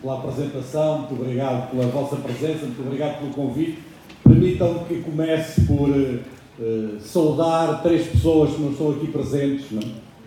pela 0.00 0.18
apresentação, 0.18 0.98
muito 0.98 1.14
obrigado 1.14 1.70
pela 1.70 1.86
vossa 1.86 2.16
presença, 2.16 2.66
muito 2.66 2.82
obrigado 2.82 3.18
pelo 3.18 3.32
convite. 3.32 3.78
Permitam 4.22 4.84
que 4.86 5.00
comece 5.00 5.62
por 5.62 5.88
uh, 5.88 7.00
saudar 7.00 7.82
três 7.82 8.06
pessoas 8.06 8.50
que 8.50 8.60
não 8.60 8.70
estão 8.70 8.90
aqui 8.90 9.06
presentes, 9.08 9.66
não? 9.70 9.82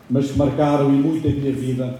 mas 0.09 0.31
que 0.31 0.37
marcaram 0.37 0.89
e 0.89 0.93
muito 0.93 1.27
a 1.27 1.31
minha 1.31 1.51
vida. 1.51 1.99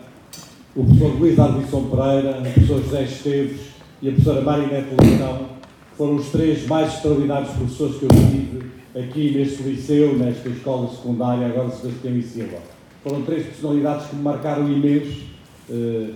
O 0.75 0.83
professor 0.83 1.19
Luís 1.19 1.39
Arbisson 1.39 1.83
Pereira, 1.83 2.39
o 2.39 2.41
professor 2.41 2.83
José 2.83 3.03
Esteves 3.03 3.61
e 4.01 4.09
a 4.09 4.11
professora 4.11 4.41
Marinete 4.41 4.87
Leitão 4.99 5.49
foram 5.97 6.15
os 6.15 6.29
três 6.29 6.65
mais 6.67 6.93
extraordinários 6.93 7.51
professores 7.51 7.97
que 7.97 8.05
eu 8.05 8.09
tive 8.09 8.63
aqui 8.95 9.31
neste 9.37 9.63
liceu, 9.63 10.17
nesta 10.17 10.49
escola 10.49 10.89
secundária, 10.89 11.47
agora 11.47 11.69
Sebastião 11.69 12.17
e 12.17 12.23
Silva. 12.23 12.57
Foram 13.03 13.21
três 13.23 13.45
personalidades 13.45 14.07
que 14.07 14.15
me 14.15 14.23
marcaram 14.23 14.67
imenso. 14.67 15.23
Uh, 15.69 16.13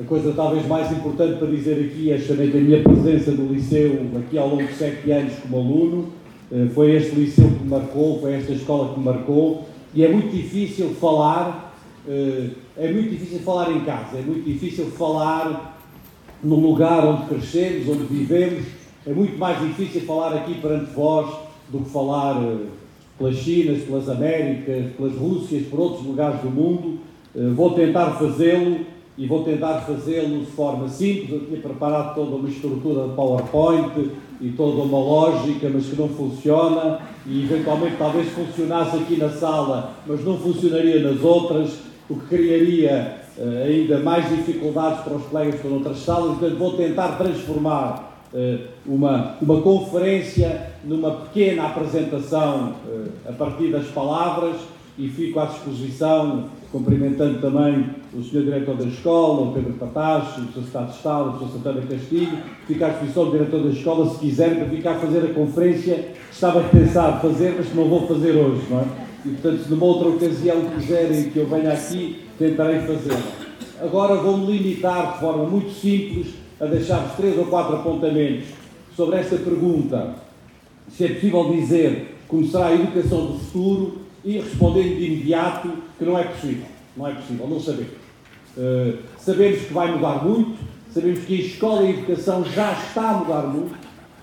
a 0.00 0.04
coisa 0.04 0.32
talvez 0.32 0.66
mais 0.66 0.90
importante 0.90 1.38
para 1.38 1.48
dizer 1.48 1.84
aqui 1.84 2.10
é 2.10 2.16
justamente 2.16 2.56
a 2.56 2.60
minha 2.60 2.82
presença 2.82 3.30
no 3.32 3.52
liceu 3.52 4.06
aqui 4.16 4.38
ao 4.38 4.48
longo 4.48 4.64
de 4.64 4.72
sete 4.72 5.10
anos 5.10 5.34
como 5.42 5.58
aluno. 5.58 6.08
Uh, 6.50 6.68
foi 6.70 6.92
este 6.92 7.14
liceu 7.14 7.46
que 7.46 7.62
me 7.62 7.68
marcou, 7.68 8.18
foi 8.20 8.34
esta 8.34 8.52
escola 8.52 8.92
que 8.92 8.98
me 8.98 9.04
marcou 9.04 9.68
e 9.94 10.02
é 10.02 10.08
muito 10.08 10.34
difícil 10.34 10.94
falar, 10.94 11.74
uh, 12.06 12.50
é 12.78 12.90
muito 12.90 13.10
difícil 13.10 13.40
falar 13.40 13.70
em 13.70 13.80
casa, 13.80 14.18
é 14.18 14.22
muito 14.22 14.44
difícil 14.44 14.86
falar 14.92 15.78
no 16.42 16.56
lugar 16.56 17.04
onde 17.06 17.26
crescemos, 17.26 17.86
onde 17.88 18.04
vivemos. 18.04 18.64
É 19.06 19.12
muito 19.12 19.36
mais 19.36 19.60
difícil 19.60 20.00
falar 20.02 20.34
aqui 20.34 20.54
perante 20.54 20.90
vós 20.94 21.30
do 21.68 21.80
que 21.80 21.90
falar 21.90 22.42
uh, 22.42 22.66
pelas 23.18 23.36
Chinas, 23.36 23.82
pelas 23.82 24.08
Américas, 24.08 24.90
pelas 24.96 25.14
Rússias, 25.14 25.66
por 25.66 25.80
outros 25.80 26.06
lugares 26.06 26.40
do 26.40 26.50
mundo. 26.50 26.98
Vou 27.54 27.70
tentar 27.70 28.10
fazê-lo 28.18 28.91
e 29.16 29.26
vou 29.26 29.44
tentar 29.44 29.80
fazê-lo 29.80 30.40
de 30.40 30.46
forma 30.52 30.88
simples. 30.88 31.30
Eu 31.30 31.46
tinha 31.46 31.60
preparado 31.60 32.14
toda 32.14 32.36
uma 32.36 32.48
estrutura 32.48 33.08
de 33.08 33.14
PowerPoint 33.14 34.10
e 34.40 34.50
toda 34.50 34.82
uma 34.82 34.98
lógica, 34.98 35.70
mas 35.72 35.86
que 35.86 35.96
não 35.96 36.08
funciona 36.08 36.98
e 37.26 37.44
eventualmente 37.44 37.96
talvez 37.96 38.28
funcionasse 38.30 38.96
aqui 38.96 39.16
na 39.16 39.30
sala, 39.30 39.94
mas 40.06 40.24
não 40.24 40.36
funcionaria 40.38 41.00
nas 41.00 41.22
outras, 41.22 41.78
o 42.08 42.16
que 42.16 42.26
criaria 42.26 43.18
uh, 43.38 43.64
ainda 43.64 43.98
mais 43.98 44.28
dificuldades 44.28 45.04
para 45.04 45.14
os 45.14 45.24
colegas 45.26 45.54
que 45.54 45.60
estão 45.60 45.70
noutras 45.72 45.98
salas. 45.98 46.38
Portanto, 46.38 46.58
vou 46.58 46.76
tentar 46.76 47.16
transformar 47.18 48.24
uh, 48.32 48.58
uma, 48.86 49.36
uma 49.40 49.60
conferência 49.60 50.72
numa 50.84 51.10
pequena 51.12 51.66
apresentação 51.66 52.74
uh, 52.86 53.08
a 53.28 53.32
partir 53.32 53.70
das 53.70 53.86
palavras 53.88 54.56
e 54.98 55.08
fico 55.08 55.40
à 55.40 55.46
disposição, 55.46 56.50
cumprimentando 56.70 57.40
também 57.40 57.86
o 58.12 58.22
Sr. 58.22 58.42
Diretor 58.42 58.76
da 58.76 58.84
Escola, 58.84 59.48
o 59.48 59.52
Pedro 59.52 59.72
Patacho, 59.74 60.42
o 60.42 60.52
Sr. 60.52 60.60
Estado 60.66 60.90
de 60.90 60.96
Estado, 60.96 61.28
o 61.30 61.38
Sr. 61.38 61.52
Santana 61.52 61.82
Castilho, 61.82 62.38
fico 62.66 62.84
à 62.84 62.88
disposição 62.88 63.24
do 63.24 63.30
Diretor 63.32 63.62
da 63.62 63.70
Escola, 63.70 64.10
se 64.10 64.18
quiser, 64.18 64.56
para 64.56 64.68
ficar 64.68 64.92
a 64.92 64.98
fazer 64.98 65.24
a 65.24 65.34
conferência 65.34 65.94
que 65.94 66.34
estava 66.34 66.60
a 66.60 66.64
pensar 66.64 67.20
fazer, 67.20 67.54
mas 67.56 67.68
que 67.68 67.76
não 67.76 67.88
vou 67.88 68.06
fazer 68.06 68.32
hoje, 68.32 68.62
não 68.68 68.80
é? 68.80 68.84
E, 69.24 69.28
portanto, 69.30 69.62
se 69.62 69.70
numa 69.70 69.86
outra 69.86 70.08
ocasião 70.08 70.60
quiserem 70.76 71.30
que 71.30 71.38
eu 71.38 71.46
venha 71.46 71.72
aqui, 71.72 72.22
tentarei 72.38 72.80
fazê-la. 72.80 73.22
Agora 73.80 74.16
vou-me 74.16 74.46
limitar 74.46 75.14
de 75.14 75.20
forma 75.20 75.44
muito 75.44 75.70
simples 75.70 76.34
a 76.60 76.66
deixar-vos 76.66 77.16
três 77.16 77.38
ou 77.38 77.46
quatro 77.46 77.76
apontamentos 77.76 78.48
sobre 78.96 79.16
esta 79.16 79.36
pergunta, 79.36 80.16
se 80.88 81.04
é 81.04 81.08
possível 81.08 81.50
dizer 81.50 82.18
como 82.28 82.46
será 82.46 82.66
a 82.66 82.74
educação 82.74 83.26
do 83.26 83.38
futuro 83.38 84.01
e 84.24 84.38
respondendo 84.38 84.96
de 84.96 85.04
imediato 85.04 85.70
que 85.98 86.04
não 86.04 86.18
é 86.18 86.24
possível. 86.24 86.66
Não 86.96 87.06
é 87.06 87.14
possível, 87.14 87.48
não 87.48 87.60
sabemos. 87.60 87.92
Uh, 88.56 88.98
sabemos 89.18 89.62
que 89.62 89.72
vai 89.72 89.90
mudar 89.92 90.24
muito, 90.24 90.58
sabemos 90.92 91.20
que 91.20 91.34
a 91.34 91.44
escola 91.44 91.82
e 91.82 91.86
a 91.86 91.90
educação 91.90 92.44
já 92.44 92.72
está 92.72 93.10
a 93.10 93.14
mudar 93.14 93.42
muito, 93.46 93.74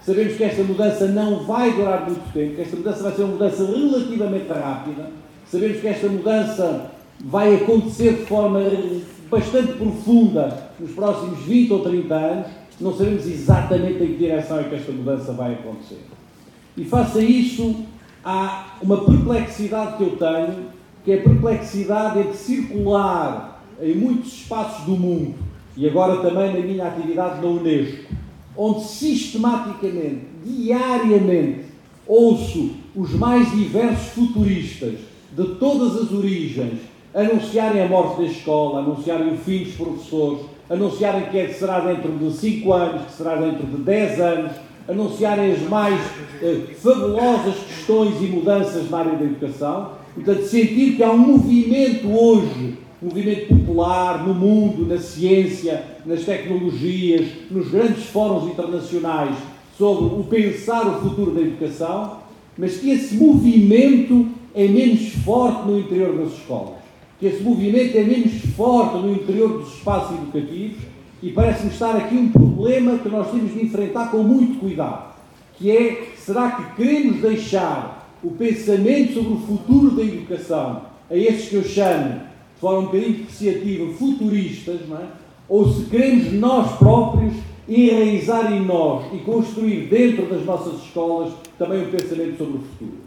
sabemos 0.06 0.38
que 0.38 0.44
esta 0.44 0.64
mudança 0.64 1.08
não 1.08 1.44
vai 1.46 1.74
durar 1.74 2.06
muito 2.06 2.32
tempo, 2.32 2.56
que 2.56 2.62
esta 2.62 2.76
mudança 2.76 3.04
vai 3.04 3.16
ser 3.16 3.24
uma 3.24 3.34
mudança 3.34 3.66
relativamente 3.66 4.48
rápida, 4.48 5.12
sabemos 5.52 5.82
que 5.82 5.88
esta 5.88 6.08
mudança 6.08 6.92
vai 7.22 7.56
acontecer 7.56 8.14
de 8.14 8.26
forma 8.26 8.62
bastante 9.30 9.74
profunda 9.74 10.72
nos 10.80 10.92
próximos 10.92 11.40
20 11.40 11.74
ou 11.74 11.80
30 11.80 12.16
anos, 12.16 12.48
não 12.80 12.96
sabemos 12.96 13.26
exatamente 13.26 14.04
em 14.04 14.08
que 14.08 14.18
direção 14.18 14.60
é 14.60 14.64
que 14.64 14.76
esta 14.76 14.92
mudança 14.92 15.34
vai 15.34 15.54
acontecer. 15.54 16.00
E 16.78 16.86
faça 16.86 17.20
isso 17.20 17.84
há 18.24 18.78
uma 18.82 19.06
perplexidade 19.06 19.98
que 19.98 20.04
eu 20.04 20.18
tenho, 20.18 20.66
que 21.04 21.12
é 21.12 21.20
a 21.20 21.24
perplexidade 21.24 22.20
entre 22.20 22.38
circular 22.38 23.64
em 23.82 23.96
muitos 23.96 24.34
espaços 24.34 24.86
do 24.86 24.92
mundo 24.92 25.36
e 25.80 25.88
agora 25.88 26.18
também 26.18 26.54
na 26.54 26.60
minha 26.60 26.88
atividade 26.88 27.42
na 27.42 27.48
Unesco, 27.48 28.14
onde 28.58 28.84
sistematicamente, 28.84 30.26
diariamente, 30.44 31.66
ouço 32.06 32.72
os 32.94 33.14
mais 33.14 33.50
diversos 33.52 34.10
futuristas 34.10 34.96
de 35.32 35.56
todas 35.56 35.96
as 35.96 36.12
origens 36.12 36.80
anunciarem 37.14 37.82
a 37.82 37.88
morte 37.88 38.22
da 38.22 38.28
escola, 38.28 38.80
anunciarem 38.80 39.34
o 39.34 39.38
fim 39.38 39.64
dos 39.64 39.76
professores, 39.76 40.46
anunciarem 40.70 41.30
que 41.30 41.38
é 41.38 41.48
será 41.48 41.80
dentro 41.80 42.12
de 42.12 42.32
5 42.32 42.74
anos, 42.74 43.06
que 43.06 43.14
será 43.14 43.36
dentro 43.36 43.66
de 43.66 43.78
10 43.78 44.20
anos, 44.20 44.52
anunciarem 44.90 45.52
as 45.52 45.62
mais 45.70 46.00
eh, 46.42 46.62
fabulosas 46.76 47.56
questões 47.68 48.20
e 48.22 48.26
mudanças 48.26 48.90
na 48.90 48.98
área 48.98 49.18
da 49.18 49.24
educação. 49.24 49.92
Portanto, 50.16 50.44
sentir 50.46 50.96
que 50.96 51.04
há 51.04 51.12
um 51.12 51.18
movimento 51.18 52.08
hoje, 52.08 52.78
um 53.02 53.06
movimento 53.06 53.48
popular 53.48 54.28
no 54.28 54.34
mundo, 54.34 54.88
na 54.88 54.98
ciência, 54.98 55.84
nas 56.06 56.24
tecnologias, 56.24 57.28
nos 57.52 57.70
grandes 57.70 58.06
fóruns 58.06 58.52
internacionais 58.52 59.36
sobre 59.78 60.20
o 60.20 60.24
pensar 60.24 60.88
o 60.88 61.02
futuro 61.02 61.32
da 61.32 61.42
educação, 61.42 62.18
mas 62.58 62.78
que 62.78 62.90
esse 62.90 63.16
movimento 63.16 64.28
é 64.56 64.68
menos 64.68 65.10
forte 65.24 65.68
no 65.68 65.80
interior 65.80 66.18
das 66.18 66.34
escolas, 66.34 66.80
que 67.20 67.28
esse 67.28 67.44
movimento 67.44 67.96
é 67.96 68.04
menos 68.04 68.34
forte 68.58 68.98
no 68.98 69.14
interior 69.14 69.60
dos 69.60 69.74
espaços 69.76 70.18
educativos 70.18 70.80
e 71.22 71.32
parece-me 71.32 71.72
estar 71.72 71.96
aqui 71.96 72.16
um 72.16 72.30
problema 72.30 72.98
que 72.98 73.10
nós 73.10 73.32
temos 73.32 73.54
de 73.54 73.66
enfrentar 73.66 74.10
com 74.10 74.24
muito 74.24 74.60
cuidado, 74.60 75.14
que 75.58 75.70
é, 75.70 76.14
será 76.18 76.52
que 76.52 76.76
queremos 76.76 77.22
deixar 77.22 78.10
o 78.24 78.32
pensamento 78.32 79.14
sobre 79.14 79.34
o 79.34 79.40
futuro 79.40 79.92
da 79.92 80.04
educação 80.04 80.84
a 81.10 81.16
estes 81.16 81.50
que 81.50 81.56
eu 81.56 81.64
chamo, 81.64 82.14
de 82.56 82.62
forma 82.62 82.80
um 82.80 82.86
bocadinho 82.86 83.14
depreciativa, 83.14 83.94
futuristas, 83.94 84.80
não 84.88 84.98
é? 84.98 85.08
ou 85.48 85.68
se 85.72 85.86
queremos 85.86 86.32
nós 86.34 86.78
próprios 86.78 87.34
enraizar 87.68 88.54
em 88.54 88.66
nós 88.66 89.06
e 89.14 89.18
construir 89.20 89.88
dentro 89.88 90.26
das 90.28 90.46
nossas 90.46 90.82
escolas 90.84 91.34
também 91.58 91.86
um 91.86 91.92
pensamento 91.92 92.38
sobre 92.38 92.58
o 92.58 92.62
futuro. 92.62 92.98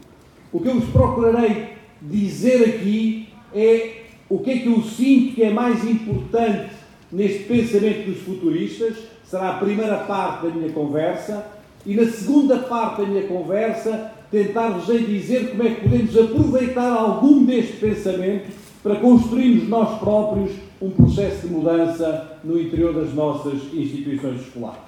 O 0.51 0.59
que 0.59 0.67
eu 0.67 0.75
vos 0.75 0.89
procurarei 0.89 1.69
dizer 2.01 2.75
aqui 2.75 3.29
é 3.53 4.03
o 4.29 4.39
que 4.39 4.51
é 4.51 4.57
que 4.59 4.67
eu 4.67 4.81
sinto 4.83 5.35
que 5.35 5.43
é 5.43 5.49
mais 5.49 5.83
importante 5.83 6.82
neste 7.13 7.43
pensamento 7.43 8.09
dos 8.09 8.19
futuristas, 8.21 8.95
será 9.23 9.51
a 9.51 9.57
primeira 9.59 9.97
parte 9.97 10.47
da 10.47 10.49
minha 10.53 10.71
conversa, 10.71 11.45
e 11.85 11.93
na 11.93 12.09
segunda 12.09 12.57
parte 12.59 13.01
da 13.01 13.07
minha 13.07 13.27
conversa 13.27 14.11
tentar-vos 14.31 14.87
dizer 15.05 15.51
como 15.51 15.63
é 15.63 15.75
que 15.75 15.81
podemos 15.81 16.17
aproveitar 16.17 16.91
algum 16.91 17.45
deste 17.45 17.73
pensamento 17.73 18.51
para 18.81 18.95
construirmos 18.95 19.69
nós 19.69 19.99
próprios 19.99 20.51
um 20.81 20.89
processo 20.89 21.47
de 21.47 21.53
mudança 21.53 22.39
no 22.43 22.59
interior 22.59 22.93
das 22.93 23.13
nossas 23.13 23.61
instituições 23.73 24.41
escolares. 24.41 24.81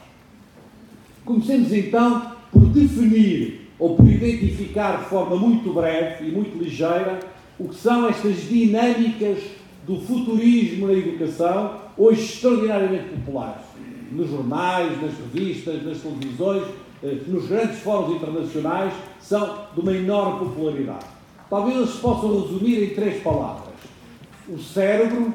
Comecemos 1.24 1.72
então 1.72 2.32
por 2.52 2.66
definir 2.66 3.70
ou 3.78 3.96
por 3.96 4.10
identificar 4.10 5.04
de 5.04 5.06
forma 5.06 5.36
muito 5.36 5.72
breve 5.74 6.28
e 6.28 6.32
muito 6.32 6.58
ligeira 6.58 7.20
o 7.60 7.70
que 7.70 7.76
são 7.76 8.10
estas 8.10 8.42
dinâmicas 8.50 9.40
do 9.86 10.00
futurismo 10.02 10.88
na 10.88 10.94
educação, 10.94 11.85
hoje 11.98 12.22
extraordinariamente 12.22 13.10
populares, 13.10 13.64
nos 14.12 14.30
jornais, 14.30 15.02
nas 15.02 15.14
revistas, 15.18 15.84
nas 15.84 15.98
televisões, 16.00 16.64
eh, 17.04 17.18
nos 17.28 17.48
grandes 17.48 17.80
fóruns 17.80 18.16
internacionais, 18.16 18.94
são 19.20 19.68
de 19.74 19.80
uma 19.80 19.92
enorme 19.92 20.48
popularidade. 20.48 21.06
Talvez 21.50 21.78
eles 21.78 21.90
se 21.92 21.98
possam 21.98 22.42
resumir 22.42 22.84
em 22.84 22.96
três 22.96 23.22
palavras: 23.22 23.74
o 24.48 24.58
cérebro, 24.58 25.34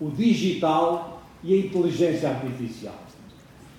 o 0.00 0.10
digital 0.10 1.22
e 1.42 1.54
a 1.54 1.58
inteligência 1.58 2.30
artificial. 2.30 2.94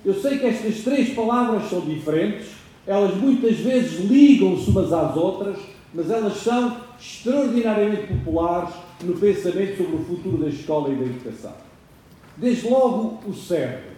Eu 0.03 0.13
sei 0.13 0.39
que 0.39 0.45
estas 0.45 0.81
três 0.81 1.13
palavras 1.13 1.69
são 1.69 1.81
diferentes, 1.81 2.47
elas 2.87 3.15
muitas 3.15 3.57
vezes 3.57 3.99
ligam-se 4.09 4.69
umas 4.69 4.91
às 4.93 5.15
outras, 5.15 5.57
mas 5.93 6.09
elas 6.09 6.37
são 6.37 6.77
extraordinariamente 6.99 8.07
populares 8.07 8.73
no 9.03 9.13
pensamento 9.13 9.77
sobre 9.77 9.95
o 9.95 10.05
futuro 10.05 10.37
da 10.37 10.47
escola 10.47 10.89
e 10.89 10.95
da 10.95 11.05
educação. 11.05 11.68
Desde 12.39 12.69
logo, 12.69 13.19
o 13.27 13.33
cérebro. 13.33 13.89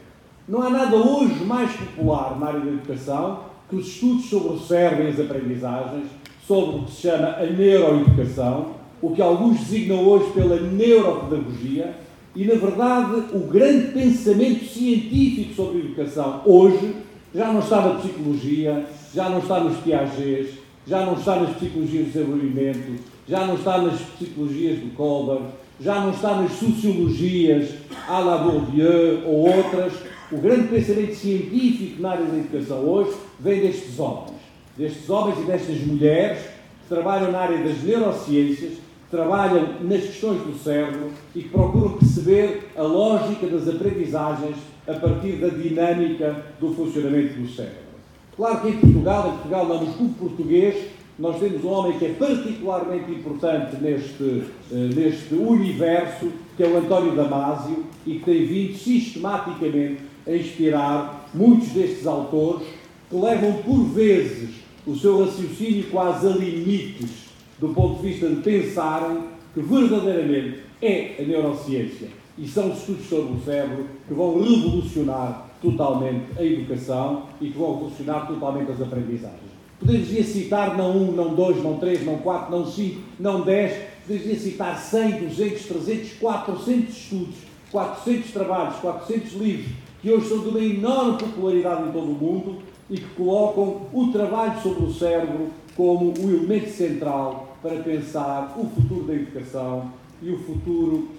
Não 0.47 0.63
há 0.63 0.69
nada 0.69 0.95
hoje 0.95 1.43
mais 1.43 1.71
popular 1.71 2.39
na 2.39 2.47
área 2.47 2.59
da 2.59 2.71
educação 2.71 3.41
que 3.69 3.75
os 3.75 3.87
estudos 3.87 4.25
sobre 4.25 4.53
o 4.53 4.59
cérebro 4.59 5.05
e 5.05 5.09
as 5.09 5.19
aprendizagens, 5.19 6.07
sobre 6.47 6.77
o 6.77 6.83
que 6.83 6.91
se 6.91 7.01
chama 7.03 7.27
a 7.27 7.45
neuroeducação, 7.45 8.71
o 9.01 9.11
que 9.11 9.21
alguns 9.21 9.59
designam 9.59 10.03
hoje 10.03 10.31
pela 10.31 10.59
neuropedagogia, 10.59 11.95
E, 12.33 12.45
na 12.45 12.53
verdade, 12.55 13.23
o 13.33 13.39
grande 13.39 13.91
pensamento 13.91 14.63
científico 14.65 15.53
sobre 15.53 15.81
a 15.81 15.85
educação 15.85 16.41
hoje 16.45 16.95
já 17.35 17.51
não 17.51 17.59
está 17.59 17.81
na 17.81 17.95
psicologia, 17.95 18.85
já 19.13 19.29
não 19.29 19.39
está 19.39 19.59
nos 19.59 19.77
Piagets, 19.79 20.55
já 20.87 21.05
não 21.05 21.13
está 21.13 21.35
nas 21.35 21.55
psicologias 21.57 22.05
do 22.05 22.11
desenvolvimento, 22.13 23.03
já 23.27 23.45
não 23.45 23.55
está 23.55 23.79
nas 23.79 23.99
psicologias 23.99 24.79
do 24.79 24.95
Kohlberg, 24.95 25.43
já 25.81 25.99
não 25.99 26.11
está 26.11 26.35
nas 26.35 26.51
sociologias 26.53 27.69
à 28.07 28.19
la 28.19 28.37
Bourdieu 28.37 29.23
ou 29.25 29.49
outras. 29.49 29.93
O 30.31 30.37
grande 30.37 30.67
pensamento 30.67 31.15
científico 31.15 32.01
na 32.01 32.11
área 32.11 32.25
da 32.25 32.37
educação 32.37 32.85
hoje 32.85 33.17
vem 33.39 33.61
destes 33.61 33.99
homens, 33.99 34.37
destes 34.77 35.09
homens 35.09 35.39
e 35.39 35.43
destas 35.43 35.81
mulheres 35.81 36.39
que 36.39 36.87
trabalham 36.87 37.31
na 37.31 37.39
área 37.39 37.57
das 37.57 37.83
neurociências, 37.83 38.73
trabalham 39.09 39.67
nas 39.81 40.01
questões 40.03 40.41
do 40.43 40.57
cérebro 40.57 41.11
e 41.35 41.41
que 41.41 41.49
procuram 41.49 41.97
perceber 41.97 42.69
a 42.77 42.83
lógica 42.83 43.47
das 43.47 43.67
aprendizagens 43.67 44.55
a 44.87 44.93
partir 44.93 45.33
da 45.33 45.49
dinâmica 45.49 46.45
do 46.59 46.73
funcionamento 46.73 47.33
do 47.33 47.49
cérebro. 47.49 47.91
Claro 48.37 48.61
que 48.61 48.69
em 48.69 48.77
Portugal, 48.77 49.27
em 49.27 49.31
Portugal 49.31 49.67
não 49.67 49.83
no 49.83 49.93
clube 49.93 50.13
português, 50.13 50.75
nós 51.19 51.39
temos 51.39 51.63
um 51.63 51.69
homem 51.69 51.99
que 51.99 52.05
é 52.05 52.13
particularmente 52.13 53.11
importante 53.11 53.75
neste, 53.81 54.43
eh, 54.71 54.89
neste 54.95 55.35
universo, 55.35 56.31
que 56.57 56.63
é 56.63 56.67
o 56.67 56.77
António 56.77 57.15
Damásio, 57.15 57.83
e 58.05 58.15
que 58.15 58.25
tem 58.25 58.45
vindo 58.45 58.77
sistematicamente 58.77 60.01
a 60.27 60.31
inspirar 60.31 61.29
muitos 61.33 61.69
destes 61.69 62.07
autores 62.07 62.67
que 63.09 63.15
levam 63.15 63.53
por 63.63 63.83
vezes 63.85 64.49
o 64.85 64.95
seu 64.95 65.23
raciocínio 65.23 65.85
quase 65.91 66.27
a 66.27 66.31
limites 66.31 67.25
do 67.59 67.69
ponto 67.69 68.01
de 68.01 68.09
vista 68.09 68.27
de 68.27 68.41
pensarem 68.41 69.23
que 69.53 69.61
verdadeiramente 69.61 70.59
é 70.81 71.15
a 71.19 71.23
neurociência 71.23 72.07
e 72.37 72.47
são 72.47 72.71
os 72.71 72.79
estudos 72.79 73.07
sobre 73.07 73.33
o 73.33 73.41
cérebro 73.41 73.85
que 74.07 74.13
vão 74.13 74.41
revolucionar 74.41 75.51
totalmente 75.61 76.25
a 76.39 76.43
educação 76.43 77.27
e 77.39 77.49
que 77.49 77.57
vão 77.57 77.75
revolucionar 77.75 78.27
totalmente 78.27 78.71
as 78.71 78.81
aprendizagens. 78.81 79.50
Poderia 79.81 80.23
citar 80.23 80.77
não 80.77 80.95
um, 80.95 81.11
não 81.11 81.33
dois, 81.33 81.61
não 81.63 81.77
três, 81.77 82.05
não 82.05 82.19
quatro, 82.19 82.55
não 82.55 82.67
cinco, 82.67 83.01
não 83.19 83.41
dez, 83.41 83.75
poderia 84.07 84.39
citar 84.39 84.77
100, 84.77 85.27
200, 85.27 85.65
300, 85.65 86.13
400 86.13 86.95
estudos, 86.95 87.35
400 87.71 88.31
trabalhos, 88.31 88.75
400 88.75 89.33
livros, 89.33 89.71
que 89.99 90.11
hoje 90.11 90.29
são 90.29 90.39
de 90.39 90.49
uma 90.49 90.59
enorme 90.59 91.17
popularidade 91.17 91.89
em 91.89 91.91
todo 91.91 92.11
o 92.11 92.13
mundo 92.13 92.59
e 92.91 92.97
que 92.97 93.07
colocam 93.15 93.87
o 93.91 94.11
trabalho 94.11 94.61
sobre 94.61 94.83
o 94.83 94.93
cérebro 94.93 95.49
como 95.75 96.13
o 96.15 96.29
elemento 96.29 96.69
central 96.69 97.57
para 97.59 97.77
pensar 97.77 98.55
o 98.55 98.67
futuro 98.67 99.05
da 99.05 99.15
educação 99.15 99.91
e 100.21 100.29
o 100.29 100.37
futuro 100.37 101.09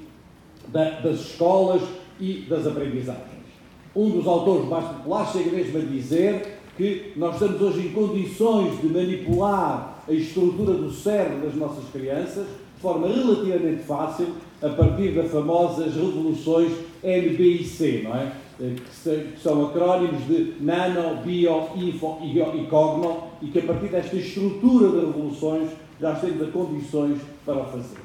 da, 0.69 1.01
das 1.01 1.19
escolas 1.19 1.83
e 2.21 2.47
das 2.49 2.65
aprendizagens. 2.65 3.43
Um 3.95 4.09
dos 4.09 4.27
autores 4.27 4.69
mais 4.69 4.85
populares 4.85 5.33
chega 5.33 5.51
mesmo 5.51 5.79
a 5.79 5.81
dizer 5.81 6.62
que 6.77 7.13
nós 7.17 7.35
estamos 7.35 7.61
hoje 7.61 7.87
em 7.87 7.93
condições 7.93 8.81
de 8.81 8.89
manipular 8.89 10.03
a 10.09 10.13
estrutura 10.13 10.75
do 10.75 10.91
cérebro 10.91 11.47
das 11.47 11.55
nossas 11.55 11.85
crianças 11.93 12.47
de 12.47 12.83
forma 12.83 13.07
relativamente 13.07 13.83
fácil 13.85 14.29
a 14.61 14.69
partir 14.71 15.13
das 15.13 15.31
famosas 15.31 15.95
revoluções 15.95 16.73
NBIC, 17.03 18.03
não 18.05 18.17
é? 18.17 18.33
Eh, 18.61 18.77
que 18.77 19.41
são 19.43 19.67
acrónimos 19.67 20.27
de 20.27 20.55
Nano, 20.61 21.23
Bio, 21.23 21.69
Info 21.77 22.19
e 22.23 22.67
Cogno, 22.69 23.25
e 23.41 23.47
que 23.49 23.59
a 23.59 23.63
partir 23.63 23.89
desta 23.89 24.17
estrutura 24.17 24.89
de 24.89 25.07
revoluções 25.07 25.71
já 26.01 26.15
temos 26.15 26.43
as 26.43 26.51
condições 26.51 27.19
para 27.45 27.59
o 27.59 27.65
fazer. 27.65 27.99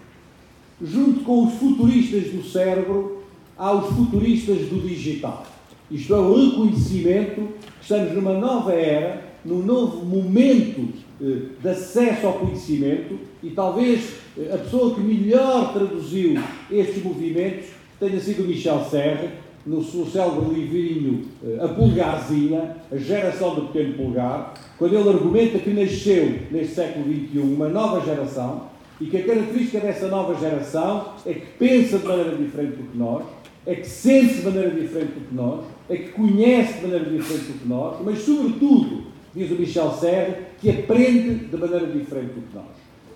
Junto 0.82 1.22
com 1.22 1.46
os 1.46 1.54
futuristas 1.56 2.32
do 2.32 2.44
cérebro, 2.44 3.24
há 3.58 3.72
os 3.72 3.96
futuristas 3.96 4.58
do 4.70 4.80
digital. 4.80 5.46
Isto 5.90 6.14
é 6.14 6.18
o 6.18 6.50
reconhecimento 6.50 7.36
que 7.36 7.82
estamos 7.82 8.14
numa 8.14 8.34
nova 8.34 8.74
era, 8.74 9.22
num 9.46 9.60
novo 9.60 10.06
momento 10.06 10.90
eh, 11.22 11.54
de 11.62 11.70
acesso 11.70 12.28
ao 12.28 12.34
conhecimento 12.34 13.18
e 13.42 13.52
talvez 13.52 14.16
eh, 14.38 14.54
a 14.54 14.58
pessoa 14.58 14.94
que 14.94 15.00
melhor 15.00 15.72
traduziu 15.72 16.38
estes 16.70 17.02
movimentos 17.02 17.68
tenha 18.00 18.20
sido 18.20 18.46
Michel 18.46 18.86
Serre, 18.92 19.30
no 19.66 19.84
seu 19.84 20.06
célebre 20.06 20.56
livrinho 20.56 21.26
eh, 21.42 21.64
A 21.64 21.70
Pulgarzinha, 21.70 22.78
a 22.92 22.98
geração 22.98 23.56
do 23.56 23.62
pequeno 23.68 23.96
pulgar, 23.96 24.54
quando 24.78 24.94
ele 24.94 25.10
argumenta 25.10 25.60
que 25.60 25.70
nasceu 25.70 26.40
neste 26.52 26.76
século 26.76 27.06
XXI 27.06 27.40
uma 27.40 27.70
nova 27.70 28.06
geração 28.06 28.64
e 29.00 29.06
que 29.06 29.18
a 29.18 29.24
característica 29.24 29.80
dessa 29.80 30.08
nova 30.08 30.36
geração 30.36 31.14
é 31.26 31.34
que 31.34 31.46
pensa 31.58 31.98
de 31.98 32.06
maneira 32.06 32.36
diferente 32.36 32.76
do 32.76 32.92
que 32.92 32.98
nós, 32.98 33.24
é 33.66 33.76
que 33.76 33.88
sente 33.88 34.36
de 34.36 34.44
maneira 34.44 34.72
diferente 34.72 35.12
do 35.12 35.28
que 35.28 35.36
nós, 35.36 35.66
é 35.90 35.96
que 35.96 36.10
conhece 36.10 36.74
de 36.74 36.82
maneira 36.84 37.06
diferente 37.06 37.46
do 37.46 37.60
que 37.60 37.68
nós, 37.68 37.98
mas, 38.04 38.20
sobretudo, 38.20 39.04
diz 39.34 39.52
o 39.52 39.56
Michel 39.56 39.92
Serre, 39.92 40.36
que 40.60 40.70
aprende 40.70 41.46
de 41.46 41.58
maneira 41.58 41.88
diferente 41.88 42.34
do 42.34 42.42
que 42.42 42.56
nós. 42.56 42.66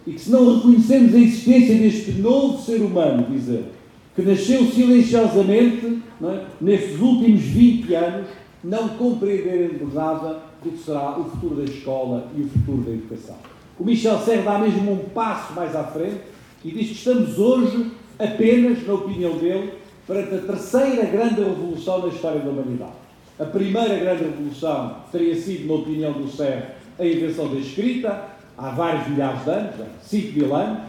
E 0.07 0.13
que 0.13 0.19
se 0.19 0.31
não 0.31 0.55
reconhecemos 0.55 1.13
a 1.13 1.17
existência 1.17 1.75
deste 1.75 2.11
novo 2.13 2.61
ser 2.61 2.81
humano, 2.81 3.27
diz 3.29 3.47
ele, 3.47 3.65
que 4.15 4.21
nasceu 4.21 4.65
silenciosamente 4.65 5.99
é? 6.23 6.45
nestes 6.59 6.99
últimos 6.99 7.41
20 7.41 7.93
anos, 7.95 8.27
não 8.63 8.89
compreenderemos 8.89 9.93
nada 9.93 10.43
do 10.63 10.71
que 10.71 10.83
será 10.83 11.17
o 11.17 11.25
futuro 11.25 11.55
da 11.55 11.63
escola 11.63 12.27
e 12.35 12.41
o 12.41 12.49
futuro 12.49 12.83
da 12.83 12.91
educação. 12.91 13.37
O 13.79 13.83
Michel 13.83 14.19
Serre 14.19 14.43
dá 14.43 14.59
mesmo 14.59 14.91
um 14.91 15.09
passo 15.09 15.53
mais 15.53 15.75
à 15.75 15.83
frente 15.83 16.21
e 16.63 16.71
diz 16.71 16.87
que 16.87 16.93
estamos 16.93 17.39
hoje 17.39 17.91
apenas, 18.19 18.85
na 18.85 18.93
opinião 18.93 19.37
dele, 19.37 19.73
perante 20.11 20.35
a 20.35 20.39
terceira 20.39 21.05
grande 21.05 21.41
revolução 21.41 22.01
na 22.01 22.07
história 22.09 22.41
da 22.41 22.49
humanidade. 22.49 22.91
A 23.39 23.45
primeira 23.45 23.95
grande 23.95 24.25
revolução 24.25 24.97
teria 25.09 25.33
sido, 25.35 25.67
na 25.67 25.75
opinião 25.75 26.11
do 26.11 26.29
Serre, 26.29 26.63
a 26.99 27.05
invenção 27.05 27.47
da 27.47 27.57
escrita, 27.57 28.25
há 28.57 28.69
vários 28.71 29.07
milhares 29.07 29.41
de 29.45 29.49
anos, 29.49 29.75
5 30.03 30.37
mil 30.37 30.53
anos, 30.53 30.79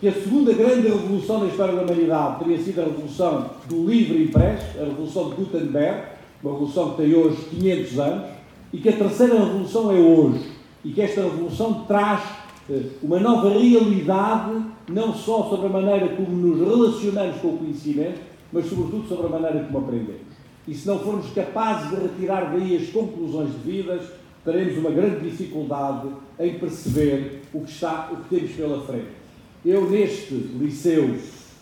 que 0.00 0.06
a 0.06 0.12
segunda 0.12 0.52
grande 0.52 0.86
revolução 0.86 1.40
na 1.40 1.46
história 1.46 1.74
da 1.74 1.82
humanidade 1.82 2.38
teria 2.38 2.58
sido 2.58 2.80
a 2.80 2.84
revolução 2.84 3.50
do 3.68 3.84
livro 3.84 4.22
impresso, 4.22 4.78
a 4.80 4.84
revolução 4.84 5.30
de 5.30 5.34
Gutenberg, 5.34 6.02
uma 6.42 6.52
revolução 6.52 6.90
que 6.90 7.02
tem 7.02 7.14
hoje 7.14 7.36
500 7.50 7.98
anos, 7.98 8.30
e 8.72 8.78
que 8.78 8.88
a 8.88 8.96
terceira 8.96 9.34
revolução 9.34 9.90
é 9.90 9.98
hoje, 9.98 10.52
e 10.84 10.92
que 10.92 11.02
esta 11.02 11.20
revolução 11.20 11.84
traz 11.88 12.22
eh, 12.70 12.82
uma 13.02 13.18
nova 13.18 13.50
realidade, 13.50 14.62
não 14.88 15.12
só 15.12 15.48
sobre 15.50 15.66
a 15.66 15.68
maneira 15.68 16.08
como 16.10 16.30
nos 16.30 16.60
relacionamos 16.60 17.40
com 17.40 17.48
o 17.48 17.58
conhecimento, 17.58 18.31
mas 18.52 18.66
sobretudo 18.66 19.08
sobre 19.08 19.26
a 19.26 19.30
maneira 19.30 19.64
como 19.64 19.78
aprendemos. 19.78 20.32
E 20.66 20.74
se 20.74 20.86
não 20.86 20.98
formos 20.98 21.30
capazes 21.32 21.90
de 21.90 21.96
retirar 21.96 22.52
daí 22.52 22.76
as 22.76 22.88
conclusões 22.90 23.50
devidas, 23.64 24.02
teremos 24.44 24.78
uma 24.78 24.90
grande 24.90 25.28
dificuldade 25.28 26.08
em 26.38 26.58
perceber 26.58 27.42
o 27.52 27.60
que, 27.60 27.70
está, 27.70 28.10
o 28.12 28.16
que 28.16 28.36
temos 28.36 28.52
pela 28.52 28.80
frente. 28.84 29.22
Eu, 29.64 29.88
neste 29.88 30.34
liceu, 30.34 31.16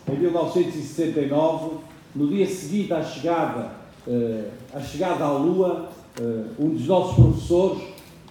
em 0.07 0.17
1969, 0.17 1.77
no 2.15 2.27
dia 2.27 2.47
seguinte 2.47 2.93
à 2.93 3.03
chegada, 3.03 3.71
uh, 4.07 4.43
à, 4.73 4.79
chegada 4.79 5.23
à 5.23 5.31
Lua, 5.31 5.89
uh, 6.19 6.45
um 6.63 6.69
dos 6.69 6.87
nossos 6.87 7.15
professores, 7.15 7.81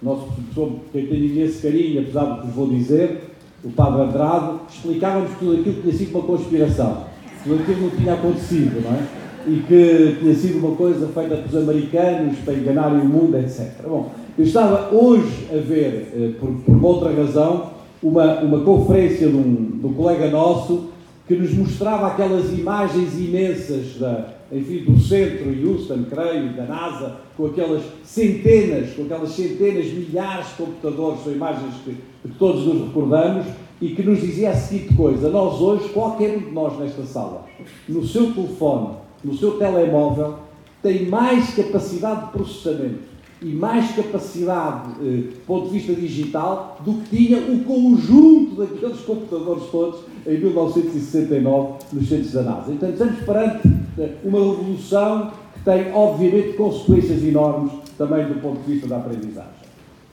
nosso 0.01 0.25
professor, 0.27 0.79
que 0.91 1.01
tenho 1.01 1.25
imenso 1.25 1.61
carinho, 1.61 2.01
apesar 2.01 2.25
do 2.25 2.41
que 2.41 2.47
vos 2.47 2.55
vou 2.55 2.69
dizer, 2.69 3.31
o 3.63 3.71
Padre 3.71 4.01
Andrade, 4.01 4.59
explicava-nos 4.69 5.37
tudo 5.37 5.59
aquilo 5.59 5.75
que 5.75 5.81
tinha 5.81 5.93
sido 5.93 6.17
uma 6.17 6.27
conspiração. 6.27 7.05
Aquilo 7.41 7.81
não 7.81 7.89
tinha 7.89 8.13
acontecido, 8.13 8.81
não 8.83 8.91
é? 8.91 9.03
E 9.47 9.63
que 9.67 10.17
tinha 10.19 10.35
sido 10.35 10.59
uma 10.59 10.75
coisa 10.75 11.07
feita 11.07 11.35
pelos 11.37 11.55
americanos 11.55 12.37
para 12.39 12.53
enganarem 12.53 13.01
o 13.01 13.05
mundo, 13.05 13.37
etc. 13.37 13.71
Bom, 13.83 14.11
eu 14.37 14.45
estava 14.45 14.95
hoje 14.95 15.47
a 15.51 15.57
ver, 15.57 16.13
uh, 16.15 16.33
por, 16.39 16.51
por 16.63 16.85
outra 16.85 17.11
razão, 17.11 17.71
uma, 18.01 18.39
uma 18.41 18.59
conferência 18.63 19.27
de 19.27 19.35
um, 19.35 19.79
de 19.79 19.85
um 19.85 19.93
colega 19.93 20.29
nosso 20.29 20.91
que 21.27 21.35
nos 21.35 21.53
mostrava 21.53 22.07
aquelas 22.07 22.51
imagens 22.51 23.19
imensas 23.19 23.97
da, 23.97 24.33
enfim, 24.51 24.83
do 24.83 24.99
centro, 24.99 25.49
Houston, 25.49 26.03
creio, 26.09 26.53
da 26.53 26.65
NASA, 26.65 27.17
com 27.37 27.45
aquelas 27.45 27.83
centenas, 28.03 28.93
com 28.93 29.03
aquelas 29.03 29.31
centenas, 29.31 29.85
milhares 29.85 30.47
de 30.47 30.53
computadores, 30.55 31.23
são 31.23 31.31
imagens 31.31 31.73
que, 31.85 31.95
que 32.21 32.35
todos 32.37 32.65
nos 32.65 32.87
recordamos, 32.87 33.45
e 33.81 33.89
que 33.89 34.03
nos 34.03 34.21
dizia 34.21 34.51
a 34.51 34.55
seguinte 34.55 34.93
coisa: 34.93 35.29
nós 35.29 35.59
hoje, 35.59 35.89
qualquer 35.89 36.37
um 36.37 36.39
de 36.39 36.51
nós 36.51 36.77
nesta 36.77 37.03
sala, 37.03 37.45
no 37.89 38.05
seu 38.05 38.31
telefone, 38.31 38.95
no 39.23 39.35
seu 39.35 39.57
telemóvel, 39.57 40.35
tem 40.81 41.07
mais 41.07 41.53
capacidade 41.55 42.27
de 42.27 42.31
processamento 42.31 43.11
e 43.41 43.47
mais 43.47 43.91
capacidade 43.95 44.91
eh, 45.01 45.31
do 45.33 45.45
ponto 45.47 45.69
de 45.69 45.79
vista 45.79 45.93
digital 45.93 46.77
do 46.85 46.93
que 46.93 47.17
tinha 47.17 47.39
o 47.39 47.63
conjunto 47.63 48.55
daqueles 48.55 48.99
computadores 48.99 49.63
todos 49.71 50.01
em 50.27 50.37
1969 50.37 51.73
nos 51.91 52.07
centros 52.07 52.31
da 52.33 52.43
NASA. 52.43 52.71
Então 52.71 52.89
estamos 52.89 53.19
perante 53.21 53.67
eh, 53.97 54.11
uma 54.23 54.39
revolução 54.39 55.31
que 55.55 55.59
tem, 55.65 55.91
obviamente, 55.91 56.53
consequências 56.53 57.23
enormes 57.23 57.71
também 57.97 58.25
do 58.27 58.39
ponto 58.41 58.61
de 58.61 58.73
vista 58.73 58.87
da 58.87 58.97
aprendizagem. 58.97 59.61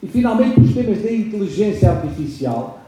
E, 0.03 0.07
finalmente, 0.07 0.61
os 0.61 0.73
temas 0.73 1.03
da 1.03 1.13
inteligência 1.13 1.91
artificial, 1.91 2.81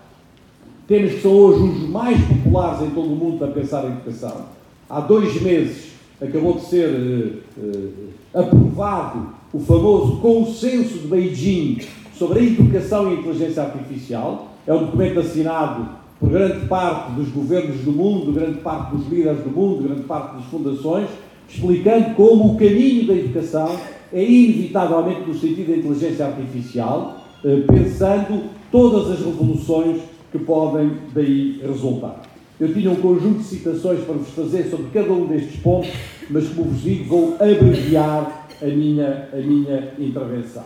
temas 0.91 1.13
que 1.13 1.21
são 1.21 1.31
hoje 1.31 1.63
os 1.63 1.89
mais 1.89 2.21
populares 2.27 2.83
em 2.83 2.91
todo 2.91 3.13
o 3.13 3.17
mundo 3.17 3.39
para 3.39 3.47
pensar 3.47 3.85
em 3.85 3.93
educação, 3.93 4.47
há 4.89 4.99
dois 4.99 5.41
meses 5.41 5.93
acabou 6.21 6.55
de 6.55 6.63
ser 6.63 6.89
uh, 6.89 7.65
uh, 7.65 7.93
aprovado 8.35 9.29
o 9.53 9.61
famoso 9.61 10.17
Consenso 10.17 10.99
de 10.99 11.07
Beijing 11.07 11.79
sobre 12.19 12.41
a 12.41 12.43
Educação 12.43 13.09
e 13.09 13.15
a 13.15 13.21
Inteligência 13.21 13.63
Artificial. 13.63 14.49
É 14.67 14.75
um 14.75 14.87
documento 14.87 15.21
assinado 15.21 15.91
por 16.19 16.29
grande 16.29 16.67
parte 16.67 17.13
dos 17.13 17.29
governos 17.29 17.83
do 17.83 17.93
mundo, 17.93 18.33
grande 18.33 18.59
parte 18.59 18.97
dos 18.97 19.07
líderes 19.07 19.45
do 19.45 19.51
mundo, 19.51 19.85
grande 19.85 20.03
parte 20.03 20.39
das 20.39 20.45
fundações, 20.47 21.09
explicando 21.49 22.17
como 22.17 22.55
o 22.55 22.59
caminho 22.59 23.07
da 23.07 23.15
educação 23.15 23.77
é 24.13 24.25
inevitavelmente 24.25 25.21
no 25.21 25.35
sentido 25.35 25.71
da 25.71 25.77
inteligência 25.77 26.27
artificial, 26.27 27.21
uh, 27.45 27.73
pensando 27.73 28.51
todas 28.73 29.13
as 29.13 29.25
revoluções 29.25 30.10
que 30.31 30.39
podem 30.39 30.93
daí 31.15 31.61
resultar. 31.63 32.23
Eu 32.59 32.75
tinha 32.75 32.91
um 32.91 32.97
conjunto 32.97 33.39
de 33.39 33.45
citações 33.45 34.01
para 34.01 34.15
vos 34.15 34.29
fazer 34.29 34.65
sobre 34.65 34.87
cada 34.93 35.13
um 35.13 35.27
destes 35.27 35.61
pontos, 35.61 35.91
mas 36.29 36.49
como 36.49 36.71
vos 36.71 36.83
digo, 36.83 37.05
vou 37.05 37.35
abreviar 37.35 38.49
a 38.61 38.67
minha, 38.67 39.29
a 39.33 39.37
minha 39.37 39.95
intervenção. 39.99 40.65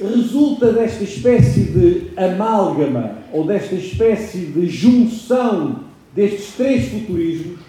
Resulta 0.00 0.72
desta 0.72 1.04
espécie 1.04 1.60
de 1.60 2.10
amálgama, 2.16 3.18
ou 3.32 3.44
desta 3.44 3.74
espécie 3.74 4.46
de 4.46 4.66
junção 4.66 5.84
destes 6.14 6.54
três 6.56 6.88
futurismos, 6.88 7.60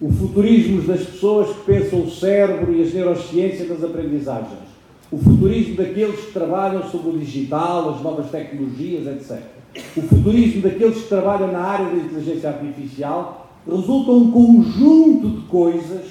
o 0.00 0.10
futurismo 0.10 0.82
das 0.82 1.02
pessoas 1.02 1.54
que 1.56 1.64
pensam 1.64 2.00
o 2.00 2.10
cérebro 2.10 2.74
e 2.74 2.82
as 2.82 2.94
neurociências 2.94 3.68
das 3.68 3.84
aprendizagens, 3.84 4.71
o 5.12 5.18
futurismo 5.18 5.76
daqueles 5.76 6.20
que 6.20 6.32
trabalham 6.32 6.82
sobre 6.90 7.10
o 7.10 7.18
digital, 7.18 7.94
as 7.94 8.02
novas 8.02 8.30
tecnologias, 8.30 9.06
etc 9.06 9.62
o 9.96 10.02
futurismo 10.02 10.62
daqueles 10.62 11.02
que 11.02 11.08
trabalham 11.08 11.50
na 11.50 11.60
área 11.60 11.86
da 11.86 11.96
inteligência 11.96 12.50
artificial, 12.50 13.50
resulta 13.66 14.10
um 14.10 14.30
conjunto 14.30 15.28
de 15.30 15.46
coisas 15.46 16.06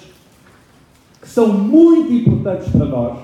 que 1.22 1.30
são 1.30 1.48
muito 1.48 2.12
importantes 2.12 2.70
para 2.70 2.86
nós. 2.86 3.20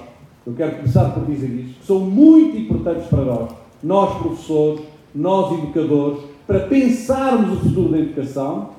Eu 0.46 0.54
quero 0.54 0.78
começar 0.78 1.10
por 1.10 1.26
dizer 1.26 1.50
isto, 1.50 1.80
que 1.80 1.86
são 1.86 2.00
muito 2.00 2.56
importantes 2.58 3.08
para 3.08 3.26
nós, 3.26 3.50
nós 3.84 4.18
professores, 4.20 4.82
nós 5.14 5.58
educadores, 5.58 6.20
para 6.46 6.60
pensarmos 6.62 7.58
o 7.58 7.62
futuro 7.62 7.90
da 7.90 8.00
educação, 8.00 8.70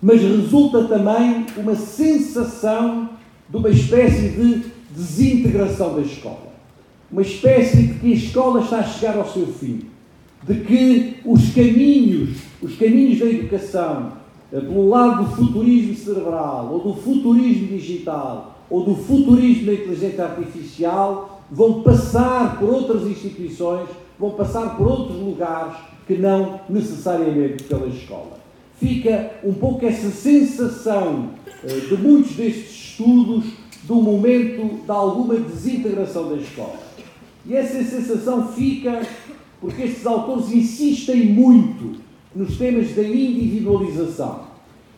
mas 0.00 0.20
resulta 0.20 0.84
também 0.84 1.46
uma 1.56 1.74
sensação 1.74 3.10
de 3.48 3.56
uma 3.56 3.68
espécie 3.68 4.28
de 4.30 4.73
desintegração 4.94 5.94
da 5.94 6.02
escola. 6.02 6.54
Uma 7.10 7.22
espécie 7.22 7.76
de 7.76 7.94
que 7.94 8.12
a 8.12 8.16
escola 8.16 8.60
está 8.60 8.78
a 8.78 8.84
chegar 8.84 9.16
ao 9.16 9.28
seu 9.28 9.46
fim 9.46 9.94
de 10.46 10.60
que 10.60 11.16
os 11.24 11.54
caminhos, 11.54 12.38
os 12.60 12.76
caminhos 12.76 13.18
da 13.18 13.26
educação, 13.26 14.12
eh, 14.52 14.60
pelo 14.60 14.88
lado 14.88 15.24
do 15.24 15.36
futurismo 15.36 15.94
cerebral, 15.94 16.68
ou 16.70 16.80
do 16.80 17.00
futurismo 17.00 17.68
digital, 17.68 18.58
ou 18.68 18.84
do 18.84 18.94
futurismo 18.94 19.66
da 19.66 19.74
inteligência 19.74 20.24
artificial, 20.24 21.42
vão 21.50 21.82
passar 21.82 22.58
por 22.58 22.68
outras 22.68 23.04
instituições, 23.04 23.88
vão 24.18 24.30
passar 24.30 24.76
por 24.76 24.86
outros 24.86 25.18
lugares 25.18 25.76
que 26.06 26.14
não 26.14 26.60
necessariamente 26.68 27.64
pela 27.64 27.86
escola. 27.86 28.38
Fica 28.78 29.30
um 29.42 29.54
pouco 29.54 29.86
essa 29.86 30.10
sensação 30.10 31.30
eh, 31.64 31.80
de 31.88 31.96
muitos 31.96 32.32
destes 32.32 32.70
estudos 32.70 33.44
do 33.86 33.96
momento 33.96 34.82
de 34.84 34.90
alguma 34.90 35.36
desintegração 35.36 36.30
da 36.30 36.36
escola. 36.36 36.78
E 37.46 37.54
essa 37.54 37.82
sensação 37.84 38.48
fica 38.48 39.02
porque 39.60 39.82
estes 39.82 40.06
autores 40.06 40.52
insistem 40.52 41.26
muito 41.26 41.98
nos 42.34 42.56
temas 42.56 42.94
da 42.94 43.02
individualização. 43.02 44.40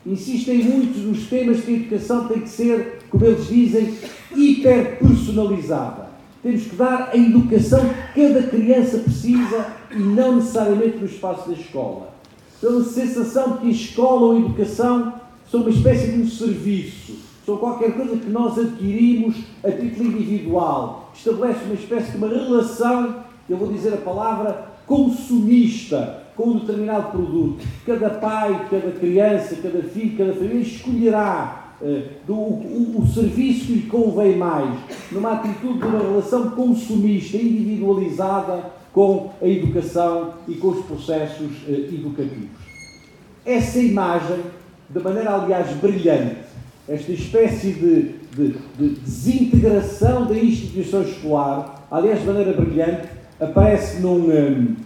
Insistem 0.05 0.63
muito 0.63 0.99
nos 0.99 1.27
temas 1.27 1.61
que 1.61 1.73
a 1.73 1.77
educação 1.77 2.29
tem 2.29 2.41
que 2.41 2.49
ser, 2.49 2.99
como 3.11 3.25
eles 3.25 3.49
dizem, 3.49 3.95
hiperpersonalizada. 4.35 6.07
Temos 6.43 6.63
que 6.63 6.77
dar 6.77 7.11
a 7.13 7.17
educação 7.17 7.81
que 8.15 8.23
cada 8.23 8.43
criança 8.45 8.99
precisa 8.99 9.67
e 9.91 9.99
não 9.99 10.37
necessariamente 10.37 10.99
no 10.99 11.07
espaço 11.07 11.49
da 11.49 11.57
escola. 11.57 12.15
Pela 12.61 12.85
sensação 12.85 13.53
de 13.53 13.59
que 13.59 13.67
a 13.67 13.71
escola 13.71 14.21
ou 14.21 14.33
a 14.33 14.39
educação 14.39 15.15
são 15.51 15.61
uma 15.61 15.71
espécie 15.71 16.13
de 16.13 16.23
um 16.23 16.29
serviço, 16.29 17.26
são 17.47 17.57
qualquer 17.57 17.95
coisa 17.95 18.17
que 18.17 18.29
nós 18.29 18.59
adquirimos 18.59 19.37
a 19.65 19.71
título 19.71 20.11
individual. 20.11 21.13
Estabelece 21.15 21.65
uma 21.65 21.75
espécie 21.75 22.11
de 22.11 22.17
uma 22.19 22.29
relação 22.29 23.25
eu 23.49 23.57
vou 23.57 23.73
dizer 23.73 23.95
a 23.95 23.99
palavra 23.99 24.73
consumista 24.87 26.25
com 26.35 26.51
um 26.51 26.59
determinado 26.59 27.13
produto. 27.13 27.65
Cada 27.85 28.11
pai, 28.11 28.67
cada 28.69 28.91
criança, 28.91 29.57
cada 29.57 29.83
filho, 29.83 30.19
cada 30.19 30.35
família 30.35 30.61
escolherá 30.61 31.75
uh, 31.81 32.03
do, 32.27 32.35
o, 32.35 33.01
o, 33.01 33.07
serviço 33.07 33.67
que 33.67 33.73
lhe 33.75 33.83
convém 33.83 34.37
mais, 34.37 34.77
numa 35.13 35.35
atitude 35.35 35.79
de 35.79 35.87
uma 35.87 36.01
relação 36.01 36.51
consumista, 36.51 37.37
individualizada 37.37 38.73
com 38.93 39.31
a 39.41 39.47
educação 39.47 40.35
e 40.49 40.55
com 40.57 40.69
os 40.69 40.85
processos 40.85 41.53
uh, 41.69 41.71
educativos. 41.71 42.67
Essa 43.45 43.79
imagem, 43.79 44.41
de 44.91 44.99
maneira 44.99 45.37
aliás 45.37 45.71
brilhante, 45.77 46.46
esta 46.89 47.13
espécie 47.13 47.73
de, 47.73 48.15
de, 48.37 48.59
de 48.79 48.89
desintegração 49.01 50.27
da 50.27 50.37
instituição 50.37 51.03
escolar, 51.03 51.87
aliás 51.91 52.21
de 52.21 52.27
maneira 52.27 52.53
brilhante, 52.53 53.09
aparece 53.41 54.01
num, 54.01 54.31
hum, 54.31 54.77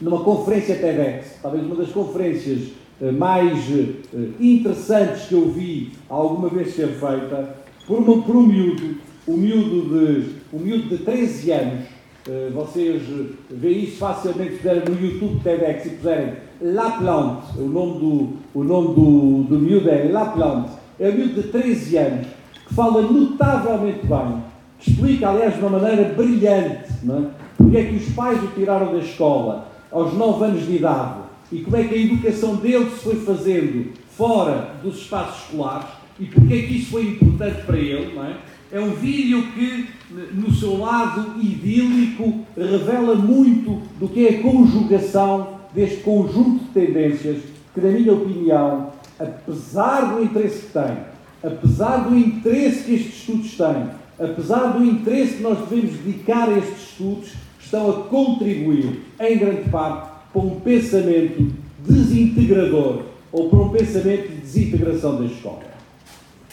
numa 0.00 0.22
conferência 0.22 0.76
TEDx, 0.76 1.38
talvez 1.40 1.64
uma 1.64 1.76
das 1.76 1.90
conferências 1.90 2.70
eh, 3.00 3.10
mais 3.10 3.58
eh, 3.70 4.28
interessantes 4.40 5.28
que 5.28 5.34
eu 5.34 5.50
vi 5.50 5.92
alguma 6.08 6.48
vez 6.48 6.74
ser 6.74 6.88
feita, 6.88 7.56
por, 7.86 7.98
uma, 7.98 8.22
por 8.22 8.36
um 8.36 8.46
miúdo, 8.46 8.96
um 9.28 9.36
miúdo 9.36 9.82
de, 9.88 10.26
um 10.52 10.58
miúdo 10.58 10.88
de 10.88 10.98
13 10.98 11.52
anos, 11.52 11.84
eh, 12.28 12.50
vocês 12.52 13.02
veem 13.50 13.84
isso 13.84 13.98
facilmente 13.98 14.56
se 14.60 14.68
no 14.68 15.00
YouTube 15.00 15.40
TEDx 15.42 15.86
e 15.86 15.90
puserem 15.90 16.32
La 16.60 16.90
Plante, 16.92 17.58
o 17.58 17.68
nome 17.68 18.00
do, 18.00 18.32
o 18.54 18.64
nome 18.64 18.94
do, 18.94 19.42
do 19.44 19.58
miúdo 19.58 19.88
é 19.88 20.08
La 20.10 20.26
Plante, 20.26 20.70
é 20.98 21.08
um 21.08 21.12
miúdo 21.12 21.42
de 21.42 21.48
13 21.48 21.96
anos, 21.98 22.26
que 22.66 22.74
fala 22.74 23.02
notavelmente 23.02 24.06
bem, 24.06 24.42
explica, 24.78 25.28
aliás, 25.28 25.54
de 25.54 25.60
uma 25.60 25.78
maneira 25.78 26.14
brilhante, 26.14 26.92
não 27.02 27.18
é? 27.18 27.46
porque 27.56 27.76
é 27.78 27.84
que 27.84 27.96
os 27.96 28.08
pais 28.14 28.42
o 28.42 28.48
tiraram 28.48 28.92
da 28.92 28.98
escola 28.98 29.68
aos 29.90 30.12
9 30.14 30.44
anos 30.44 30.66
de 30.66 30.76
idade 30.76 31.20
e 31.50 31.60
como 31.60 31.76
é 31.76 31.84
que 31.84 31.94
a 31.94 31.98
educação 31.98 32.56
dele 32.56 32.90
se 32.90 33.04
foi 33.04 33.16
fazendo 33.16 33.92
fora 34.10 34.74
dos 34.82 34.96
espaços 34.96 35.44
escolares 35.44 35.88
e 36.18 36.26
porque 36.26 36.54
é 36.54 36.62
que 36.62 36.76
isso 36.78 36.90
foi 36.90 37.08
importante 37.08 37.62
para 37.64 37.76
ele, 37.76 38.14
não 38.14 38.24
é? 38.24 38.36
É 38.72 38.80
um 38.80 38.90
vídeo 38.94 39.46
que, 39.52 39.86
no 40.32 40.52
seu 40.52 40.78
lado 40.78 41.40
idílico, 41.40 42.40
revela 42.56 43.14
muito 43.14 43.82
do 43.98 44.08
que 44.08 44.26
é 44.26 44.30
a 44.30 44.42
conjugação 44.42 45.60
deste 45.72 45.98
conjunto 45.98 46.64
de 46.64 46.70
tendências 46.70 47.42
que, 47.72 47.80
na 47.80 47.90
minha 47.90 48.12
opinião, 48.12 48.90
apesar 49.18 50.14
do 50.14 50.22
interesse 50.22 50.66
que 50.66 50.72
tem, 50.72 50.98
apesar 51.42 52.08
do 52.08 52.16
interesse 52.16 52.84
que 52.84 52.94
estes 52.94 53.14
estudos 53.20 53.56
têm, 53.56 53.88
apesar 54.18 54.72
do 54.72 54.84
interesse 54.84 55.36
que 55.36 55.42
nós 55.42 55.58
devemos 55.68 55.96
dedicar 55.98 56.48
a 56.48 56.58
estes 56.58 56.90
estudos, 56.90 57.32
estão 57.60 57.90
a 57.90 58.04
contribuir, 58.04 59.02
em 59.20 59.38
grande 59.38 59.68
parte, 59.70 60.08
para 60.32 60.42
um 60.42 60.60
pensamento 60.60 61.52
desintegrador 61.80 63.02
ou 63.32 63.48
para 63.50 63.58
um 63.58 63.68
pensamento 63.70 64.28
de 64.28 64.36
desintegração 64.36 65.18
da 65.18 65.24
escola. 65.24 65.64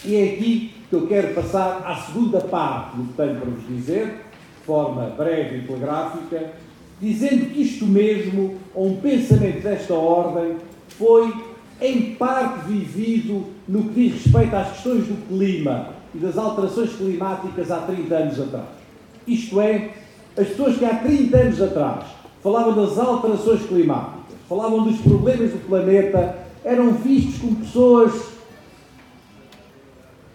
E 0.05 0.15
é 0.15 0.23
aqui 0.33 0.71
que 0.89 0.95
eu 0.95 1.07
quero 1.07 1.33
passar 1.33 1.83
à 1.85 1.95
segunda 1.95 2.41
parte 2.41 2.97
do 2.97 3.03
que 3.05 3.13
tenho 3.13 3.35
para 3.35 3.49
vos 3.49 3.67
dizer, 3.67 4.07
de 4.07 4.65
forma 4.65 5.13
breve 5.17 5.57
e 5.57 5.61
telegráfica, 5.61 6.53
dizendo 6.99 7.45
que 7.47 7.61
isto 7.61 7.85
mesmo, 7.85 8.55
ou 8.73 8.87
um 8.87 8.95
pensamento 8.97 9.61
desta 9.61 9.93
ordem, 9.93 10.57
foi 10.97 11.33
em 11.83 12.15
parte 12.15 12.65
vivido 12.65 13.47
no 13.67 13.83
que 13.89 14.09
diz 14.09 14.23
respeito 14.23 14.55
às 14.55 14.69
questões 14.69 15.05
do 15.05 15.27
clima 15.27 15.89
e 16.15 16.17
das 16.17 16.37
alterações 16.37 16.93
climáticas 16.93 17.69
há 17.69 17.79
30 17.79 18.15
anos 18.15 18.39
atrás. 18.39 18.67
Isto 19.27 19.59
é, 19.59 19.89
as 20.37 20.47
pessoas 20.47 20.77
que 20.77 20.85
há 20.85 20.95
30 20.95 21.37
anos 21.37 21.61
atrás 21.61 22.05
falavam 22.41 22.73
das 22.73 22.97
alterações 22.97 23.65
climáticas, 23.65 24.37
falavam 24.47 24.85
dos 24.85 24.97
problemas 25.01 25.51
do 25.51 25.67
planeta, 25.67 26.37
eram 26.63 26.93
vistos 26.93 27.39
como 27.39 27.57
pessoas 27.57 28.33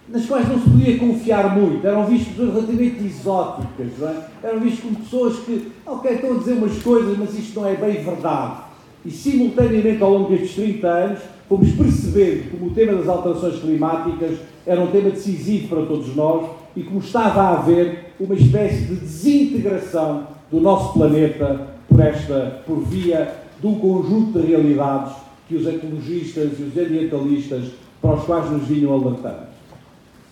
nas 0.08 0.24
quais 0.26 0.48
não 0.48 0.58
se 0.58 0.70
podia 0.70 0.98
confiar 0.98 1.54
muito, 1.56 1.86
eram 1.86 2.06
vistos 2.06 2.28
pessoas 2.28 2.54
relativamente 2.54 3.04
exóticas, 3.04 4.02
é? 4.02 4.28
eram 4.42 4.60
vistos 4.60 4.80
como 4.80 4.96
pessoas 4.96 5.38
que, 5.40 5.72
ok, 5.84 6.12
estão 6.12 6.34
a 6.34 6.38
dizer 6.38 6.52
umas 6.52 6.82
coisas, 6.82 7.18
mas 7.18 7.38
isto 7.38 7.60
não 7.60 7.68
é 7.68 7.74
bem 7.74 8.02
verdade. 8.02 8.68
E 9.04 9.10
simultaneamente, 9.10 10.02
ao 10.02 10.10
longo 10.10 10.30
destes 10.30 10.54
30 10.54 10.88
anos, 10.88 11.18
fomos 11.48 11.70
percebendo 11.72 12.50
como 12.50 12.70
o 12.70 12.74
tema 12.74 12.92
das 12.92 13.08
alterações 13.08 13.60
climáticas 13.60 14.38
era 14.66 14.80
um 14.80 14.88
tema 14.88 15.10
decisivo 15.10 15.68
para 15.68 15.86
todos 15.86 16.14
nós 16.14 16.50
e 16.76 16.82
como 16.82 16.98
estava 16.98 17.40
a 17.40 17.58
haver 17.58 18.12
uma 18.20 18.34
espécie 18.34 18.84
de 18.84 18.96
desintegração 18.96 20.26
do 20.50 20.60
nosso 20.60 20.92
planeta 20.92 21.68
por 21.88 22.00
esta, 22.00 22.62
por 22.66 22.80
via 22.80 23.34
de 23.60 23.66
um 23.66 23.76
conjunto 23.76 24.38
de 24.38 24.46
realidades 24.46 25.14
que 25.48 25.56
os 25.56 25.66
ecologistas 25.66 26.52
e 26.58 26.62
os 26.62 26.76
ambientalistas 26.76 27.64
para 28.02 28.14
os 28.14 28.24
quais 28.24 28.50
nos 28.50 28.64
vinham 28.68 28.92
alertando. 28.92 29.48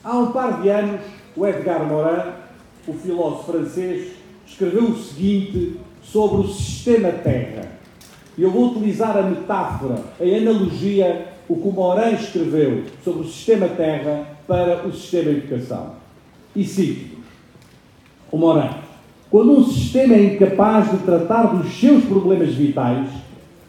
Há 0.04 0.18
um 0.18 0.30
par 0.30 0.60
de 0.60 0.68
anos, 0.68 1.00
o 1.34 1.46
Edgar 1.46 1.84
Morin, 1.86 2.30
o 2.86 2.92
filósofo 2.92 3.52
francês, 3.52 4.12
escreveu 4.46 4.84
o 4.84 4.96
seguinte 4.96 5.76
sobre 6.02 6.46
o 6.46 6.48
sistema 6.48 7.10
Terra. 7.10 7.75
Eu 8.38 8.50
vou 8.50 8.70
utilizar 8.70 9.16
a 9.16 9.22
metáfora, 9.22 10.02
a 10.20 10.24
analogia, 10.24 11.28
o 11.48 11.56
que 11.56 11.68
o 11.68 11.72
Morin 11.72 12.14
escreveu 12.14 12.84
sobre 13.02 13.22
o 13.22 13.24
sistema 13.24 13.68
Terra 13.68 14.26
para 14.46 14.86
o 14.86 14.92
sistema 14.92 15.30
Educação. 15.30 15.92
E 16.54 16.64
cito-vos. 16.64 17.24
O 18.30 18.36
Morin. 18.36 18.70
Quando 19.30 19.58
um 19.58 19.64
sistema 19.64 20.14
é 20.14 20.34
incapaz 20.34 20.90
de 20.90 20.98
tratar 20.98 21.44
dos 21.54 21.72
seus 21.80 22.04
problemas 22.04 22.54
vitais, 22.54 23.08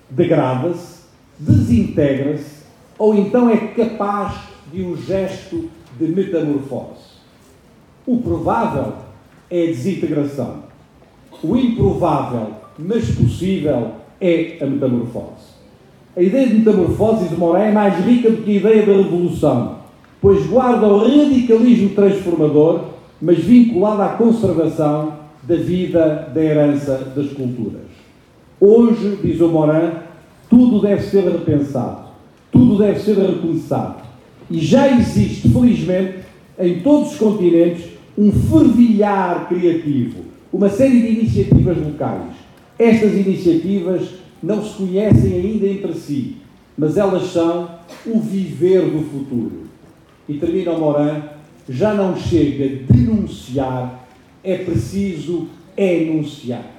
degrada-se, 0.09 1.03
desintegra-se 1.39 2.57
ou 2.97 3.15
então 3.15 3.49
é 3.49 3.57
capaz 3.57 4.35
de 4.71 4.81
um 4.81 4.97
gesto 4.97 5.69
de 5.97 6.07
metamorfose. 6.07 7.17
O 8.05 8.21
provável 8.21 8.93
é 9.49 9.63
a 9.63 9.67
desintegração. 9.67 10.63
O 11.43 11.55
improvável, 11.55 12.53
mas 12.77 13.09
possível, 13.11 13.91
é 14.19 14.57
a 14.61 14.65
metamorfose. 14.65 15.57
A 16.15 16.21
ideia 16.21 16.47
de 16.47 16.55
metamorfose 16.55 17.29
de 17.29 17.35
Morin 17.35 17.61
é 17.61 17.71
mais 17.71 18.03
rica 18.05 18.31
do 18.31 18.43
que 18.43 18.51
a 18.51 18.55
ideia 18.55 18.85
da 18.85 18.93
revolução, 18.93 19.75
pois 20.21 20.45
guarda 20.47 20.87
o 20.87 20.97
radicalismo 20.97 21.89
transformador, 21.89 22.85
mas 23.21 23.37
vinculado 23.37 24.01
à 24.01 24.09
conservação 24.09 25.13
da 25.43 25.55
vida, 25.55 26.31
da 26.33 26.43
herança 26.43 27.13
das 27.15 27.31
culturas. 27.33 27.87
Hoje, 28.59 29.19
diz 29.23 29.39
o 29.39 29.47
Morin, 29.47 29.91
tudo 30.49 30.81
deve 30.81 31.03
ser 31.03 31.23
repensado, 31.23 32.07
tudo 32.51 32.77
deve 32.77 32.99
ser 32.99 33.15
recomeçado. 33.17 33.97
E 34.49 34.59
já 34.59 34.87
existe, 34.97 35.49
felizmente, 35.49 36.19
em 36.57 36.79
todos 36.79 37.11
os 37.11 37.19
continentes, 37.19 37.85
um 38.17 38.31
fervilhar 38.31 39.47
criativo, 39.47 40.21
uma 40.51 40.69
série 40.69 41.01
de 41.01 41.19
iniciativas 41.19 41.77
locais. 41.77 42.36
Estas 42.79 43.13
iniciativas 43.13 44.09
não 44.41 44.63
se 44.63 44.75
conhecem 44.75 45.33
ainda 45.33 45.67
entre 45.67 45.93
si, 45.93 46.37
mas 46.77 46.95
elas 46.95 47.31
são 47.31 47.69
o 48.05 48.19
viver 48.19 48.81
do 48.81 49.03
futuro. 49.03 49.63
E 50.29 50.35
termina 50.35 50.73
o 50.73 50.79
Moran, 50.79 51.23
já 51.67 51.93
não 51.93 52.15
chega 52.15 52.83
denunciar, 52.89 54.07
é 54.43 54.57
preciso 54.57 55.47
enunciar. 55.75 56.77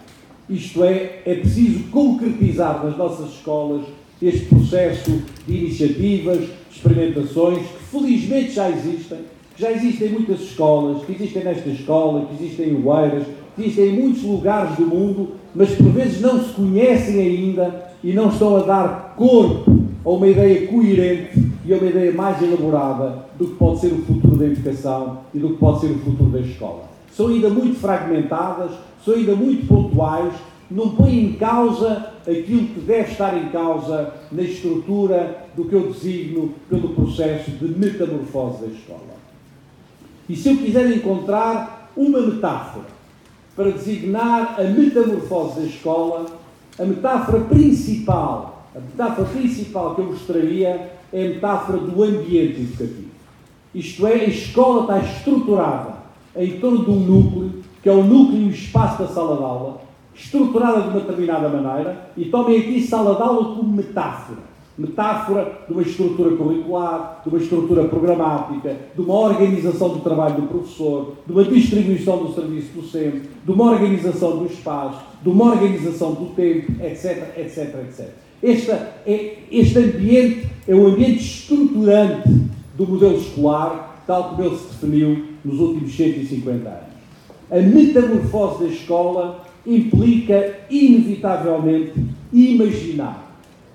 Isto 0.48 0.84
é, 0.84 1.22
é 1.26 1.34
preciso 1.34 1.84
concretizar 1.90 2.84
nas 2.84 2.96
nossas 2.96 3.30
escolas 3.34 3.82
este 4.20 4.46
processo 4.46 5.22
de 5.46 5.54
iniciativas, 5.54 6.38
de 6.38 6.76
experimentações, 6.76 7.66
que 7.66 7.84
felizmente 7.90 8.52
já 8.52 8.70
existem, 8.70 9.18
que 9.54 9.62
já 9.62 9.72
existem 9.72 10.08
em 10.08 10.12
muitas 10.12 10.40
escolas, 10.40 11.04
que 11.04 11.12
existem 11.12 11.44
nesta 11.44 11.68
escola, 11.68 12.26
que 12.26 12.42
existem 12.42 12.70
em 12.70 12.84
Oeiras, 12.84 13.26
existem 13.58 13.88
em 13.88 14.00
muitos 14.00 14.22
lugares 14.22 14.76
do 14.76 14.86
mundo, 14.86 15.32
mas 15.54 15.70
por 15.74 15.90
vezes 15.90 16.20
não 16.20 16.42
se 16.42 16.52
conhecem 16.52 17.20
ainda 17.20 17.92
e 18.02 18.12
não 18.12 18.28
estão 18.28 18.56
a 18.56 18.60
dar 18.60 19.14
corpo 19.16 19.78
a 20.04 20.10
uma 20.10 20.26
ideia 20.28 20.66
coerente 20.68 21.52
e 21.64 21.74
a 21.74 21.76
uma 21.76 21.86
ideia 21.86 22.12
mais 22.12 22.40
elaborada 22.40 23.26
do 23.36 23.48
que 23.48 23.54
pode 23.56 23.80
ser 23.80 23.92
o 23.92 24.02
futuro 24.02 24.36
da 24.36 24.46
educação 24.46 25.18
e 25.34 25.38
do 25.38 25.50
que 25.50 25.56
pode 25.56 25.80
ser 25.80 25.90
o 25.90 25.98
futuro 25.98 26.30
da 26.30 26.40
escola. 26.40 26.84
São 27.12 27.28
ainda 27.28 27.48
muito 27.50 27.80
fragmentadas, 27.80 28.70
são 29.04 29.14
ainda 29.14 29.34
muito 29.34 29.66
pontuais, 29.66 30.32
não 30.70 30.90
põem 30.90 31.24
em 31.24 31.32
causa 31.32 32.12
aquilo 32.22 32.66
que 32.68 32.80
deve 32.80 33.10
estar 33.10 33.36
em 33.36 33.48
causa 33.48 34.12
na 34.30 34.42
estrutura 34.42 35.48
do 35.56 35.64
que 35.64 35.74
eu 35.74 35.90
designo 35.92 36.52
pelo 36.68 36.90
processo 36.90 37.50
de 37.50 37.66
metamorfose 37.66 38.60
da 38.60 38.66
escola. 38.66 39.18
E 40.28 40.36
se 40.36 40.50
eu 40.50 40.56
quiser 40.58 40.90
encontrar 40.92 41.90
uma 41.96 42.20
metáfora 42.20 42.97
para 43.58 43.72
designar 43.72 44.54
a 44.56 44.62
metamorfose 44.62 45.58
da 45.58 45.66
escola, 45.66 46.26
a 46.78 46.84
metáfora 46.84 47.40
principal, 47.40 48.68
a 48.72 48.78
metáfora 48.78 49.28
principal 49.30 49.96
que 49.96 50.00
eu 50.00 50.04
mostraria 50.04 50.92
é 51.12 51.24
a 51.24 51.28
metáfora 51.28 51.78
do 51.78 52.04
ambiente 52.04 52.60
educativo. 52.60 53.08
Isto 53.74 54.06
é, 54.06 54.12
a 54.12 54.24
escola 54.26 54.82
está 54.82 54.98
estruturada 55.00 55.94
em 56.36 56.60
torno 56.60 56.84
de 56.84 56.90
um 56.92 57.00
núcleo 57.00 57.52
que 57.82 57.88
é 57.88 57.92
o 57.92 58.04
núcleo 58.04 58.42
e 58.42 58.44
o 58.44 58.50
espaço 58.50 59.02
da 59.02 59.08
sala 59.08 59.36
de 59.36 59.42
aula, 59.42 59.80
estruturada 60.14 60.82
de 60.82 60.88
uma 60.90 61.00
determinada 61.00 61.48
maneira, 61.48 62.10
e 62.16 62.26
tomem 62.26 62.60
aqui 62.60 62.80
sala 62.80 63.16
de 63.16 63.22
aula 63.22 63.56
como 63.56 63.72
metáfora. 63.72 64.38
Metáfora 64.78 65.64
de 65.66 65.72
uma 65.72 65.82
estrutura 65.82 66.36
curricular, 66.36 67.20
de 67.24 67.28
uma 67.28 67.38
estrutura 67.38 67.84
programática, 67.84 68.76
de 68.94 69.00
uma 69.00 69.14
organização 69.14 69.88
do 69.88 70.00
trabalho 70.00 70.36
do 70.36 70.48
professor, 70.48 71.14
de 71.26 71.32
uma 71.32 71.42
distribuição 71.42 72.24
do 72.24 72.32
serviço 72.32 72.68
docente, 72.76 73.22
de 73.44 73.50
uma 73.50 73.72
organização 73.72 74.38
do 74.38 74.46
espaço, 74.46 75.00
de 75.20 75.28
uma 75.28 75.46
organização 75.46 76.14
do 76.14 76.26
tempo, 76.26 76.72
etc, 76.80 77.36
etc, 77.36 77.74
etc. 77.88 78.08
Este, 78.40 78.70
é, 78.70 79.38
este 79.50 79.78
ambiente 79.78 80.48
é 80.68 80.74
o 80.74 80.86
ambiente 80.86 81.24
estruturante 81.24 82.28
do 82.76 82.86
modelo 82.86 83.18
escolar, 83.18 84.04
tal 84.06 84.30
como 84.30 84.44
ele 84.44 84.56
se 84.56 84.66
definiu 84.68 85.24
nos 85.44 85.58
últimos 85.58 85.96
150 85.96 86.68
anos. 86.68 86.88
A 87.50 87.56
metamorfose 87.56 88.64
da 88.64 88.70
escola 88.70 89.44
implica, 89.66 90.60
inevitavelmente, 90.70 91.94
imaginar, 92.32 93.27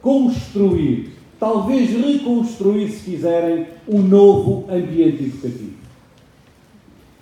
construir, 0.04 1.14
talvez 1.40 1.90
reconstruir, 1.90 2.90
se 2.90 3.10
quiserem, 3.10 3.66
um 3.88 4.00
novo 4.00 4.66
ambiente 4.70 5.24
educativo. 5.24 5.74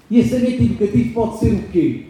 E 0.10 0.20
esse 0.20 0.36
ambiente 0.36 0.64
educativo 0.64 1.14
pode 1.14 1.38
ser 1.38 1.54
o 1.54 1.64
quê? 1.70 2.08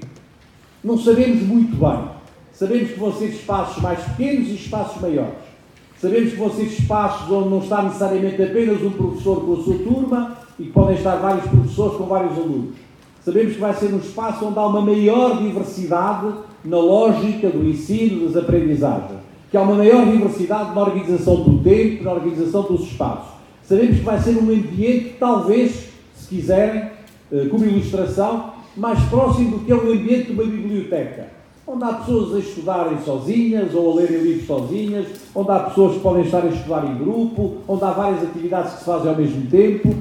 Não 0.84 0.98
sabemos 0.98 1.44
muito 1.44 1.76
bem. 1.76 2.10
Sabemos 2.54 2.92
que 2.92 3.00
vão 3.00 3.14
ser 3.14 3.26
espaços 3.26 3.84
mais 3.84 4.00
pequenos 4.04 4.48
e 4.48 4.56
espaços 4.56 5.00
maiores. 5.02 5.52
Sabemos 6.00 6.32
que 6.32 6.38
vão 6.38 6.50
ser 6.50 6.64
espaços 6.64 7.30
onde 7.30 7.50
não 7.50 7.60
está 7.60 7.84
necessariamente 7.84 8.42
apenas 8.42 8.82
um 8.82 8.90
professor 8.90 9.46
com 9.46 9.54
a 9.54 9.64
sua 9.64 9.78
turma 9.78 10.38
e 10.58 10.64
que 10.64 10.72
podem 10.72 10.96
estar 10.96 11.18
vários 11.18 11.46
professores 11.48 11.98
com 11.98 12.06
vários 12.06 12.38
alunos. 12.38 12.76
Sabemos 13.24 13.54
que 13.54 13.60
vai 13.60 13.74
ser 13.76 13.94
um 13.94 14.00
espaço 14.00 14.46
onde 14.46 14.58
há 14.58 14.66
uma 14.66 14.82
maior 14.82 15.38
diversidade 15.38 16.34
na 16.66 16.78
lógica 16.78 17.50
do 17.50 17.64
ensino, 17.68 18.28
das 18.28 18.36
aprendizagens, 18.36 19.20
que 19.52 19.58
há 19.58 19.62
uma 19.62 19.76
maior 19.76 20.10
diversidade 20.10 20.74
na 20.74 20.82
organização 20.82 21.36
do 21.44 21.62
tempo, 21.62 22.06
na 22.06 22.14
organização 22.14 22.64
dos 22.64 22.84
espaços. 22.84 23.34
Sabemos 23.64 23.98
que 23.98 24.04
vai 24.04 24.18
ser 24.22 24.38
um 24.38 24.50
ambiente, 24.50 25.18
talvez, 25.20 25.90
se 26.16 26.28
quiserem, 26.30 26.90
eh, 27.32 27.48
como 27.52 27.66
ilustração, 27.66 28.54
mais 28.78 29.04
próximo 29.10 29.58
do 29.58 29.66
que 29.66 29.72
é 29.74 29.76
o 29.76 29.92
ambiente 29.92 30.28
de 30.28 30.32
uma 30.32 30.46
biblioteca, 30.46 31.28
onde 31.68 31.84
há 31.84 31.94
pessoas 31.94 32.36
a 32.36 32.40
estudarem 32.40 32.98
sozinhas 33.04 33.74
ou 33.76 33.92
a 33.92 33.96
lerem 33.96 34.22
livros 34.22 34.48
sozinhas, 34.48 35.08
onde 35.36 35.52
há 35.52 35.60
pessoas 35.60 35.96
que 35.96 36.00
podem 36.00 36.24
estar 36.24 36.44
a 36.44 36.48
estudar 36.48 36.90
em 36.90 36.98
grupo, 36.98 37.58
onde 37.68 37.84
há 37.84 37.92
várias 37.92 38.24
atividades 38.24 38.74
que 38.74 38.80
se 38.80 38.86
fazem 38.86 39.10
ao 39.10 39.18
mesmo 39.18 39.48
tempo, 39.48 39.94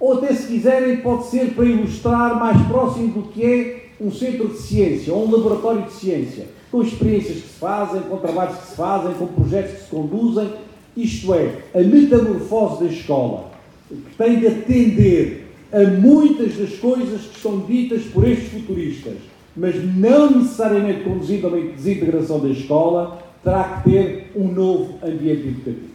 ou 0.00 0.14
até 0.14 0.32
se 0.32 0.46
quiserem, 0.46 0.96
pode 0.98 1.26
ser 1.26 1.54
para 1.54 1.64
ilustrar 1.66 2.38
mais 2.38 2.60
próximo 2.66 3.08
do 3.08 3.22
que 3.28 3.44
é 3.44 3.84
um 4.00 4.10
centro 4.10 4.48
de 4.48 4.58
ciência 4.58 5.12
ou 5.12 5.26
um 5.26 5.30
laboratório 5.30 5.82
de 5.82 5.92
ciência, 5.92 6.46
com 6.74 6.82
experiências 6.82 7.36
que 7.36 7.48
se 7.48 7.60
fazem, 7.60 8.00
com 8.00 8.16
trabalhos 8.16 8.58
que 8.58 8.66
se 8.66 8.74
fazem, 8.74 9.14
com 9.14 9.28
projetos 9.28 9.74
que 9.74 9.84
se 9.84 9.90
conduzem. 9.90 10.50
Isto 10.96 11.32
é, 11.32 11.58
a 11.72 11.78
metamorfose 11.78 12.82
da 12.82 12.90
escola, 12.90 13.52
que 13.88 14.16
tem 14.18 14.40
de 14.40 14.48
atender 14.48 15.52
a 15.72 15.84
muitas 15.84 16.56
das 16.56 16.76
coisas 16.80 17.20
que 17.26 17.40
são 17.40 17.60
ditas 17.60 18.02
por 18.06 18.28
estes 18.28 18.48
futuristas, 18.48 19.14
mas 19.56 19.76
não 19.96 20.32
necessariamente 20.32 21.04
conduzindo 21.04 21.46
a 21.46 21.50
uma 21.50 21.60
desintegração 21.60 22.40
da 22.40 22.48
escola, 22.48 23.22
terá 23.44 23.80
que 23.84 23.90
ter 23.90 24.32
um 24.34 24.48
novo 24.48 24.98
ambiente 25.00 25.46
educativo. 25.46 25.94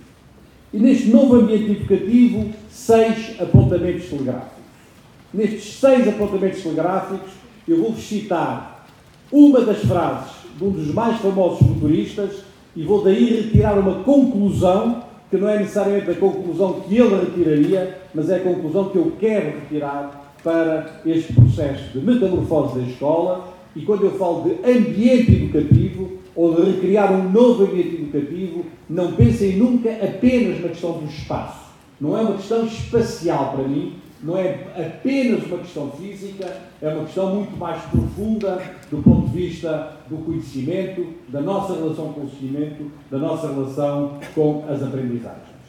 E 0.73 0.79
neste 0.79 1.09
novo 1.09 1.35
ambiente 1.35 1.71
educativo, 1.71 2.51
seis 2.71 3.35
apontamentos 3.37 4.05
telegráficos. 4.05 4.63
Nestes 5.33 5.77
seis 5.77 6.07
apontamentos 6.07 6.63
telegráficos, 6.63 7.31
eu 7.67 7.81
vou-vos 7.81 8.01
citar 8.01 8.87
uma 9.29 9.59
das 9.59 9.79
frases 9.79 10.38
de 10.59 10.65
um 10.65 10.71
dos 10.71 10.93
mais 10.93 11.19
famosos 11.21 11.65
futuristas 11.65 12.43
e 12.75 12.83
vou 12.83 13.03
daí 13.03 13.41
retirar 13.41 13.79
uma 13.79 14.03
conclusão, 14.03 15.03
que 15.29 15.37
não 15.37 15.47
é 15.47 15.57
necessariamente 15.57 16.11
a 16.11 16.15
conclusão 16.15 16.81
que 16.81 16.97
ele 16.97 17.15
retiraria, 17.15 17.97
mas 18.13 18.29
é 18.29 18.35
a 18.35 18.39
conclusão 18.41 18.89
que 18.89 18.97
eu 18.97 19.13
quero 19.19 19.59
retirar 19.59 20.33
para 20.43 21.01
este 21.05 21.33
processo 21.33 21.97
de 21.97 22.05
metamorfose 22.05 22.79
da 22.79 22.87
escola. 22.87 23.53
E 23.75 23.81
quando 23.81 24.03
eu 24.03 24.11
falo 24.11 24.43
de 24.43 24.69
ambiente 24.69 25.31
educativo, 25.31 26.19
ou 26.35 26.55
de 26.55 26.71
recriar 26.71 27.11
um 27.11 27.29
novo 27.29 27.63
ambiente 27.63 27.95
educativo, 27.95 28.65
não 28.89 29.13
pensem 29.13 29.57
nunca 29.57 29.89
apenas 29.91 30.61
na 30.61 30.69
questão 30.69 30.93
do 30.93 31.05
espaço. 31.05 31.69
Não 31.99 32.17
é 32.17 32.21
uma 32.21 32.35
questão 32.35 32.65
espacial 32.65 33.53
para 33.55 33.67
mim, 33.67 33.93
não 34.21 34.37
é 34.37 34.67
apenas 34.75 35.45
uma 35.45 35.59
questão 35.59 35.91
física, 35.91 36.57
é 36.81 36.89
uma 36.89 37.05
questão 37.05 37.35
muito 37.35 37.55
mais 37.57 37.81
profunda 37.83 38.61
do 38.91 38.97
ponto 39.01 39.29
de 39.29 39.37
vista 39.37 39.93
do 40.09 40.17
conhecimento, 40.17 41.13
da 41.29 41.41
nossa 41.41 41.73
relação 41.73 42.13
com 42.13 42.21
o 42.21 42.25
conhecimento, 42.25 42.91
da 43.09 43.17
nossa 43.17 43.47
relação 43.47 44.19
com 44.35 44.65
as 44.67 44.83
aprendizagens. 44.83 45.59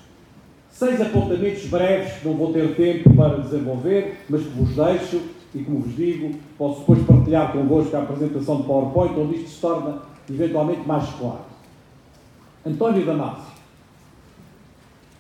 Seis 0.71 1.01
apontamentos 1.01 1.67
breves, 1.67 2.13
não 2.25 2.35
vou 2.35 2.53
ter 2.53 2.75
tempo 2.75 3.15
para 3.15 3.39
desenvolver, 3.39 4.25
mas 4.29 4.43
que 4.43 4.49
vos 4.49 4.75
deixo 4.75 5.21
e, 5.55 5.63
como 5.63 5.81
vos 5.81 5.95
digo, 5.95 6.35
posso 6.57 6.81
depois 6.81 7.03
partilhar 7.03 7.53
convosco 7.53 7.97
a 7.97 8.01
apresentação 8.01 8.59
de 8.59 8.63
PowerPoint, 8.65 9.19
onde 9.19 9.37
isto 9.37 9.51
se 9.51 9.61
torna 9.61 9.99
eventualmente 10.29 10.87
mais 10.87 11.09
claro. 11.11 11.41
António 12.65 13.05
Damasio. 13.05 13.51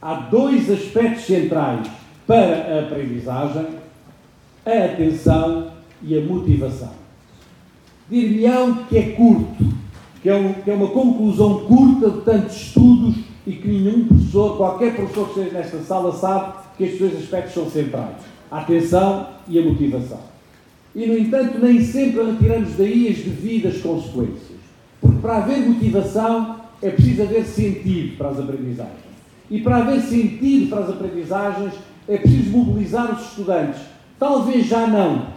Há 0.00 0.14
dois 0.14 0.70
aspectos 0.70 1.24
centrais 1.24 1.99
para 2.30 2.76
a 2.76 2.80
aprendizagem: 2.82 3.66
a 4.64 4.84
atenção 4.84 5.72
e 6.00 6.16
a 6.16 6.20
motivação. 6.20 6.92
Dir-me-ão 8.08 8.84
que 8.84 8.98
é 8.98 9.02
curto, 9.10 9.64
que 10.22 10.28
é, 10.28 10.34
um, 10.36 10.52
que 10.52 10.70
é 10.70 10.74
uma 10.74 10.88
conclusão 10.88 11.64
curta 11.64 12.08
de 12.08 12.20
tantos 12.20 12.54
estudos 12.54 13.16
e 13.44 13.52
que 13.52 13.66
nenhum 13.66 14.06
professor, 14.06 14.56
qualquer 14.56 14.94
professor 14.94 15.28
que 15.30 15.40
esteja 15.40 15.58
nesta 15.58 15.78
sala, 15.80 16.12
sabe 16.12 16.52
que 16.76 16.84
estes 16.84 17.00
dois 17.00 17.16
aspectos 17.16 17.52
são 17.52 17.68
centrais: 17.68 18.18
a 18.48 18.60
atenção 18.60 19.26
e 19.48 19.58
a 19.58 19.62
motivação. 19.62 20.20
E, 20.94 21.06
no 21.06 21.18
entanto, 21.18 21.58
nem 21.58 21.82
sempre 21.82 22.22
retiramos 22.22 22.76
daí 22.76 23.08
as 23.08 23.18
devidas 23.18 23.80
consequências. 23.80 24.60
Porque 25.00 25.18
para 25.18 25.38
haver 25.38 25.68
motivação 25.68 26.60
é 26.80 26.90
preciso 26.90 27.22
haver 27.22 27.44
sentido 27.44 28.16
para 28.16 28.28
as 28.28 28.38
aprendizagens. 28.38 29.10
E 29.50 29.60
para 29.60 29.78
haver 29.78 30.00
sentido 30.00 30.70
para 30.70 30.80
as 30.80 30.90
aprendizagens 30.90 31.72
é 32.10 32.18
preciso 32.18 32.50
mobilizar 32.50 33.14
os 33.14 33.28
estudantes. 33.28 33.80
Talvez 34.18 34.66
já 34.66 34.86
não, 34.86 35.28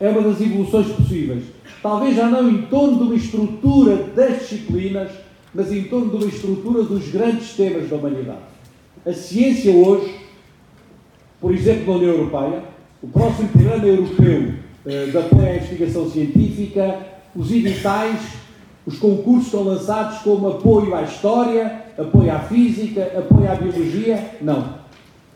é 0.00 0.08
uma 0.08 0.22
das 0.22 0.40
evoluções 0.40 0.88
possíveis. 0.88 1.44
Talvez 1.80 2.16
já 2.16 2.28
não 2.28 2.50
em 2.50 2.62
torno 2.62 2.98
de 2.98 3.02
uma 3.04 3.14
estrutura 3.14 3.96
das 4.14 4.40
disciplinas, 4.40 5.10
mas 5.54 5.72
em 5.72 5.84
torno 5.84 6.10
de 6.10 6.16
uma 6.16 6.26
estrutura 6.26 6.82
dos 6.82 7.08
grandes 7.08 7.54
temas 7.54 7.88
da 7.88 7.96
humanidade. 7.96 8.40
A 9.06 9.12
ciência 9.12 9.72
hoje, 9.72 10.16
por 11.40 11.54
exemplo, 11.54 11.92
na 11.92 11.98
União 12.00 12.14
Europeia, 12.16 12.64
o 13.00 13.06
próximo 13.06 13.48
programa 13.48 13.86
europeu 13.86 14.54
eh, 14.84 15.06
de 15.06 15.16
apoio 15.16 15.46
à 15.46 15.54
investigação 15.54 16.10
científica, 16.10 16.98
os 17.34 17.50
editais, 17.52 18.20
os 18.84 18.98
concursos 18.98 19.46
estão 19.46 19.62
lançados 19.62 20.18
como 20.18 20.48
apoio 20.48 20.94
à 20.94 21.02
história, 21.02 21.84
apoio 21.96 22.32
à 22.32 22.40
física, 22.40 23.02
apoio 23.16 23.50
à 23.50 23.54
biologia. 23.54 24.36
Não. 24.42 24.79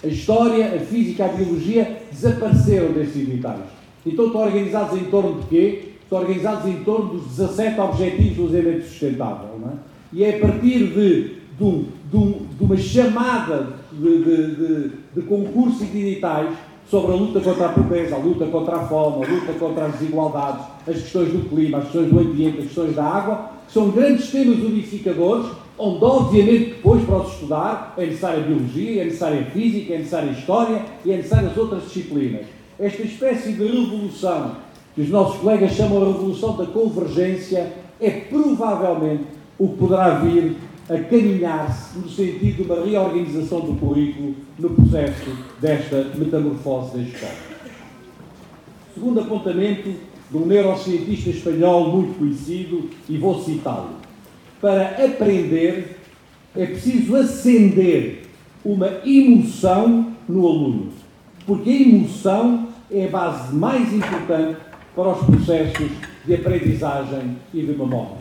A 0.05 0.07
história, 0.07 0.75
a 0.75 0.79
física, 0.81 1.25
a 1.25 1.29
biologia 1.29 2.03
desapareceram 2.12 2.93
desses 2.93 3.17
editais. 3.17 3.61
Então 4.05 4.27
estão 4.27 4.43
organizados 4.43 5.01
em 5.01 5.05
torno 5.05 5.40
de 5.40 5.47
quê? 5.47 5.83
Estão 6.03 6.19
organizados 6.19 6.67
em 6.67 6.85
torno 6.85 7.14
dos 7.14 7.37
17 7.37 7.81
Objetivos 7.81 8.37
do 8.37 8.47
Desenvolvimento 8.49 8.87
Sustentável. 8.87 9.59
Não 9.59 9.69
é? 9.69 9.73
E 10.12 10.25
é 10.25 10.37
a 10.37 10.40
partir 10.40 10.79
de, 10.88 11.37
de, 11.59 11.87
de, 12.12 12.35
de 12.59 12.64
uma 12.64 12.77
chamada 12.77 13.79
de, 13.90 14.25
de, 14.25 14.90
de 15.14 15.23
concursos 15.23 15.81
e 15.81 15.87
de 15.87 15.99
editais 15.99 16.55
sobre 16.90 17.12
a 17.12 17.14
luta 17.14 17.40
contra 17.40 17.67
a 17.67 17.69
pobreza, 17.71 18.14
a 18.14 18.19
luta 18.19 18.45
contra 18.47 18.77
a 18.77 18.87
fome, 18.87 19.25
a 19.25 19.29
luta 19.29 19.53
contra 19.55 19.87
as 19.87 19.93
desigualdades, 19.95 20.67
as 20.87 20.97
questões 20.97 21.33
do 21.33 21.49
clima, 21.49 21.79
as 21.79 21.85
questões 21.85 22.11
do 22.11 22.21
ambiente, 22.21 22.59
as 22.59 22.64
questões 22.67 22.95
da 22.95 23.05
água, 23.05 23.51
que 23.67 23.73
são 23.73 23.90
grandes 23.90 24.31
temas 24.31 24.59
unificadores 24.59 25.47
onde 25.78 26.04
obviamente 26.04 26.66
depois 26.66 27.04
para 27.04 27.16
os 27.16 27.32
estudar 27.32 27.94
é 27.96 28.06
necessária 28.06 28.40
a 28.40 28.46
biologia, 28.46 29.02
é 29.02 29.04
necessária 29.04 29.40
a 29.40 29.44
física, 29.44 29.94
é 29.94 29.98
necessária 29.98 30.30
a 30.30 30.32
história 30.32 30.82
e 31.04 31.12
é 31.12 31.16
necessária 31.16 31.48
as 31.48 31.56
outras 31.56 31.84
disciplinas. 31.84 32.46
Esta 32.78 33.02
espécie 33.02 33.52
de 33.52 33.66
revolução 33.66 34.56
que 34.94 35.02
os 35.02 35.08
nossos 35.08 35.40
colegas 35.40 35.72
chamam 35.72 36.00
de 36.00 36.12
revolução 36.12 36.56
da 36.56 36.66
convergência 36.66 37.72
é 38.00 38.10
provavelmente 38.10 39.24
o 39.58 39.68
que 39.68 39.76
poderá 39.76 40.18
vir 40.18 40.56
a 40.88 40.98
caminhar-se 40.98 41.98
no 41.98 42.08
sentido 42.08 42.56
de 42.56 42.62
uma 42.62 42.84
reorganização 42.84 43.60
do 43.60 43.74
currículo 43.74 44.34
no 44.58 44.70
processo 44.70 45.30
desta 45.60 46.10
metamorfose 46.14 46.96
da 46.96 47.02
escola. 47.02 47.32
Segundo 48.92 49.20
apontamento 49.20 49.90
de 50.30 50.37
um 50.37 50.46
neurocientista 50.46 51.30
espanhol 51.30 51.90
muito 51.90 52.18
conhecido, 52.18 52.90
e 53.08 53.16
vou 53.16 53.42
citá-lo 53.42 54.04
para 54.64 54.96
aprender 55.05 55.98
é 56.57 56.64
preciso 56.64 57.16
acender 57.16 58.22
uma 58.64 58.88
emoção 59.05 60.11
no 60.27 60.48
aluno, 60.48 60.88
porque 61.46 61.68
a 61.68 61.83
emoção 61.83 62.68
é 62.90 63.05
a 63.05 63.11
base 63.11 63.55
mais 63.55 63.92
importante 63.92 64.57
para 64.96 65.11
os 65.11 65.27
processos 65.27 65.90
de 66.24 66.35
aprendizagem 66.35 67.37
e 67.53 67.61
de 67.61 67.72
memória. 67.72 68.16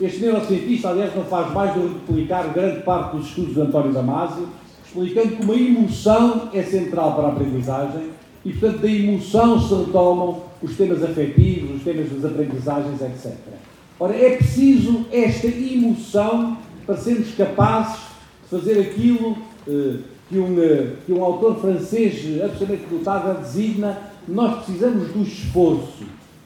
Este 0.00 0.20
neurocientista, 0.20 0.90
aliás, 0.90 1.16
não 1.16 1.24
faz 1.24 1.52
mais 1.52 1.74
do 1.74 1.80
que 1.80 2.12
replicar 2.12 2.52
grande 2.52 2.82
parte 2.82 3.16
dos 3.16 3.26
estudos 3.26 3.54
de 3.54 3.60
António 3.62 3.92
Damasio, 3.92 4.48
explicando 4.86 5.36
como 5.38 5.52
a 5.52 5.56
emoção 5.56 6.48
é 6.54 6.62
central 6.62 7.16
para 7.16 7.24
a 7.24 7.32
aprendizagem 7.32 8.10
e, 8.44 8.52
portanto, 8.52 8.82
da 8.82 8.88
emoção 8.88 9.60
se 9.60 9.74
retomam 9.74 10.44
os 10.62 10.76
temas 10.76 11.02
afetivos, 11.02 11.74
os 11.74 11.82
temas 11.82 12.08
das 12.08 12.24
aprendizagens, 12.24 13.02
etc. 13.02 13.32
Ora, 14.02 14.16
é 14.16 14.36
preciso 14.36 15.06
esta 15.12 15.46
emoção 15.46 16.58
para 16.84 16.96
sermos 16.96 17.36
capazes 17.36 18.00
de 18.42 18.48
fazer 18.50 18.80
aquilo 18.80 19.38
eh, 19.68 19.98
que, 20.28 20.38
um, 20.40 20.60
eh, 20.60 20.94
que 21.06 21.12
um 21.12 21.22
autor 21.22 21.60
francês 21.60 22.42
absolutamente 22.42 22.92
notável 22.92 23.34
designa: 23.34 23.96
nós 24.26 24.64
precisamos 24.64 25.06
do 25.12 25.22
esforço. 25.22 26.02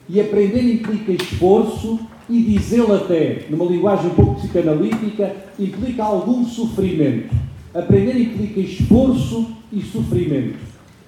E 0.07 0.21
aprender 0.21 0.71
implica 0.71 1.11
esforço 1.11 1.99
e 2.29 2.43
dizê-lo 2.43 2.93
até, 2.93 3.47
numa 3.49 3.65
linguagem 3.65 4.11
um 4.11 4.13
pouco 4.13 4.35
psicanalítica, 4.35 5.35
implica 5.57 6.03
algum 6.03 6.45
sofrimento. 6.45 7.33
Aprender 7.73 8.21
implica 8.21 8.59
esforço 8.59 9.47
e 9.73 9.81
sofrimento. 9.81 10.59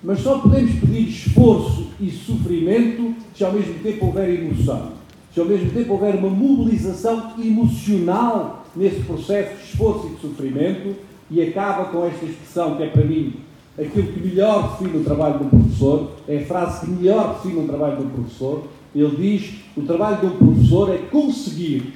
Mas 0.03 0.21
só 0.21 0.39
podemos 0.39 0.71
pedir 0.79 1.09
esforço 1.09 1.89
e 2.01 2.09
sofrimento 2.09 3.13
se 3.35 3.43
ao 3.43 3.53
mesmo 3.53 3.75
tempo 3.83 4.07
houver 4.07 4.33
emoção 4.33 4.98
ao 5.39 5.45
mesmo 5.45 5.71
tempo 5.71 5.93
houver 5.93 6.15
uma 6.15 6.29
mobilização 6.29 7.33
emocional 7.39 8.65
nesse 8.75 9.01
processo 9.01 9.55
de 9.55 9.63
esforço 9.63 10.07
e 10.07 10.15
de 10.15 10.21
sofrimento, 10.21 10.95
e 11.31 11.41
acaba 11.41 11.85
com 11.85 12.05
esta 12.05 12.25
expressão 12.25 12.75
que 12.75 12.83
é 12.83 12.87
para 12.87 13.05
mim 13.05 13.33
aquilo 13.77 14.11
que 14.11 14.19
melhor 14.19 14.71
define 14.71 14.99
o 14.99 15.03
trabalho 15.03 15.39
de 15.39 15.43
um 15.45 15.49
professor, 15.49 16.11
é 16.27 16.37
a 16.37 16.45
frase 16.45 16.85
que 16.85 16.91
melhor 16.91 17.35
define 17.35 17.63
o 17.63 17.67
trabalho 17.67 17.97
de 17.97 18.03
um 18.03 18.09
professor. 18.09 18.63
Ele 18.93 19.15
diz: 19.15 19.53
o 19.77 19.81
trabalho 19.83 20.17
de 20.17 20.25
um 20.25 20.37
professor 20.37 20.93
é 20.93 20.97
conseguir 20.97 21.93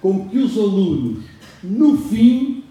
com 0.00 0.28
que 0.28 0.38
os 0.38 0.56
alunos, 0.56 1.24
no 1.62 1.98
fim, 1.98 2.62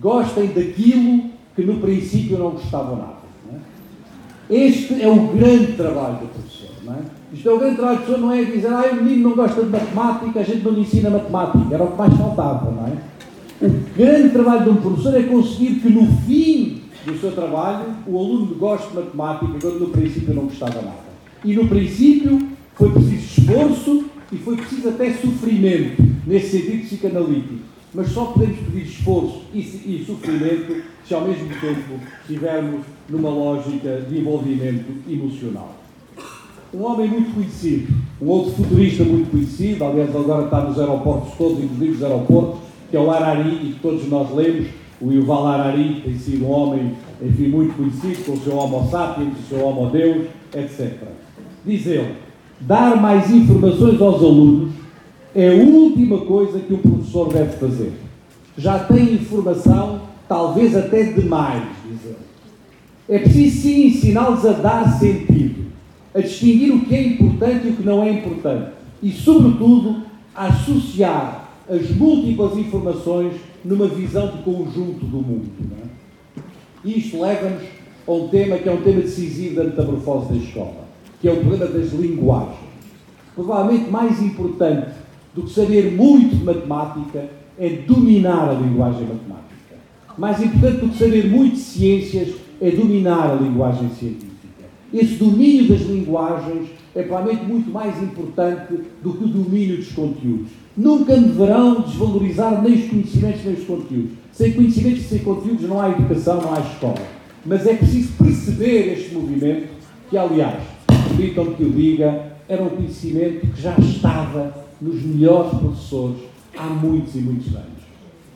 gostem 0.00 0.48
daquilo 0.48 1.30
que 1.54 1.62
no 1.62 1.78
princípio 1.78 2.38
não 2.38 2.50
gostavam 2.50 2.96
nada. 2.96 3.20
É? 3.52 4.54
Este 4.54 5.02
é 5.02 5.08
o 5.08 5.28
grande 5.28 5.72
trabalho 5.72 6.18
do 6.18 6.28
professor. 6.28 6.59
Não 6.90 6.96
é? 6.96 7.02
Isto 7.32 7.48
é 7.48 7.52
o 7.52 7.58
grande 7.58 7.76
trabalho 7.76 7.98
da 7.98 8.04
pessoa, 8.04 8.18
não 8.18 8.32
é 8.32 8.44
dizer, 8.44 8.66
ah, 8.66 8.90
o 8.90 8.96
menino 8.96 9.28
não 9.28 9.36
gosta 9.36 9.62
de 9.62 9.70
matemática, 9.70 10.40
a 10.40 10.42
gente 10.42 10.64
não 10.64 10.72
lhe 10.72 10.80
ensina 10.80 11.08
matemática. 11.08 11.74
Era 11.74 11.84
o 11.84 11.92
que 11.92 11.98
mais 11.98 12.14
faltava, 12.14 12.70
não 12.72 12.86
é? 12.86 12.92
O 13.62 13.96
grande 13.96 14.30
trabalho 14.30 14.64
de 14.64 14.70
um 14.70 14.76
professor 14.76 15.14
é 15.14 15.22
conseguir 15.22 15.76
que 15.76 15.88
no 15.88 16.06
fim 16.22 16.80
do 17.04 17.18
seu 17.20 17.30
trabalho 17.30 17.86
o 18.06 18.18
aluno 18.18 18.54
goste 18.56 18.88
de 18.88 18.94
matemática, 18.96 19.58
quando 19.60 19.78
no 19.78 19.88
princípio 19.90 20.34
não 20.34 20.44
gostava 20.44 20.82
nada. 20.82 21.10
E 21.44 21.54
no 21.54 21.68
princípio 21.68 22.48
foi 22.74 22.90
preciso 22.90 23.40
esforço 23.40 24.04
e 24.32 24.36
foi 24.38 24.56
preciso 24.56 24.88
até 24.88 25.12
sofrimento, 25.12 26.02
nesse 26.26 26.58
sentido 26.58 26.82
psicanalítico. 26.82 27.70
Mas 27.94 28.08
só 28.08 28.26
podemos 28.26 28.56
pedir 28.58 28.82
esforço 28.82 29.42
e, 29.52 29.60
e 29.60 30.04
sofrimento 30.06 30.82
se 31.06 31.14
ao 31.14 31.22
mesmo 31.22 31.48
tempo 31.60 32.00
estivermos 32.22 32.82
numa 33.08 33.30
lógica 33.30 34.00
de 34.08 34.18
envolvimento 34.18 34.92
emocional 35.08 35.79
um 36.72 36.84
homem 36.84 37.08
muito 37.08 37.34
conhecido, 37.34 37.92
um 38.22 38.28
outro 38.28 38.52
futurista 38.52 39.02
muito 39.02 39.30
conhecido, 39.30 39.84
aliás 39.84 40.14
agora 40.14 40.44
está 40.44 40.60
nos 40.62 40.78
aeroportos 40.78 41.34
todos, 41.36 41.62
inclusive 41.62 41.90
os 41.96 42.02
aeroportos, 42.02 42.60
que 42.90 42.96
é 42.96 43.00
o 43.00 43.10
Harari, 43.10 43.50
e 43.50 43.72
que 43.72 43.80
todos 43.80 44.08
nós 44.08 44.32
lemos, 44.34 44.68
o 45.00 45.10
Yuval 45.10 45.46
Harari 45.48 46.02
tem 46.04 46.16
sido 46.18 46.44
um 46.44 46.50
homem, 46.50 46.94
enfim, 47.22 47.48
muito 47.48 47.74
conhecido, 47.74 48.24
com 48.24 48.32
o 48.32 48.40
seu 48.40 48.56
Homo 48.56 48.88
sapiens, 48.90 49.32
o 49.32 49.48
seu 49.48 49.66
Homo 49.66 49.90
Deus, 49.90 50.26
etc. 50.54 50.92
Diz 51.64 51.86
ele, 51.86 52.14
dar 52.60 53.00
mais 53.00 53.30
informações 53.30 54.00
aos 54.00 54.22
alunos 54.22 54.72
é 55.34 55.48
a 55.50 55.54
última 55.54 56.18
coisa 56.18 56.58
que 56.60 56.74
um 56.74 56.78
professor 56.78 57.32
deve 57.32 57.56
fazer. 57.56 57.92
Já 58.58 58.80
tem 58.80 59.14
informação, 59.14 60.02
talvez 60.28 60.76
até 60.76 61.04
demais, 61.04 61.62
diz 61.88 62.04
ele. 62.04 62.16
É 63.08 63.18
preciso 63.18 63.62
sim 63.62 63.86
ensiná-los 63.86 64.44
a 64.44 64.52
dar 64.52 64.98
sentido 64.98 65.69
a 66.14 66.20
distinguir 66.20 66.74
o 66.74 66.84
que 66.84 66.94
é 66.94 67.02
importante 67.02 67.66
e 67.66 67.70
o 67.70 67.76
que 67.76 67.82
não 67.82 68.02
é 68.02 68.10
importante 68.10 68.72
e, 69.02 69.10
sobretudo, 69.10 70.02
a 70.34 70.46
associar 70.46 71.50
as 71.68 71.90
múltiplas 71.90 72.56
informações 72.58 73.34
numa 73.64 73.86
visão 73.86 74.28
de 74.28 74.42
conjunto 74.42 75.06
do 75.06 75.18
mundo. 75.18 75.50
É? 75.84 76.88
Isto 76.88 77.20
leva-nos 77.20 77.62
a 78.06 78.12
um 78.12 78.28
tema 78.28 78.58
que 78.58 78.68
é 78.68 78.72
um 78.72 78.82
tema 78.82 79.00
decisivo 79.02 79.56
da 79.56 79.64
metamorfose 79.64 80.32
da 80.32 80.36
escola, 80.36 80.88
que 81.20 81.28
é 81.28 81.32
o 81.32 81.36
problema 81.36 81.66
das 81.66 81.92
linguagens. 81.92 82.70
Provavelmente 83.34 83.90
mais 83.90 84.20
importante 84.20 84.90
do 85.34 85.42
que 85.42 85.50
saber 85.50 85.92
muito 85.92 86.36
de 86.36 86.44
matemática 86.44 87.28
é 87.58 87.68
dominar 87.68 88.48
a 88.48 88.52
linguagem 88.54 89.02
matemática. 89.02 89.76
Mais 90.18 90.42
importante 90.42 90.80
do 90.80 90.88
que 90.88 90.98
saber 90.98 91.30
muito 91.30 91.54
de 91.54 91.60
ciências 91.60 92.34
é 92.60 92.70
dominar 92.70 93.30
a 93.30 93.34
linguagem 93.34 93.88
científica. 93.90 94.29
Esse 94.92 95.14
domínio 95.14 95.68
das 95.68 95.82
linguagens 95.82 96.68
é 96.94 97.02
provavelmente 97.02 97.44
muito 97.44 97.70
mais 97.70 98.02
importante 98.02 98.74
do 99.02 99.12
que 99.12 99.24
o 99.24 99.28
domínio 99.28 99.76
dos 99.76 99.92
conteúdos. 99.92 100.48
Nunca 100.76 101.16
deverão 101.16 101.82
desvalorizar 101.82 102.60
nem 102.62 102.74
os 102.74 102.90
conhecimentos 102.90 103.44
nem 103.44 103.54
os 103.54 103.64
conteúdos. 103.64 104.12
Sem 104.32 104.52
conhecimentos 104.52 105.00
e 105.02 105.04
sem 105.04 105.18
conteúdos 105.20 105.68
não 105.68 105.80
há 105.80 105.90
educação, 105.90 106.40
não 106.40 106.54
há 106.54 106.60
escola. 106.60 107.02
Mas 107.46 107.66
é 107.66 107.74
preciso 107.74 108.12
perceber 108.18 108.94
este 108.94 109.14
movimento, 109.14 109.68
que 110.08 110.16
aliás, 110.16 110.62
permitam-me 110.86 111.54
que 111.54 111.62
eu 111.62 111.70
diga, 111.70 112.32
era 112.48 112.62
um 112.62 112.70
conhecimento 112.70 113.46
que 113.46 113.62
já 113.62 113.76
estava 113.78 114.52
nos 114.80 115.02
melhores 115.02 115.56
professores 115.58 116.16
há 116.56 116.66
muitos 116.66 117.14
e 117.14 117.18
muitos 117.18 117.54
anos. 117.54 117.80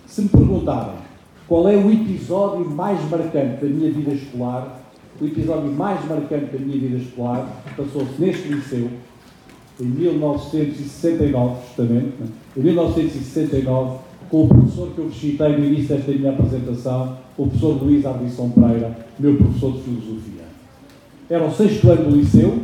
Se 0.06 0.22
me 0.22 0.28
perguntarem 0.28 0.94
qual 1.48 1.68
é 1.68 1.76
o 1.76 1.90
episódio 1.90 2.70
mais 2.70 3.00
marcante 3.10 3.64
da 3.64 3.68
minha 3.68 3.90
vida 3.90 4.12
escolar, 4.12 4.83
o 5.20 5.24
episódio 5.24 5.70
mais 5.72 6.04
marcante 6.08 6.56
da 6.56 6.58
minha 6.58 6.78
vida 6.78 6.96
escolar 6.96 7.62
passou-se 7.76 8.20
neste 8.20 8.48
liceu, 8.48 8.90
em 9.80 9.84
1969, 9.84 11.56
justamente, 11.66 12.12
né? 12.20 12.26
em 12.56 12.60
1969, 12.60 13.98
com 14.30 14.44
o 14.44 14.48
professor 14.48 14.90
que 14.90 14.98
eu 14.98 15.10
citei 15.12 15.56
no 15.56 15.64
início 15.64 15.96
desta 15.96 16.12
minha 16.12 16.30
apresentação, 16.32 17.18
o 17.36 17.46
professor 17.46 17.82
Luís 17.82 18.04
Ardisson 18.04 18.50
Pereira, 18.50 18.96
meu 19.18 19.36
professor 19.36 19.72
de 19.72 19.82
Filosofia. 19.82 20.44
Era 21.28 21.44
o 21.44 21.52
sexto 21.52 21.90
ano 21.90 22.10
do 22.10 22.16
liceu, 22.16 22.58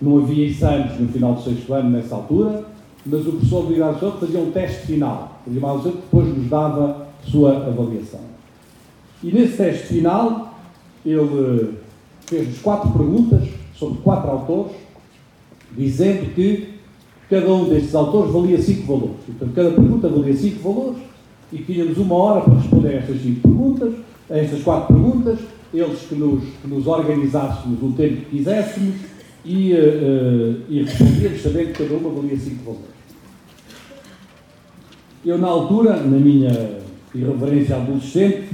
não 0.00 0.18
havia 0.18 0.46
exames 0.46 0.98
no 1.00 1.08
final 1.08 1.34
do 1.34 1.42
sexto 1.42 1.72
ano 1.72 1.90
nessa 1.90 2.14
altura, 2.14 2.64
mas 3.04 3.26
o 3.26 3.32
professor 3.32 3.60
Luís 3.64 3.80
Ardisson 3.80 4.12
fazia 4.12 4.40
um 4.40 4.50
teste 4.50 4.86
final, 4.86 5.40
fazia 5.44 5.60
uma 5.60 5.78
que 5.80 5.88
depois 5.88 6.36
nos 6.36 6.48
dava 6.48 7.08
sua 7.24 7.66
avaliação. 7.66 8.20
E 9.22 9.32
nesse 9.32 9.56
teste 9.56 9.86
final, 9.86 10.54
ele 11.04 11.78
fez-nos 12.28 12.58
quatro 12.58 12.90
perguntas 12.90 13.48
sobre 13.74 13.98
quatro 14.00 14.30
autores, 14.30 14.72
dizendo 15.76 16.34
que 16.34 16.74
cada 17.30 17.52
um 17.52 17.68
destes 17.68 17.94
autores 17.94 18.32
valia 18.32 18.60
cinco 18.60 18.86
valores. 18.86 19.16
Portanto, 19.26 19.52
cada 19.54 19.70
pergunta 19.70 20.08
valia 20.08 20.36
cinco 20.36 20.72
valores 20.72 21.02
e 21.52 21.58
tínhamos 21.58 21.96
uma 21.96 22.14
hora 22.14 22.40
para 22.42 22.54
responder 22.54 22.88
a 22.88 22.98
estas 22.98 23.22
cinco 23.22 23.40
perguntas, 23.40 23.94
a 24.30 24.38
estas 24.38 24.62
quatro 24.62 24.94
perguntas, 24.94 25.38
eles 25.72 26.00
que 26.00 26.14
nos, 26.14 26.42
que 26.62 26.68
nos 26.68 26.86
organizássemos 26.86 27.82
o 27.82 27.92
tempo 27.92 28.16
que 28.16 28.36
quiséssemos 28.36 28.94
e, 29.44 29.72
uh, 29.72 30.62
e 30.68 30.82
respondíamos 30.82 31.42
sabendo 31.42 31.72
que 31.72 31.84
cada 31.84 31.94
uma 31.94 32.10
valia 32.10 32.38
cinco 32.38 32.64
valores. 32.64 32.98
Eu, 35.24 35.38
na 35.38 35.48
altura, 35.48 35.96
na 35.96 36.18
minha 36.18 36.78
irreverência 37.14 37.76
adolescente, 37.76 38.48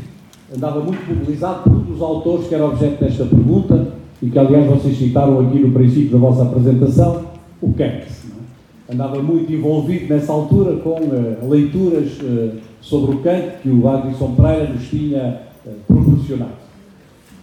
andava 0.53 0.81
muito 0.81 1.07
mobilizado 1.09 1.63
por 1.63 1.73
um 1.73 1.81
dos 1.83 2.03
autores 2.03 2.47
que 2.49 2.55
era 2.55 2.67
objeto 2.67 3.03
desta 3.03 3.25
pergunta 3.25 3.89
e 4.23 4.29
que, 4.29 4.39
aliás, 4.39 4.67
vocês 4.67 4.97
citaram 4.97 5.41
aqui 5.41 5.59
no 5.59 5.73
princípio 5.73 6.11
da 6.11 6.19
vossa 6.19 6.43
apresentação, 6.43 7.25
o 7.61 7.73
Kant. 7.73 7.89
É? 7.89 8.93
Andava 8.93 9.23
muito 9.23 9.51
envolvido 9.53 10.13
nessa 10.13 10.33
altura 10.33 10.77
com 10.77 11.01
uh, 11.01 11.49
leituras 11.49 12.19
uh, 12.21 12.53
sobre 12.81 13.17
o 13.17 13.19
Kant 13.21 13.59
que 13.63 13.71
o 13.71 13.89
Adilson 13.89 14.35
Pereira 14.35 14.73
nos 14.73 14.89
tinha 14.89 15.41
uh, 15.65 15.71
proporcionado. 15.87 16.65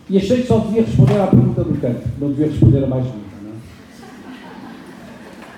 E 0.09 0.17
achei 0.17 0.41
que 0.41 0.47
só 0.47 0.59
devia 0.59 0.83
responder 0.83 1.19
à 1.19 1.27
pergunta 1.27 1.63
do 1.63 1.81
Kant, 1.81 1.99
não 2.19 2.29
devia 2.29 2.47
responder 2.47 2.83
a 2.83 2.87
mais 2.87 3.05
nenhuma. 3.05 3.21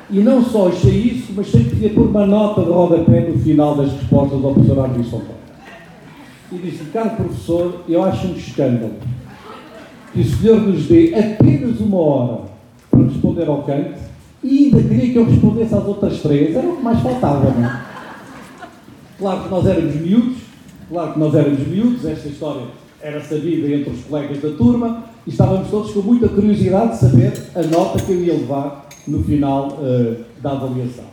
E 0.10 0.19
não 0.19 0.43
só 0.43 0.67
achei 0.67 0.93
isso, 0.93 1.34
mas 1.36 1.47
achei 1.47 1.63
que 1.63 1.75
devia 1.75 1.89
pôr 1.89 2.08
uma 2.08 2.25
nota 2.25 2.62
de 2.62 2.69
rodapé 2.69 3.21
no 3.21 3.38
final 3.39 3.75
das 3.75 3.91
respostas 3.91 4.43
ao 4.43 4.53
professor 4.53 4.86
Adilson 4.86 5.19
Pereira 5.19 5.42
e 6.54 6.58
disse: 6.58 6.86
Caro 6.86 7.12
professor, 7.12 7.84
eu 7.88 8.04
acho 8.04 8.28
um 8.28 8.34
escândalo 8.34 8.94
que 10.13 10.22
o 10.22 10.26
senhor 10.26 10.62
nos 10.62 10.86
dê 10.86 11.13
apenas 11.16 11.80
uma 11.80 11.98
hora 11.98 12.42
para 12.89 13.04
responder 13.04 13.48
ao 13.48 13.63
Kant 13.63 13.96
e 14.44 14.66
ainda 14.66 14.84
queria 14.84 15.12
que 15.12 15.18
eu 15.18 15.26
respondesse 15.26 15.74
às 15.74 15.86
outras 15.86 16.22
três. 16.22 16.56
Era 16.56 16.68
o 16.68 16.78
que 16.78 16.84
mais 16.84 17.00
faltava, 17.00 17.50
não 17.50 17.66
é? 17.66 17.82
Claro 19.18 19.44
que 19.44 19.50
nós 19.50 19.66
éramos 19.66 19.96
miúdos, 19.96 20.38
claro 20.89 21.13
que 21.13 21.20
nós 21.20 21.34
éramos 21.34 21.68
miúdos, 21.68 22.06
esta 22.06 22.28
história 22.28 22.63
era 23.02 23.22
sabida 23.22 23.68
entre 23.68 23.89
os 23.89 24.04
colegas 24.04 24.42
da 24.42 24.50
turma 24.52 25.04
e 25.26 25.30
estávamos 25.30 25.70
todos 25.70 25.92
com 25.92 26.02
muita 26.02 26.28
curiosidade 26.30 26.92
de 26.92 26.98
saber 26.98 27.34
a 27.56 27.62
nota 27.63 28.02
que 28.02 28.12
eu 28.12 28.24
ia 28.24 28.34
levar 28.34 28.88
no 29.08 29.24
final 29.24 29.80
uh, 29.80 30.24
da 30.42 30.52
avaliação. 30.52 31.06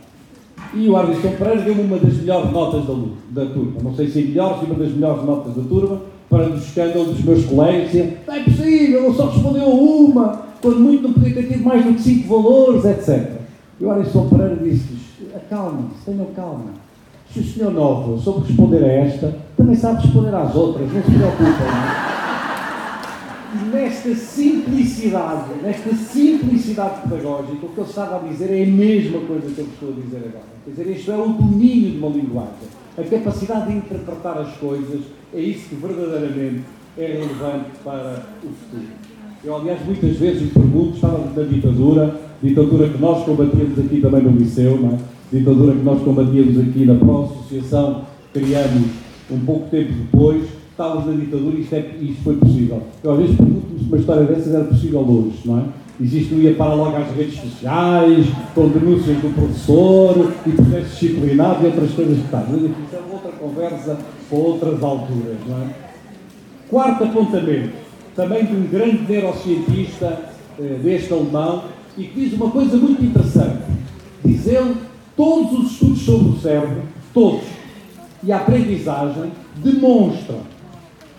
E 0.73 0.89
o 0.89 0.95
Ardisson 0.95 1.31
Pereira 1.31 1.61
deu-me 1.61 1.81
uma 1.81 1.97
das 1.97 2.13
melhores 2.13 2.51
notas 2.51 2.85
da, 2.85 3.43
da 3.43 3.51
turma. 3.51 3.81
Não 3.83 3.95
sei 3.95 4.07
se 4.07 4.19
é 4.19 4.23
melhor, 4.23 4.59
se 4.59 4.65
uma 4.65 4.75
das 4.75 4.93
melhores 4.93 5.25
notas 5.25 5.55
da 5.55 5.63
turma, 5.63 6.01
para 6.29 6.49
o 6.49 6.55
escândalo 6.55 7.05
dos 7.05 7.23
meus 7.23 7.45
colegas. 7.45 7.93
Não 8.25 8.33
é 8.33 8.43
possível, 8.43 9.05
ele 9.05 9.15
só 9.15 9.25
respondeu 9.27 9.67
uma, 9.67 10.41
quando 10.61 10.79
muito 10.79 11.03
não 11.03 11.13
podia 11.13 11.33
ter 11.33 11.47
tido 11.47 11.63
mais 11.65 11.83
do 11.83 11.93
que 11.93 12.01
cinco 12.01 12.29
valores, 12.29 12.85
etc. 12.85 13.41
E 13.79 13.83
o 13.83 13.91
Ardisson 13.91 14.29
Pereira 14.29 14.55
disse-lhes: 14.55 15.35
acalmem-se, 15.35 16.05
tenham 16.05 16.27
calma. 16.35 16.81
Se 17.33 17.39
o 17.39 17.43
senhor 17.43 17.71
Novo 17.71 18.17
soube 18.19 18.47
responder 18.47 18.83
a 18.83 18.91
esta, 18.91 19.35
também 19.57 19.75
sabe 19.75 20.03
responder 20.03 20.35
às 20.35 20.55
outras, 20.55 20.91
não 20.91 21.01
se 21.01 21.11
preocupem. 21.11 21.47
Não? 21.47 22.20
Nesta 23.71 24.13
simplicidade, 24.15 25.51
nesta 25.63 25.93
simplicidade 25.95 27.01
pedagógica, 27.01 27.65
o 27.65 27.69
que 27.69 27.79
ele 27.79 27.89
estava 27.89 28.17
a 28.17 28.29
dizer 28.29 28.51
é 28.51 28.63
a 28.63 28.67
mesma 28.67 29.19
coisa 29.21 29.49
que 29.49 29.59
eu 29.59 29.65
estou 29.65 29.89
a 29.89 29.93
dizer 29.93 30.17
agora. 30.17 30.43
Quer 30.65 30.71
dizer, 30.71 30.97
isto 30.97 31.11
é 31.11 31.17
o 31.17 31.27
domínio 31.27 31.91
de 31.91 31.97
uma 31.97 32.09
linguagem. 32.09 32.81
A 32.97 33.03
capacidade 33.03 33.71
de 33.71 33.77
interpretar 33.77 34.37
as 34.37 34.55
coisas 34.57 35.01
é 35.33 35.39
isso 35.39 35.69
que 35.69 35.75
verdadeiramente 35.75 36.63
é 36.97 37.05
relevante 37.05 37.69
para 37.83 38.25
o 38.43 38.49
futuro. 38.49 38.91
Eu, 39.43 39.55
aliás, 39.55 39.83
muitas 39.85 40.17
vezes 40.17 40.41
me 40.41 40.49
pergunto, 40.49 40.95
estávamos 40.95 41.35
na 41.35 41.43
ditadura, 41.43 42.15
ditadura 42.43 42.89
que 42.89 42.97
nós 42.99 43.25
combatíamos 43.25 43.79
aqui 43.79 44.01
também 44.01 44.21
no 44.21 44.31
Liceu, 44.31 44.79
não 44.79 44.89
é? 44.89 44.97
ditadura 45.31 45.73
que 45.73 45.83
nós 45.83 46.03
combatíamos 46.03 46.59
aqui 46.59 46.85
na 46.85 46.95
Pró-Associação, 46.95 48.03
criamos 48.33 48.89
um 49.31 49.39
pouco 49.39 49.69
tempo 49.69 49.93
depois, 49.93 50.43
estávamos 50.71 51.05
na 51.05 51.13
ditadura 51.13 51.55
e 51.55 51.61
isto, 51.61 51.75
é, 51.75 51.95
isto 52.01 52.23
foi 52.23 52.35
possível. 52.37 52.81
Eu 53.03 53.11
às 53.11 53.19
vezes 53.19 53.35
pergunto-me 53.35 53.79
se 53.79 53.85
uma 53.85 53.97
história 53.97 54.23
dessas 54.23 54.53
era 54.53 54.63
possível 54.63 55.01
hoje, 55.01 55.41
não 55.45 55.59
é? 55.59 55.63
Existe 55.99 56.33
um 56.33 56.39
ia 56.39 56.55
para 56.55 56.73
logo 56.73 56.97
às 56.97 57.15
redes 57.15 57.39
sociais, 57.39 58.25
com 58.55 58.69
denúncias 58.69 59.17
do 59.17 59.35
professor 59.35 60.33
e 60.47 60.51
processos 60.51 60.99
disciplinados 60.99 61.61
e 61.61 61.65
outras 61.67 61.91
coisas 61.91 62.17
que 62.17 62.27
tal. 62.31 62.45
Mas 62.49 62.61
isso 62.61 62.73
é 62.93 63.13
outra 63.13 63.31
conversa 63.33 63.97
para 64.27 64.37
outras 64.37 64.83
alturas, 64.83 65.37
não 65.47 65.57
é? 65.57 65.67
Quarto 66.69 67.03
apontamento, 67.03 67.73
também 68.15 68.45
de 68.45 68.55
um 68.55 68.67
grande 68.67 69.03
neurocientista 69.07 70.21
eh, 70.57 70.79
deste 70.81 71.13
alemão, 71.13 71.65
e 71.97 72.05
que 72.05 72.21
diz 72.21 72.33
uma 72.33 72.49
coisa 72.49 72.77
muito 72.77 73.03
interessante. 73.03 73.63
Diz 74.23 74.47
ele, 74.47 74.75
todos 75.15 75.59
os 75.59 75.71
estudos 75.71 76.01
sobre 76.01 76.29
o 76.29 76.39
cérebro, 76.39 76.81
todos, 77.13 77.43
e 78.23 78.31
a 78.31 78.37
aprendizagem, 78.37 79.31
demonstram, 79.57 80.39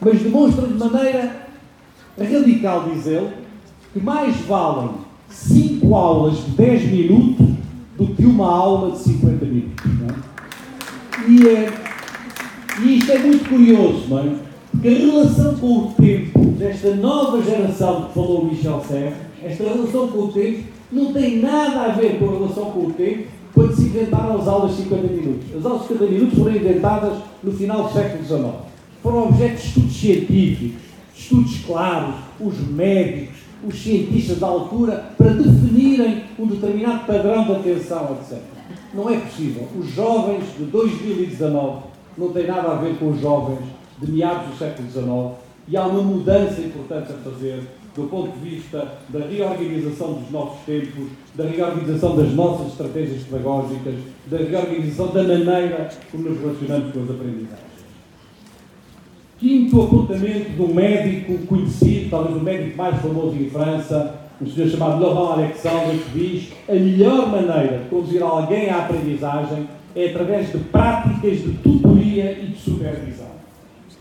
mas 0.04 0.20
demonstram 0.20 0.68
de 0.68 0.78
maneira 0.78 1.46
radical, 2.18 2.90
diz 2.92 3.06
ele, 3.06 3.30
que 3.92 4.00
mais 4.00 4.36
valem 4.42 4.90
5 5.28 5.94
aulas 5.94 6.44
de 6.44 6.50
10 6.52 6.90
minutos 6.90 7.46
do 7.96 8.06
que 8.08 8.24
uma 8.24 8.50
aula 8.50 8.92
de 8.92 8.98
50 8.98 9.44
minutos. 9.44 9.84
É? 9.86 11.30
E, 11.30 11.48
é, 11.48 11.72
e 12.82 12.98
isto 12.98 13.12
é 13.12 13.18
muito 13.18 13.48
curioso, 13.48 14.06
não 14.08 14.18
é? 14.18 14.34
Porque 14.72 14.88
a 14.88 14.90
relação 14.90 15.54
com 15.54 15.66
o 15.66 15.94
tempo 16.00 16.40
desta 16.58 16.96
nova 16.96 17.42
geração 17.42 18.06
que 18.06 18.14
falou 18.14 18.46
Michel 18.46 18.82
Serra, 18.88 19.16
esta 19.42 19.64
relação 19.64 20.08
com 20.08 20.18
o 20.18 20.32
tempo, 20.32 20.64
não 20.90 21.12
tem 21.12 21.38
nada 21.40 21.82
a 21.82 21.88
ver 21.88 22.18
com 22.18 22.28
a 22.28 22.32
relação 22.32 22.64
com 22.72 22.86
o 22.86 22.92
tempo 22.92 23.28
quando 23.54 23.76
se 23.76 23.82
inventaram 23.82 24.40
as 24.40 24.48
aulas 24.48 24.76
de 24.76 24.82
50 24.82 25.06
minutos. 25.06 25.56
As 25.56 25.64
aulas 25.64 25.82
de 25.82 25.88
50 25.88 26.12
minutos 26.12 26.38
foram 26.38 26.56
inventadas 26.56 27.18
no 27.42 27.52
final 27.52 27.84
do 27.84 27.92
século 27.92 28.24
XIX. 28.24 28.71
Foram 29.02 29.28
objeto 29.28 29.60
de 29.60 29.66
estudos 29.66 29.96
científicos, 29.96 30.82
estudos 31.14 31.64
claros, 31.66 32.14
os 32.38 32.58
médicos, 32.68 33.36
os 33.66 33.74
cientistas 33.74 34.38
da 34.38 34.46
altura, 34.46 35.12
para 35.16 35.30
definirem 35.30 36.24
um 36.38 36.46
determinado 36.46 37.06
padrão 37.06 37.44
de 37.44 37.52
atenção, 37.52 38.16
etc. 38.20 38.38
Não 38.94 39.10
é 39.10 39.18
possível. 39.18 39.68
Os 39.76 39.90
jovens 39.92 40.44
de 40.56 40.64
2019 40.64 41.82
não 42.16 42.28
têm 42.28 42.46
nada 42.46 42.72
a 42.72 42.74
ver 42.74 42.96
com 42.98 43.10
os 43.10 43.20
jovens 43.20 43.60
de 44.00 44.10
meados 44.10 44.50
do 44.50 44.58
século 44.58 44.88
XIX 44.90 45.42
e 45.68 45.76
há 45.76 45.86
uma 45.86 46.02
mudança 46.02 46.60
importante 46.60 47.12
a 47.12 47.30
fazer 47.30 47.62
do 47.94 48.04
ponto 48.04 48.38
de 48.38 48.50
vista 48.50 48.98
da 49.10 49.26
reorganização 49.26 50.14
dos 50.14 50.30
nossos 50.30 50.60
tempos, 50.64 51.08
da 51.34 51.44
reorganização 51.44 52.16
das 52.16 52.32
nossas 52.32 52.68
estratégias 52.68 53.22
pedagógicas, 53.24 53.94
da 54.26 54.38
reorganização 54.38 55.08
da 55.08 55.22
maneira 55.22 55.90
como 56.10 56.30
nos 56.30 56.40
relacionamos 56.40 56.92
com 56.92 57.02
as 57.02 57.10
aprendizagens. 57.10 57.71
Quinto 59.42 59.82
apontamento 59.82 60.50
de 60.50 60.62
um 60.62 60.72
médico 60.72 61.36
conhecido, 61.48 62.10
talvez 62.10 62.36
o 62.36 62.44
médico 62.44 62.76
mais 62.76 63.02
famoso 63.02 63.34
em 63.34 63.50
França, 63.50 64.14
um 64.40 64.46
senhor 64.46 64.70
chamado 64.70 65.00
Laurent 65.00 65.46
Alexandre, 65.46 65.98
que 65.98 66.16
diz 66.16 66.52
a 66.68 66.72
melhor 66.74 67.28
maneira 67.28 67.78
de 67.78 67.88
conduzir 67.88 68.22
alguém 68.22 68.70
à 68.70 68.84
aprendizagem 68.84 69.66
é 69.96 70.10
através 70.10 70.52
de 70.52 70.58
práticas 70.58 71.38
de 71.38 71.54
tutoria 71.54 72.38
e 72.40 72.52
de 72.52 72.56
supervisão. 72.56 73.32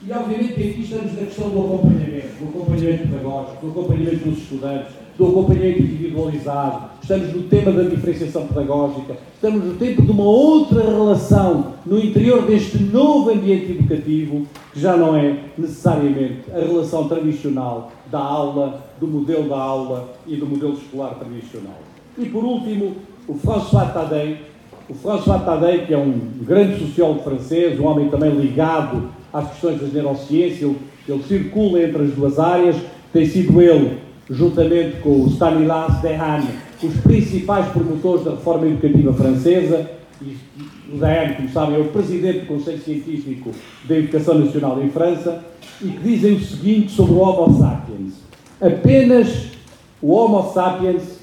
E 0.06 0.12
obviamente 0.12 0.54
aqui 0.54 0.82
estamos 0.82 1.14
na 1.14 1.26
questão 1.26 1.50
do 1.50 1.60
acompanhamento, 1.60 2.28
do 2.40 2.50
acompanhamento 2.50 3.08
pedagógico, 3.08 3.66
do 3.66 3.72
acompanhamento 3.72 4.30
dos 4.30 4.38
estudantes, 4.38 4.94
do 5.18 5.28
acompanhamento 5.28 5.82
individualizado, 5.82 6.90
estamos 7.02 7.34
no 7.34 7.44
tema 7.44 7.72
da 7.72 7.84
diferenciação 7.84 8.48
pedagógica, 8.48 9.18
estamos 9.34 9.64
no 9.64 9.74
tempo 9.76 10.02
de 10.02 10.12
uma 10.12 10.24
outra 10.24 10.82
relação 10.82 11.74
no 11.86 12.00
interior 12.00 12.44
deste 12.44 12.82
novo 12.82 13.32
ambiente 13.32 13.72
educativo, 13.72 14.48
que 14.74 14.80
já 14.80 14.96
não 14.96 15.16
é 15.16 15.38
necessariamente 15.58 16.44
a 16.54 16.60
relação 16.60 17.08
tradicional 17.08 17.92
da 18.10 18.20
aula, 18.20 18.84
do 19.00 19.08
modelo 19.08 19.50
da 19.50 19.58
aula 19.58 20.14
e 20.28 20.36
do 20.36 20.46
modelo 20.46 20.74
escolar 20.74 21.16
tradicional. 21.16 21.80
E 22.18 22.26
por 22.26 22.44
último, 22.44 22.96
o 23.28 23.36
François 23.36 23.92
Tadei, 23.94 24.38
o 24.90 24.94
François 24.94 25.44
Tadei, 25.44 25.86
que 25.86 25.94
é 25.94 25.98
um 25.98 26.20
grande 26.42 26.80
sociólogo 26.80 27.24
francês, 27.24 27.80
um 27.80 27.86
homem 27.86 28.10
também 28.10 28.32
ligado 28.32 29.10
às 29.32 29.50
questões 29.50 29.80
da 29.80 29.88
neurociência, 29.88 30.66
ele, 30.66 30.78
ele 31.08 31.24
circula 31.24 31.82
entre 31.82 32.04
as 32.04 32.12
duas 32.12 32.38
áreas, 32.38 32.76
tem 33.14 33.26
sido 33.26 33.62
ele, 33.62 33.98
juntamente 34.32 35.02
com 35.02 35.24
o 35.24 35.28
Stanislas 35.28 36.02
Dehaene, 36.02 36.48
os 36.82 36.96
principais 37.02 37.68
promotores 37.68 38.24
da 38.24 38.32
reforma 38.32 38.66
educativa 38.66 39.14
francesa, 39.14 39.92
e 40.22 40.38
o 40.92 40.98
Dehaene, 40.98 41.36
como 41.36 41.50
sabem, 41.50 41.76
é 41.76 41.80
o 41.80 41.90
presidente 41.90 42.40
do 42.40 42.48
Conselho 42.48 42.82
Científico 42.82 43.52
da 43.86 43.98
Educação 43.98 44.40
Nacional 44.40 44.82
em 44.82 44.90
França, 44.90 45.44
e 45.82 45.90
que 45.90 46.00
dizem 46.00 46.36
o 46.36 46.42
seguinte 46.42 46.92
sobre 46.92 47.14
o 47.14 47.20
Homo 47.20 47.60
sapiens. 47.60 48.14
Apenas 48.62 49.48
o 50.02 50.14
Homo 50.14 50.52
sapiens 50.54 51.20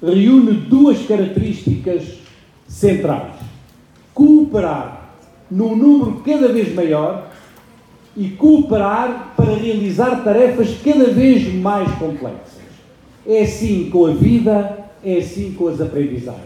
reúne 0.00 0.52
duas 0.52 1.04
características 1.06 2.18
centrais: 2.68 3.34
cooperar 4.14 5.10
num 5.50 5.74
número 5.74 6.22
cada 6.24 6.48
vez 6.48 6.74
maior 6.74 7.30
e 8.16 8.28
cooperar 8.28 9.27
para 9.48 9.56
realizar 9.56 10.22
tarefas 10.22 10.76
cada 10.84 11.06
vez 11.06 11.54
mais 11.54 11.90
complexas. 11.94 12.58
É 13.26 13.42
assim 13.42 13.88
com 13.90 14.06
a 14.06 14.10
vida, 14.10 14.78
é 15.02 15.16
assim 15.16 15.54
com 15.56 15.68
as 15.68 15.80
aprendizagens. 15.80 16.44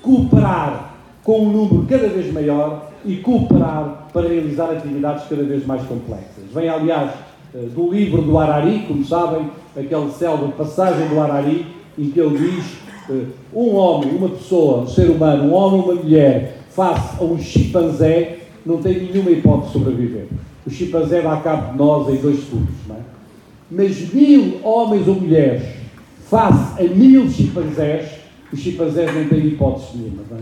Cooperar 0.00 0.94
com 1.24 1.40
um 1.40 1.52
número 1.52 1.86
cada 1.88 2.08
vez 2.08 2.32
maior 2.32 2.90
e 3.04 3.16
cooperar 3.16 4.08
para 4.12 4.28
realizar 4.28 4.70
atividades 4.70 5.24
cada 5.28 5.42
vez 5.42 5.66
mais 5.66 5.82
complexas. 5.82 6.44
Vem, 6.54 6.68
aliás, 6.68 7.10
eh, 7.54 7.66
do 7.74 7.90
livro 7.90 8.22
do 8.22 8.38
Arari, 8.38 8.84
como 8.86 9.04
sabem, 9.04 9.50
aquele 9.76 10.10
célebre 10.12 10.52
passagem 10.52 11.08
do 11.08 11.20
Arari, 11.20 11.66
em 11.98 12.10
que 12.10 12.20
ele 12.20 12.38
diz 12.38 12.78
eh, 13.10 13.24
um 13.52 13.74
homem, 13.74 14.10
uma 14.10 14.28
pessoa, 14.28 14.82
um 14.82 14.86
ser 14.86 15.10
humano, 15.10 15.44
um 15.44 15.54
homem, 15.54 15.80
uma 15.80 15.94
mulher, 15.94 16.58
face 16.70 17.20
a 17.20 17.24
um 17.24 17.38
chimpanzé, 17.38 18.38
não 18.64 18.78
tem 18.78 19.10
nenhuma 19.10 19.30
hipótese 19.30 19.66
de 19.66 19.72
sobreviver. 19.72 20.26
O 20.68 20.70
chimpanzé 20.70 21.22
dá 21.22 21.34
cabo 21.38 21.72
de 21.72 21.78
nós 21.78 22.08
em 22.10 22.16
dois 22.16 22.40
estudos, 22.40 22.74
não 22.86 22.96
é? 22.96 22.98
Mas 23.70 24.12
mil 24.12 24.60
homens 24.62 25.08
ou 25.08 25.14
mulheres 25.14 25.62
face 26.28 26.78
a 26.78 26.94
mil 26.94 27.26
chimpanzés, 27.30 28.10
os 28.52 28.60
chimpanzés 28.60 29.14
não 29.14 29.26
têm 29.28 29.46
hipótese 29.46 29.96
nenhuma, 29.96 30.24
não 30.30 30.36
é? 30.36 30.40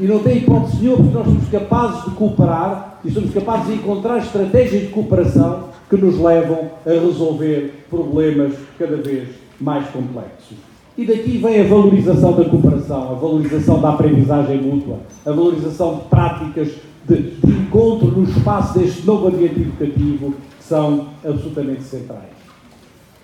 E 0.00 0.06
não 0.08 0.18
têm 0.18 0.38
hipótese 0.38 0.78
nenhuma 0.78 0.96
porque 0.96 1.14
nós 1.16 1.26
somos 1.26 1.48
capazes 1.48 2.04
de 2.06 2.10
cooperar 2.10 2.98
e 3.04 3.10
somos 3.12 3.32
capazes 3.32 3.66
de 3.68 3.74
encontrar 3.74 4.18
estratégias 4.18 4.82
de 4.82 4.88
cooperação 4.88 5.68
que 5.88 5.96
nos 5.96 6.18
levam 6.18 6.72
a 6.84 6.90
resolver 6.90 7.84
problemas 7.88 8.54
cada 8.76 8.96
vez 8.96 9.28
mais 9.60 9.86
complexos. 9.90 10.58
E 10.96 11.04
daqui 11.04 11.38
vem 11.38 11.60
a 11.60 11.68
valorização 11.68 12.32
da 12.32 12.44
cooperação, 12.46 13.12
a 13.12 13.14
valorização 13.14 13.80
da 13.80 13.90
aprendizagem 13.90 14.60
mútua, 14.60 14.98
a 15.24 15.30
valorização 15.30 15.98
de 15.98 16.00
práticas 16.06 16.68
de, 17.08 17.30
de 17.30 17.52
encontro 17.52 18.08
no 18.08 18.24
espaço 18.24 18.78
deste 18.78 19.06
novo 19.06 19.28
ambiente 19.28 19.60
educativo 19.60 20.34
que 20.58 20.64
são 20.64 21.08
absolutamente 21.24 21.82
centrais. 21.82 22.38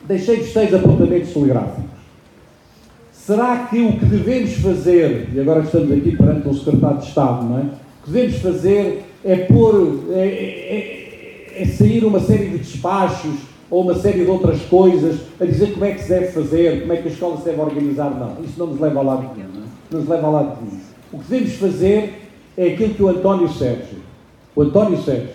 Deixei-vos 0.06 0.52
seis 0.52 0.74
apontamentos 0.74 1.32
telegráficos. 1.32 1.94
Será 3.12 3.68
que 3.70 3.80
o 3.80 3.98
que 3.98 4.04
devemos 4.04 4.52
fazer, 4.54 5.30
e 5.32 5.40
agora 5.40 5.60
estamos 5.60 5.90
aqui 5.92 6.14
perante 6.16 6.46
um 6.46 6.54
secretário 6.54 6.98
de 6.98 7.06
Estado, 7.06 7.44
não 7.44 7.58
é? 7.58 7.62
O 7.62 8.04
que 8.04 8.10
devemos 8.10 8.36
fazer 8.36 9.04
é 9.24 9.36
pôr, 9.36 10.04
é, 10.10 10.26
é, 10.26 11.62
é 11.62 11.64
sair 11.66 12.04
uma 12.04 12.20
série 12.20 12.50
de 12.50 12.58
despachos 12.58 13.34
ou 13.70 13.82
uma 13.82 13.94
série 13.94 14.24
de 14.24 14.30
outras 14.30 14.60
coisas 14.62 15.20
a 15.40 15.44
dizer 15.46 15.72
como 15.72 15.86
é 15.86 15.92
que 15.92 16.02
se 16.02 16.10
deve 16.10 16.26
fazer, 16.26 16.82
como 16.82 16.92
é 16.92 16.96
que 16.98 17.08
a 17.08 17.10
escola 17.10 17.38
se 17.38 17.44
deve 17.44 17.60
organizar. 17.60 18.10
Não, 18.10 18.44
isso 18.44 18.58
não 18.58 18.66
nos 18.66 18.80
leva 18.80 19.00
a 19.00 19.02
lado 19.02 19.30
nenhum. 19.34 19.48
Não, 19.54 19.62
é? 19.62 19.96
nos 19.96 20.08
leva 20.08 20.26
a 20.26 20.30
lado 20.30 20.58
nenhum. 20.60 20.80
O 21.10 21.18
que 21.18 21.24
devemos 21.30 21.54
fazer 21.54 22.23
é 22.56 22.68
aquilo 22.68 22.94
que 22.94 23.02
o 23.02 23.08
António 23.08 23.48
Sérgio, 23.48 23.98
o 24.54 24.62
António 24.62 25.00
Sérgio, 25.02 25.30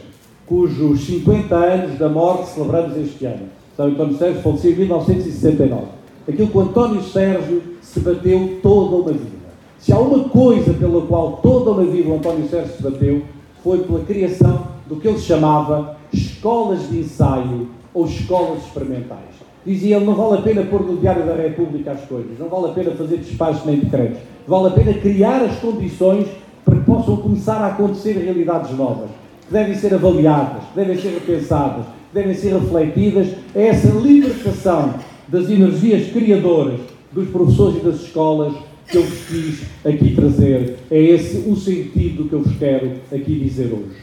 cujos 0.46 1.02
50 1.06 1.56
anos 1.56 2.00
da 2.00 2.10
morte 2.10 2.50
celebramos 2.50 2.98
este 2.98 3.26
ano. 3.26 3.48
São 3.76 3.88
António 3.88 4.18
Sérgio 4.18 4.42
faleceu 4.42 4.72
em 4.72 4.76
1969. 4.76 5.84
Aquilo 6.28 6.48
que 6.48 6.58
o 6.58 6.62
António 6.62 7.04
Sérgio 7.04 7.62
se 7.82 8.00
bateu 8.00 8.60
toda 8.62 8.96
uma 8.96 9.12
vida. 9.12 9.40
Se 9.80 9.94
há 9.94 10.00
uma 10.00 10.28
coisa 10.30 10.74
pela 10.74 11.02
qual 11.04 11.40
toda 11.44 11.72
uma 11.72 11.86
vida 11.86 12.10
o 12.10 12.16
António 12.16 12.48
Sérgio 12.50 12.76
se 12.76 12.84
bateu, 12.84 13.22
foi 13.64 13.80
pela 13.80 14.00
criação 14.00 14.68
do 14.88 14.96
que 14.96 15.08
ele 15.08 15.20
chamava 15.20 15.98
escolas 16.12 16.90
de 16.90 17.00
ensaio 17.00 17.70
ou 17.94 18.06
escolas 18.06 18.64
experimentais. 18.66 19.20
Dizia 19.66 19.98
ele, 19.98 20.06
não 20.06 20.16
vale 20.16 20.40
a 20.40 20.42
pena 20.42 20.64
pôr 20.64 20.82
no 20.82 20.98
Diário 20.98 21.26
da 21.26 21.36
República 21.36 21.92
as 21.92 22.02
coisas, 22.06 22.40
não 22.40 22.48
vale 22.48 22.68
a 22.68 22.74
pena 22.74 22.92
fazer 22.92 23.18
despachos 23.18 23.66
nem 23.66 23.80
decretos, 23.80 24.20
vale 24.48 24.68
a 24.68 24.72
pena 24.72 24.94
criar 24.94 25.44
as 25.44 25.60
condições 25.60 26.28
para 26.70 26.80
que 26.80 26.86
possam 26.86 27.18
começar 27.18 27.58
a 27.58 27.68
acontecer 27.68 28.14
realidades 28.14 28.78
novas, 28.78 29.10
que 29.48 29.54
devem 29.54 29.76
ser 29.76 29.94
avaliadas, 29.96 30.64
que 30.66 30.76
devem 30.76 30.98
ser 30.98 31.10
repensadas, 31.10 31.86
que 31.86 32.14
devem 32.14 32.36
ser 32.36 32.54
refletidas. 32.54 33.28
É 33.56 33.68
essa 33.68 33.88
libertação 33.90 34.94
das 35.28 35.50
energias 35.50 36.12
criadoras 36.12 36.80
dos 37.12 37.28
professores 37.30 37.82
e 37.82 37.86
das 37.86 38.02
escolas 38.02 38.54
que 38.88 38.98
eu 38.98 39.04
vos 39.04 39.20
quis 39.28 39.62
aqui 39.84 40.16
trazer. 40.16 40.78
É 40.92 41.02
esse 41.02 41.50
o 41.50 41.56
sentido 41.56 42.30
que 42.30 42.34
eu 42.34 42.44
vos 42.44 42.56
quero 42.58 42.92
aqui 43.12 43.40
dizer 43.40 43.74
hoje. 43.74 43.98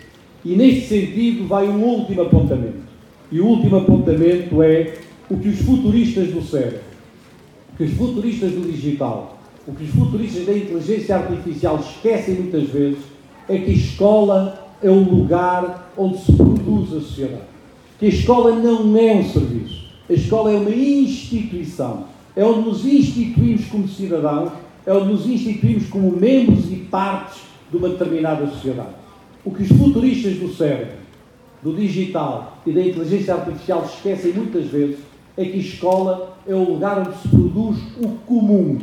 E 0.45 0.57
neste 0.57 0.89
sentido 0.89 1.47
vai 1.47 1.69
um 1.69 1.83
último 1.83 2.23
apontamento. 2.23 2.87
E 3.31 3.41
o 3.41 3.47
último 3.47 3.77
apontamento 3.77 4.63
é 4.63 4.95
o 5.29 5.37
que 5.37 5.49
os 5.49 5.61
futuristas 5.61 6.29
do 6.29 6.43
cérebro, 6.43 6.81
que 7.77 7.85
os 7.85 7.93
futuristas 7.93 8.53
do 8.53 8.71
digital, 8.71 9.36
o 9.67 9.73
que 9.73 9.85
os 9.85 9.91
futuristas 9.91 10.47
da 10.47 10.57
inteligência 10.57 11.17
artificial 11.17 11.81
esquecem 11.81 12.37
muitas 12.37 12.69
vezes 12.69 13.01
é 13.49 13.59
que 13.59 13.71
a 13.71 13.75
escola 13.75 14.69
é 14.83 14.89
o 14.89 15.01
lugar 15.01 15.93
onde 15.97 16.19
se 16.19 16.33
produz 16.33 16.93
a 16.93 17.01
sociedade. 17.01 17.43
Que 17.99 18.07
a 18.07 18.09
escola 18.09 18.55
não 18.55 18.97
é 18.97 19.15
um 19.15 19.25
serviço. 19.25 19.87
A 20.09 20.13
escola 20.13 20.53
é 20.53 20.57
uma 20.57 20.71
instituição. 20.71 22.05
É 22.37 22.45
onde 22.45 22.69
nos 22.69 22.85
instituímos 22.85 23.65
como 23.67 23.89
cidadãos, 23.89 24.53
é 24.85 24.93
onde 24.93 25.13
nos 25.13 25.27
instituímos 25.27 25.89
como 25.89 26.13
membros 26.13 26.71
e 26.71 26.77
partes 26.77 27.41
de 27.71 27.77
uma 27.77 27.89
determinada 27.89 28.47
sociedade. 28.47 28.95
O 29.45 29.51
que 29.51 29.63
os 29.63 29.69
futuristas 29.69 30.37
do 30.37 30.53
cérebro, 30.53 30.95
do 31.63 31.75
digital 31.75 32.59
e 32.65 32.73
da 32.73 32.83
inteligência 32.83 33.35
artificial 33.35 33.85
esquecem 33.85 34.33
muitas 34.33 34.67
vezes 34.67 34.99
é 35.37 35.45
que 35.45 35.55
a 35.55 35.61
escola 35.61 36.37
é 36.47 36.55
o 36.55 36.73
lugar 36.73 37.01
onde 37.01 37.17
se 37.19 37.29
produz 37.29 37.79
o 37.99 38.09
comum, 38.27 38.79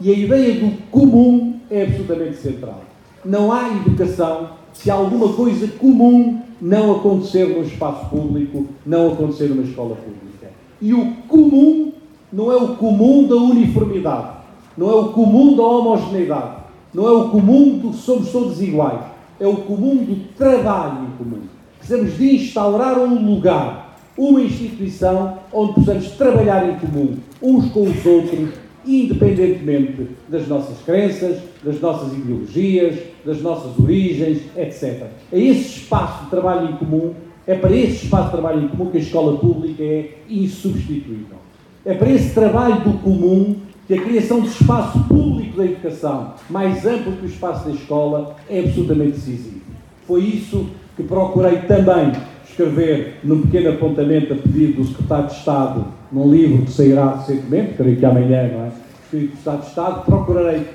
e 0.00 0.10
a 0.10 0.14
ideia 0.14 0.54
do 0.60 0.76
comum 0.90 1.54
é 1.70 1.82
absolutamente 1.82 2.36
central. 2.36 2.82
Não 3.24 3.52
há 3.52 3.68
educação 3.68 4.50
se 4.72 4.90
alguma 4.90 5.32
coisa 5.32 5.68
comum 5.68 6.40
não 6.60 6.96
acontecer 6.96 7.46
no 7.46 7.62
espaço 7.62 8.08
público, 8.10 8.66
não 8.84 9.12
acontecer 9.12 9.48
numa 9.48 9.62
escola 9.62 9.96
pública. 9.96 10.50
E 10.80 10.92
o 10.92 11.12
comum 11.28 11.92
não 12.32 12.50
é 12.50 12.56
o 12.56 12.76
comum 12.76 13.26
da 13.26 13.36
uniformidade, 13.36 14.38
não 14.76 14.90
é 14.90 14.94
o 14.94 15.08
comum 15.10 15.56
da 15.56 15.62
homogeneidade, 15.62 16.56
não 16.92 17.06
é 17.06 17.12
o 17.12 17.28
comum 17.28 17.78
do 17.78 17.90
que 17.90 17.96
somos 17.96 18.30
todos 18.30 18.60
iguais, 18.60 19.00
é 19.38 19.46
o 19.46 19.56
comum 19.56 19.96
do 19.96 20.16
trabalho 20.34 21.04
em 21.04 21.16
comum. 21.16 21.42
Precisamos 21.78 22.16
de 22.16 22.36
instaurar 22.36 22.98
um 22.98 23.34
lugar, 23.34 23.98
uma 24.16 24.40
instituição 24.40 25.38
onde 25.52 25.74
possamos 25.74 26.10
trabalhar 26.12 26.68
em 26.68 26.76
comum, 26.76 27.16
uns 27.42 27.70
com 27.70 27.82
os 27.82 28.06
outros, 28.06 28.50
independentemente 28.86 30.08
das 30.28 30.46
nossas 30.46 30.78
crenças, 30.84 31.38
das 31.62 31.80
nossas 31.80 32.12
ideologias, 32.12 32.98
das 33.24 33.40
nossas 33.40 33.78
origens, 33.78 34.42
etc. 34.56 35.06
É 35.32 35.38
esse 35.38 35.78
espaço 35.78 36.24
de 36.24 36.30
trabalho 36.30 36.70
em 36.70 36.76
comum, 36.76 37.14
é 37.46 37.54
para 37.54 37.74
esse 37.74 38.04
espaço 38.04 38.26
de 38.26 38.30
trabalho 38.32 38.64
em 38.64 38.68
comum 38.68 38.90
que 38.90 38.98
a 38.98 39.00
escola 39.00 39.38
pública 39.38 39.82
é 39.82 40.10
insubstituível. 40.28 41.38
É 41.84 41.94
para 41.94 42.10
esse 42.10 42.32
trabalho 42.34 42.80
do 42.80 42.98
comum 42.98 43.56
que 43.86 43.94
a 43.94 44.02
criação 44.02 44.40
de 44.40 44.48
espaço 44.48 44.98
público 45.04 45.58
da 45.58 45.66
educação, 45.66 46.34
mais 46.48 46.86
amplo 46.86 47.12
que 47.12 47.26
o 47.26 47.28
espaço 47.28 47.68
da 47.68 47.74
escola, 47.74 48.36
é 48.48 48.60
absolutamente 48.60 49.12
decisivo. 49.12 49.60
Foi 50.06 50.22
isso 50.22 50.66
que 50.96 51.02
procurei 51.02 51.58
também 51.62 52.12
escrever 52.48 53.16
num 53.22 53.42
pequeno 53.42 53.70
apontamento 53.70 54.32
a 54.32 54.36
pedido 54.36 54.82
do 54.82 54.88
Secretário 54.88 55.26
de 55.26 55.34
Estado, 55.34 55.86
num 56.14 56.30
livro 56.30 56.64
que 56.64 56.70
sairá 56.70 57.16
recentemente, 57.16 57.74
creio 57.74 57.96
que 57.96 58.06
amanhã, 58.06 58.48
não 58.52 58.66
é? 58.66 58.72
Escrito 59.04 59.32
do 59.32 59.38
Estado 59.38 59.60
de 59.60 59.66
Estado, 59.66 60.04
procurarei, 60.04 60.66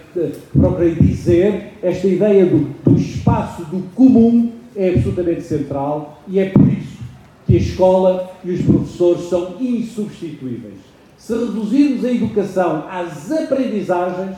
procurarei 0.52 0.96
dizer 0.96 1.74
esta 1.82 2.08
ideia 2.08 2.46
do, 2.46 2.76
do 2.84 3.00
espaço 3.00 3.64
do 3.66 3.82
comum 3.96 4.52
é 4.76 4.90
absolutamente 4.90 5.42
central 5.44 6.22
e 6.28 6.40
é 6.40 6.50
por 6.50 6.68
isso 6.68 7.00
que 7.48 7.56
a 7.56 7.58
escola 7.58 8.32
e 8.44 8.52
os 8.52 8.62
professores 8.62 9.30
são 9.30 9.56
insubstituíveis. 9.60 10.76
Se 11.18 11.34
reduzirmos 11.34 12.06
a 12.06 12.12
educação 12.12 12.86
às 12.90 13.32
aprendizagens, 13.32 14.38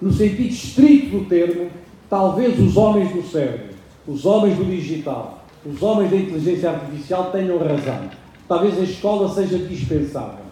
no 0.00 0.12
sentido 0.12 0.48
estrito 0.48 1.18
do 1.18 1.24
termo, 1.26 1.68
talvez 2.08 2.58
os 2.58 2.76
homens 2.76 3.12
do 3.12 3.22
cérebro, 3.22 3.74
os 4.06 4.24
homens 4.24 4.56
do 4.56 4.64
digital, 4.64 5.44
os 5.64 5.82
homens 5.82 6.10
da 6.10 6.16
inteligência 6.16 6.70
artificial 6.70 7.30
tenham 7.30 7.58
razão. 7.58 8.19
Talvez 8.50 8.76
a 8.80 8.82
escola 8.82 9.28
seja 9.28 9.58
dispensável. 9.58 10.44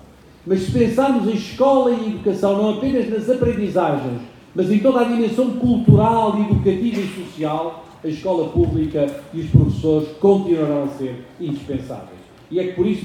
Mas 0.47 0.61
se 0.61 0.71
pensarmos 0.71 1.27
em 1.27 1.35
escola 1.35 1.91
e 1.91 2.11
educação 2.11 2.57
não 2.57 2.75
apenas 2.75 3.11
nas 3.11 3.29
aprendizagens, 3.29 4.21
mas 4.55 4.71
em 4.71 4.79
toda 4.79 5.01
a 5.01 5.05
dimensão 5.05 5.51
cultural, 5.55 6.39
educativa 6.39 7.01
e 7.01 7.25
social, 7.25 7.85
a 8.05 8.07
escola 8.07 8.51
pública 8.51 9.05
e 9.35 9.41
os 9.41 9.51
professores 9.51 10.11
continuarão 10.21 10.85
a 10.85 10.97
ser 10.97 11.25
indispensáveis. 11.41 12.21
E 12.53 12.61
é 12.61 12.69
que 12.69 12.75
por 12.75 12.87
isso, 12.87 13.05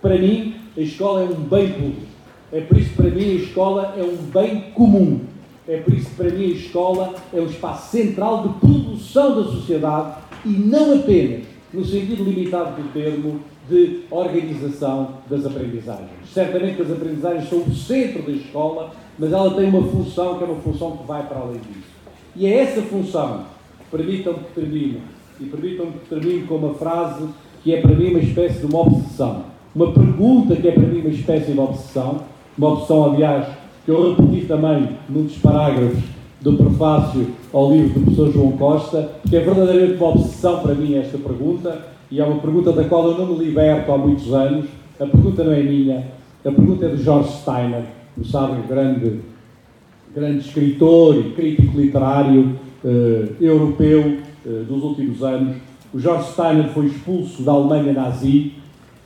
para 0.00 0.16
mim, 0.16 0.54
a 0.78 0.80
escola 0.80 1.20
é 1.20 1.24
um 1.24 1.42
bem 1.42 1.70
público. 1.70 2.06
É 2.50 2.62
por 2.62 2.78
isso 2.78 2.94
para 2.96 3.10
mim 3.10 3.32
a 3.32 3.34
escola 3.34 3.94
é 3.98 4.02
um 4.02 4.16
bem 4.16 4.70
comum. 4.72 5.20
É 5.68 5.76
por 5.76 5.92
isso 5.92 6.08
para 6.16 6.30
mim 6.30 6.44
a 6.44 6.54
escola 6.54 7.14
é 7.34 7.38
um 7.38 7.46
espaço 7.46 7.90
central 7.90 8.48
de 8.48 8.54
produção 8.60 9.36
da 9.36 9.50
sociedade 9.50 10.22
e 10.46 10.48
não 10.48 10.94
apenas, 10.94 11.42
no 11.70 11.84
sentido 11.84 12.24
limitado 12.24 12.80
do 12.80 12.92
termo, 12.94 13.51
de 13.68 14.00
organização 14.10 15.14
das 15.30 15.46
aprendizagens. 15.46 16.10
Certamente 16.32 16.82
as 16.82 16.90
aprendizagens 16.90 17.48
são 17.48 17.60
o 17.60 17.74
centro 17.74 18.22
da 18.22 18.32
escola, 18.32 18.90
mas 19.18 19.32
ela 19.32 19.54
tem 19.54 19.68
uma 19.68 19.82
função 19.86 20.38
que 20.38 20.44
é 20.44 20.46
uma 20.46 20.60
função 20.60 20.96
que 20.96 21.06
vai 21.06 21.26
para 21.26 21.38
além 21.38 21.60
disso. 21.60 21.92
E 22.34 22.46
é 22.46 22.58
essa 22.58 22.82
função 22.82 23.44
permitam-me 23.90 24.38
que 24.38 24.60
termine, 24.60 25.00
e 25.38 25.44
permitam-me 25.44 25.92
que 25.92 26.08
termine 26.08 26.46
com 26.46 26.56
uma 26.56 26.74
frase 26.74 27.28
que 27.62 27.74
é 27.74 27.80
para 27.80 27.94
mim 27.94 28.08
uma 28.08 28.20
espécie 28.20 28.60
de 28.60 28.66
uma 28.66 28.80
obsessão. 28.80 29.44
Uma 29.74 29.92
pergunta 29.92 30.56
que 30.56 30.66
é 30.66 30.72
para 30.72 30.82
mim 30.82 31.00
uma 31.00 31.10
espécie 31.10 31.52
de 31.52 31.60
obsessão, 31.60 32.22
uma 32.56 32.72
obsessão, 32.72 33.12
aliás, 33.12 33.46
que 33.84 33.90
eu 33.90 34.14
repeti 34.14 34.46
também 34.46 34.88
num 35.08 35.24
dos 35.24 35.36
parágrafos 35.36 36.02
do 36.40 36.54
prefácio 36.54 37.28
ao 37.52 37.70
livro 37.70 38.00
do 38.00 38.00
professor 38.00 38.32
João 38.32 38.52
Costa, 38.52 39.12
que 39.28 39.36
é 39.36 39.40
verdadeiramente 39.40 39.96
uma 39.96 40.08
obsessão 40.08 40.60
para 40.60 40.74
mim 40.74 40.94
esta 40.94 41.18
pergunta, 41.18 41.91
e 42.12 42.20
é 42.20 42.24
uma 42.24 42.38
pergunta 42.38 42.70
da 42.72 42.84
qual 42.84 43.10
eu 43.10 43.16
não 43.16 43.34
me 43.34 43.42
liberto 43.42 43.90
há 43.90 43.96
muitos 43.96 44.30
anos. 44.34 44.66
A 45.00 45.06
pergunta 45.06 45.42
não 45.42 45.52
é 45.52 45.62
minha, 45.62 46.04
a 46.44 46.50
pergunta 46.50 46.84
é 46.84 46.88
de 46.90 47.02
George 47.02 47.30
Steiner, 47.40 47.84
como 48.14 48.26
sabem, 48.26 48.62
grande, 48.68 49.20
grande 50.14 50.40
escritor 50.40 51.16
e 51.16 51.30
crítico 51.30 51.80
literário 51.80 52.58
uh, 52.84 53.28
europeu 53.40 54.18
uh, 54.44 54.64
dos 54.64 54.82
últimos 54.82 55.22
anos. 55.22 55.56
O 55.94 55.98
George 55.98 56.30
Steiner 56.32 56.68
foi 56.68 56.86
expulso 56.86 57.42
da 57.42 57.52
Alemanha 57.52 57.94
nazi 57.94 58.52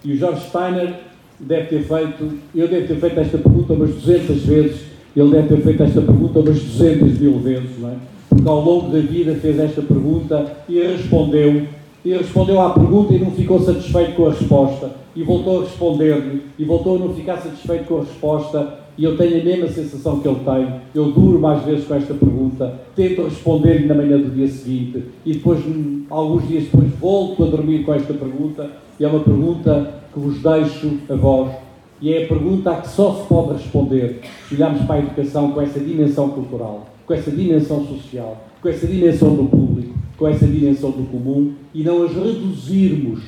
e 0.04 0.12
o 0.12 0.16
George 0.16 0.44
Steiner 0.48 0.94
deve 1.38 1.66
ter 1.68 1.82
feito, 1.84 2.38
eu 2.52 2.66
devo 2.66 2.88
ter 2.88 2.96
feito 2.96 3.20
esta 3.20 3.38
pergunta 3.38 3.72
umas 3.72 3.90
200 3.90 4.44
vezes, 4.44 4.80
ele 5.14 5.30
deve 5.30 5.54
ter 5.54 5.62
feito 5.62 5.82
esta 5.84 6.02
pergunta 6.02 6.40
umas 6.40 6.61
200 6.61 7.20
mil 7.20 7.38
vezes, 7.38 7.78
não 7.78 7.90
é? 7.90 7.94
Porque 8.28 8.48
ao 8.48 8.61
longo 8.61 8.90
da 8.90 8.98
vida 8.98 9.36
fez 9.36 9.61
esta 9.61 9.80
pergunta 9.80 10.57
e 10.68 10.80
respondeu, 10.80 11.68
respondeu 12.12 12.61
à 12.61 12.70
pergunta 12.70 13.14
e 13.14 13.18
não 13.18 13.30
ficou 13.30 13.61
satisfeito 13.61 14.14
com 14.14 14.26
a 14.26 14.30
resposta, 14.30 14.90
e 15.14 15.22
voltou 15.22 15.61
a 15.61 15.64
responder-lhe, 15.64 16.42
e 16.59 16.64
voltou 16.64 16.96
a 16.96 16.98
não 16.98 17.14
ficar 17.14 17.38
satisfeito 17.38 17.86
com 17.86 17.96
a 17.98 18.00
resposta, 18.00 18.86
e 18.98 19.04
eu 19.04 19.16
tenho 19.16 19.40
a 19.40 19.44
mesma 19.44 19.68
sensação 19.68 20.20
que 20.20 20.28
ele 20.28 20.40
tem. 20.44 20.80
Eu 20.94 21.12
duro 21.12 21.38
mais 21.38 21.62
vezes 21.64 21.86
com 21.86 21.94
esta 21.94 22.14
pergunta, 22.14 22.80
tento 22.94 23.24
responder-lhe 23.24 23.86
na 23.86 23.94
manhã 23.94 24.18
do 24.18 24.34
dia 24.34 24.48
seguinte 24.48 25.04
e 25.24 25.34
depois, 25.34 25.62
alguns 26.09 26.48
dias 26.48 26.64
depois, 26.64 26.90
volto 26.98 27.44
a 27.44 27.46
dormir 27.46 27.84
com 27.84 27.92
esta 27.92 28.14
pergunta. 28.14 28.70
E 28.98 29.04
é 29.04 29.09
uma 29.09 29.20
pergunta 29.20 29.94
que 30.12 30.18
vos 30.18 30.42
deixo 30.42 30.98
a 31.11 31.14
vós. 31.14 31.52
E 32.00 32.12
é 32.12 32.24
a 32.24 32.26
pergunta 32.26 32.70
a 32.70 32.76
que 32.76 32.88
só 32.88 33.14
se 33.14 33.26
pode 33.26 33.54
responder 33.54 34.20
se 34.48 34.54
olharmos 34.54 34.82
para 34.82 34.96
a 34.96 34.98
educação 34.98 35.50
com 35.52 35.61
essa 35.61 35.80
dimensão 35.80 36.30
cultural, 36.30 36.86
com 37.07 37.14
essa 37.14 37.30
dimensão 37.30 37.84
social, 37.86 38.44
com 38.62 38.68
essa 38.68 38.86
dimensão 38.86 39.34
do 39.34 39.44
público, 39.44 39.94
com 40.17 40.27
essa 40.27 40.47
dimensão 40.47 40.91
do 40.91 41.05
comum 41.05 41.55
e 41.75 41.83
não 41.83 42.05
as 42.05 42.14
reduzirmos 42.14 43.21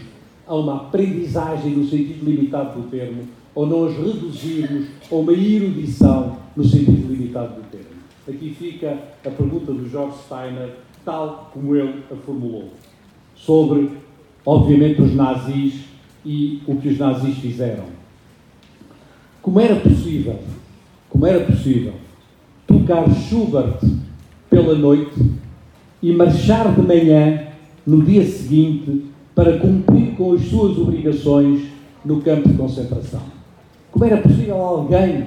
a 0.47 0.55
uma 0.55 0.77
aprendizagem 0.77 1.73
no 1.73 1.85
sentido 1.85 2.25
limitado 2.25 2.81
do 2.81 2.89
termo, 2.89 3.25
ou 3.55 3.67
não 3.67 3.87
as 3.87 3.97
reduzirmos 3.97 4.87
a 5.11 5.15
uma 5.15 5.33
erudição 5.33 6.39
no 6.57 6.65
sentido 6.65 7.13
limitado 7.13 7.57
do 7.57 7.71
termo. 7.71 7.99
Aqui 8.27 8.55
fica 8.59 8.99
a 9.25 9.31
pergunta 9.31 9.73
do 9.73 9.89
George 9.89 10.17
Steiner, 10.25 10.77
tal 11.05 11.51
como 11.53 11.77
ele 11.77 12.03
a 12.11 12.17
formulou, 12.17 12.71
sobre, 13.37 13.91
obviamente, 14.45 15.03
os 15.03 15.15
nazis 15.15 15.85
e 16.25 16.63
o 16.67 16.77
que 16.77 16.89
os 16.89 16.99
nazis 16.99 17.37
fizeram. 17.39 17.85
Como 19.43 19.61
era 19.61 19.77
possível, 19.77 20.39
como 21.09 21.27
era 21.27 21.45
possível, 21.45 21.95
tocar 22.67 23.09
Schubert 23.15 23.81
pela 24.51 24.75
noite 24.75 25.39
e 26.03 26.13
marchar 26.13 26.75
de 26.75 26.83
manhã 26.83 27.49
no 27.87 28.03
dia 28.03 28.25
seguinte 28.25 29.05
para 29.35 29.59
cumprir 29.59 30.15
com 30.17 30.33
as 30.33 30.43
suas 30.43 30.77
obrigações 30.79 31.63
no 32.05 32.21
campo 32.21 32.49
de 32.49 32.55
concentração? 32.55 33.23
Como 33.91 34.05
era 34.05 34.19
possível 34.19 34.57
alguém 34.57 35.27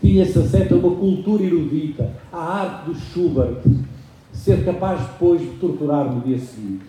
que 0.00 0.08
tinha 0.08 0.22
esse 0.22 0.38
acesso 0.38 0.74
a 0.74 0.76
uma 0.76 0.96
cultura 0.96 1.42
erudita, 1.42 2.10
à 2.32 2.60
arte 2.60 2.90
do 2.90 2.94
Schubert, 2.94 3.58
ser 4.32 4.64
capaz 4.64 5.00
depois 5.00 5.40
de 5.40 5.48
torturar 5.58 6.12
no 6.12 6.20
dia 6.20 6.38
seguinte? 6.38 6.84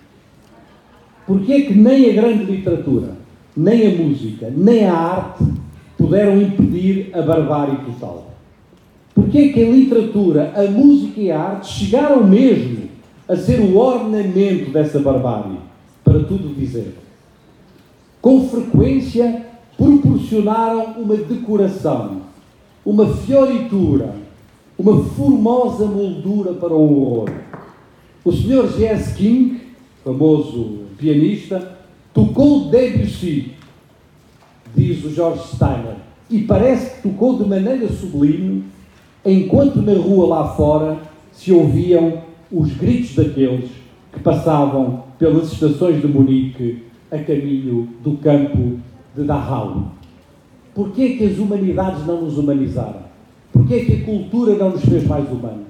Porquê 1.26 1.54
é 1.54 1.62
que 1.62 1.74
nem 1.74 2.10
a 2.10 2.22
grande 2.22 2.44
literatura, 2.44 3.12
nem 3.56 3.88
a 3.88 3.96
música, 3.96 4.52
nem 4.56 4.86
a 4.86 4.94
arte 4.94 5.44
puderam 5.98 6.42
impedir 6.42 7.12
a 7.14 7.22
barbárie 7.22 7.78
total? 7.86 8.32
Porquê 9.16 9.38
é 9.38 9.48
que 9.50 9.64
a 9.64 9.70
literatura, 9.70 10.54
a 10.56 10.64
música 10.70 11.22
e 11.22 11.32
a 11.32 11.40
arte 11.40 11.68
chegaram 11.68 12.28
mesmo 12.28 12.83
a 13.34 13.38
ser 13.38 13.60
o 13.60 13.78
ornamento 13.78 14.72
dessa 14.72 15.00
barbárie? 15.00 15.58
Para 16.04 16.20
tudo 16.20 16.54
dizer. 16.54 16.96
Com 18.22 18.48
frequência 18.48 19.48
proporcionaram 19.76 21.02
uma 21.02 21.18
decoração, 21.18 22.22
uma 22.86 23.08
fioritura, 23.08 24.16
uma 24.78 25.04
formosa 25.04 25.86
moldura 25.86 26.54
para 26.54 26.74
o 26.74 26.82
horror. 26.82 27.30
O 28.24 28.32
Sr. 28.32 28.68
J.S. 28.78 29.16
King, 29.16 29.62
famoso 30.04 30.84
pianista, 30.98 31.78
tocou 32.14 32.70
Debussy, 32.70 33.54
diz 34.76 35.04
o 35.04 35.10
George 35.10 35.48
Steiner, 35.56 35.96
e 36.30 36.44
parece 36.44 36.96
que 36.96 37.10
tocou 37.10 37.38
de 37.38 37.50
maneira 37.50 37.90
sublime, 37.90 38.64
enquanto 39.26 39.82
na 39.82 39.94
rua 39.94 40.28
lá 40.28 40.48
fora 40.50 41.00
se 41.32 41.52
ouviam 41.52 42.33
os 42.54 42.72
gritos 42.74 43.16
daqueles 43.16 43.72
que 44.14 44.20
passavam 44.20 45.06
pelas 45.18 45.51
estações 45.51 45.99
de 45.99 46.08
Munique 46.08 46.84
a 47.12 47.18
caminho 47.18 47.89
do 48.04 48.18
campo 48.18 48.78
de 49.16 49.24
Dachau. 49.24 49.91
Porquê 50.76 51.01
é 51.01 51.18
que 51.18 51.26
as 51.26 51.39
humanidades 51.39 52.06
não 52.06 52.22
nos 52.22 52.38
humanizaram? 52.38 53.04
Porquê 53.51 53.76
é 53.76 53.86
que 53.86 53.93
a 53.93 54.06
cultura 54.06 54.56
não 54.56 54.72
nos 54.72 54.86
fez 54.86 55.08
mais 55.08 55.28
humanos? 55.30 55.68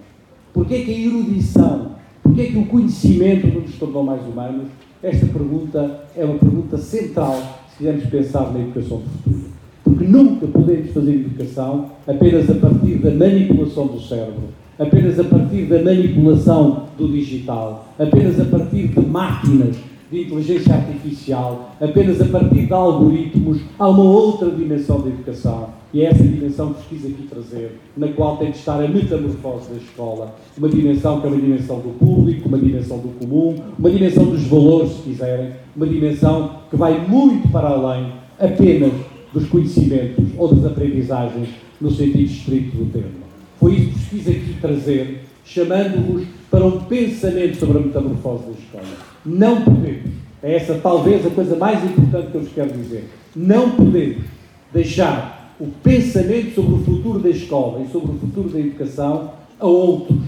Porquê 0.53 0.75
é 0.75 0.83
que 0.83 0.91
a 0.91 1.07
erudição, 1.07 1.91
porquê 2.21 2.47
que 2.47 2.57
o 2.57 2.65
conhecimento 2.65 3.47
não 3.47 3.61
nos 3.61 3.75
tornou 3.75 4.03
mais 4.03 4.21
humanos? 4.25 4.67
Esta 5.01 5.25
pergunta 5.25 6.05
é 6.15 6.23
uma 6.23 6.37
pergunta 6.37 6.77
central 6.77 7.35
se 7.69 7.77
quisermos 7.77 8.05
pensar 8.05 8.53
na 8.53 8.59
educação 8.59 8.99
do 8.99 9.09
futuro. 9.09 9.53
Porque 9.83 10.05
nunca 10.05 10.47
podemos 10.47 10.91
fazer 10.91 11.13
educação 11.13 11.91
apenas 12.07 12.49
a 12.49 12.53
partir 12.55 12.95
da 12.99 13.11
manipulação 13.11 13.87
do 13.87 13.99
cérebro, 13.99 14.43
apenas 14.77 15.19
a 15.19 15.23
partir 15.23 15.63
da 15.65 15.81
manipulação 15.81 16.83
do 16.97 17.07
digital, 17.07 17.87
apenas 17.99 18.39
a 18.39 18.45
partir 18.45 18.87
de 18.87 18.99
máquinas 18.99 19.75
de 20.13 20.21
inteligência 20.21 20.75
artificial, 20.75 21.75
apenas 21.81 22.21
a 22.21 22.25
partir 22.25 22.67
de 22.67 22.73
algoritmos, 22.73 23.61
há 23.79 23.89
uma 23.89 24.03
outra 24.03 24.51
dimensão 24.51 25.01
da 25.01 25.07
educação. 25.07 25.69
E 25.91 26.01
é 26.01 26.05
essa 26.05 26.23
dimensão 26.23 26.73
que 26.73 26.95
quis 26.95 27.05
aqui 27.05 27.27
trazer, 27.29 27.79
na 27.97 28.07
qual 28.09 28.37
tem 28.37 28.51
de 28.51 28.57
estar 28.57 28.79
a 28.79 28.87
metamorfose 28.87 29.69
da 29.69 29.77
escola. 29.77 30.35
Uma 30.57 30.69
dimensão 30.69 31.19
que 31.19 31.27
é 31.27 31.29
uma 31.29 31.41
dimensão 31.41 31.79
do 31.79 31.89
público, 31.97 32.47
uma 32.47 32.57
dimensão 32.59 32.97
do 32.97 33.09
comum, 33.19 33.55
uma 33.77 33.89
dimensão 33.89 34.25
dos 34.25 34.43
valores, 34.43 34.91
se 34.91 35.01
quiserem, 35.01 35.51
uma 35.75 35.87
dimensão 35.87 36.51
que 36.69 36.75
vai 36.75 37.07
muito 37.07 37.47
para 37.51 37.69
além 37.69 38.13
apenas 38.39 38.91
dos 39.33 39.47
conhecimentos 39.47 40.25
ou 40.37 40.53
das 40.53 40.65
aprendizagens 40.65 41.49
no 41.81 41.89
sentido 41.89 42.21
estrito 42.21 42.77
do 42.77 42.85
termo. 42.91 43.22
Foi 43.63 43.75
isso 43.75 43.91
vos 43.91 44.07
quis 44.09 44.27
aqui 44.27 44.57
trazer, 44.59 45.21
chamando-vos 45.45 46.27
para 46.51 46.65
um 46.65 46.81
pensamento 46.81 47.55
sobre 47.55 47.77
a 47.77 47.81
metamorfose 47.81 48.43
da 48.43 48.51
escola. 48.51 48.97
Não 49.25 49.61
podemos, 49.61 50.11
É 50.41 50.55
essa 50.55 50.73
talvez 50.83 51.25
a 51.25 51.29
coisa 51.29 51.55
mais 51.55 51.81
importante 51.81 52.27
que 52.27 52.35
eu 52.35 52.41
vos 52.41 52.51
quero 52.53 52.73
dizer. 52.73 53.09
Não 53.33 53.69
podemos 53.69 54.25
deixar 54.73 55.55
o 55.61 55.67
pensamento 55.81 56.55
sobre 56.55 56.73
o 56.73 56.77
futuro 56.79 57.19
da 57.19 57.29
escola 57.29 57.81
e 57.81 57.89
sobre 57.89 58.11
o 58.11 58.19
futuro 58.19 58.49
da 58.49 58.59
educação 58.59 59.31
a 59.57 59.65
outros. 59.65 60.19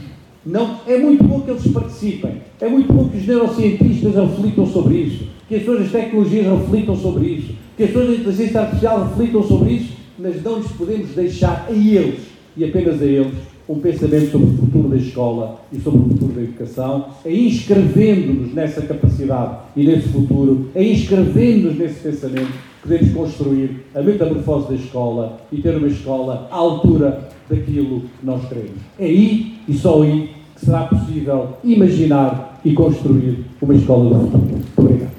Não, 0.45 0.79
é 0.87 0.97
muito 0.97 1.25
bom 1.25 1.41
que 1.41 1.51
eles 1.51 1.67
participem, 1.67 2.37
é 2.61 2.69
muito 2.69 2.93
bom 2.93 3.09
que 3.09 3.17
os 3.17 3.27
neurocientistas 3.27 4.15
reflitam 4.15 4.65
sobre 4.65 4.95
isso, 4.95 5.25
que 5.49 5.55
as 5.55 5.65
das 5.65 5.91
tecnologias 5.91 6.45
reflitam 6.45 6.95
sobre 6.95 7.27
isso, 7.27 7.53
que 7.75 7.83
as 7.83 7.89
pessoas 7.89 8.07
da 8.07 8.15
inteligência 8.15 8.61
artificial 8.61 9.09
reflitam 9.09 9.43
sobre 9.43 9.73
isso, 9.73 9.93
mas 10.17 10.41
não 10.41 10.59
lhes 10.59 10.71
podemos 10.71 11.09
deixar 11.09 11.65
a 11.67 11.73
eles, 11.73 12.34
e 12.57 12.63
apenas 12.63 13.01
a 13.01 13.05
eles, 13.05 13.33
um 13.67 13.79
pensamento 13.79 14.31
sobre 14.31 14.47
o 14.47 14.57
futuro 14.57 14.89
da 14.89 14.97
escola 14.97 15.59
e 15.73 15.79
sobre 15.79 15.99
o 15.99 16.09
futuro 16.09 16.33
da 16.33 16.41
educação, 16.41 17.07
é 17.25 17.33
inscrevendo-nos 17.33 18.53
nessa 18.53 18.81
capacidade 18.81 19.57
e 19.75 19.83
nesse 19.83 20.09
futuro, 20.09 20.69
é 20.75 20.83
inscrevendo-nos 20.83 21.77
nesse 21.77 21.99
pensamento 21.99 22.53
podemos 22.85 23.13
construir 23.13 23.83
a 23.95 24.01
metamorfose 24.01 24.67
da 24.69 24.75
escola 24.75 25.39
e 25.51 25.59
ter 25.59 25.75
uma 25.75 25.87
escola 25.87 26.47
à 26.51 26.55
altura 26.55 27.29
daquilo 27.49 28.01
que 28.01 28.25
nós 28.25 28.47
queremos. 28.47 28.77
É 28.99 29.05
aí 29.05 29.55
e 29.67 29.73
só 29.73 30.03
aí 30.03 30.29
que 30.55 30.65
será 30.65 30.83
possível 30.83 31.49
imaginar 31.63 32.61
e 32.63 32.73
construir 32.73 33.43
uma 33.61 33.73
escola 33.73 34.19
do 34.19 34.25
futuro. 34.25 34.47
Muito 34.47 34.71
obrigado. 34.77 35.14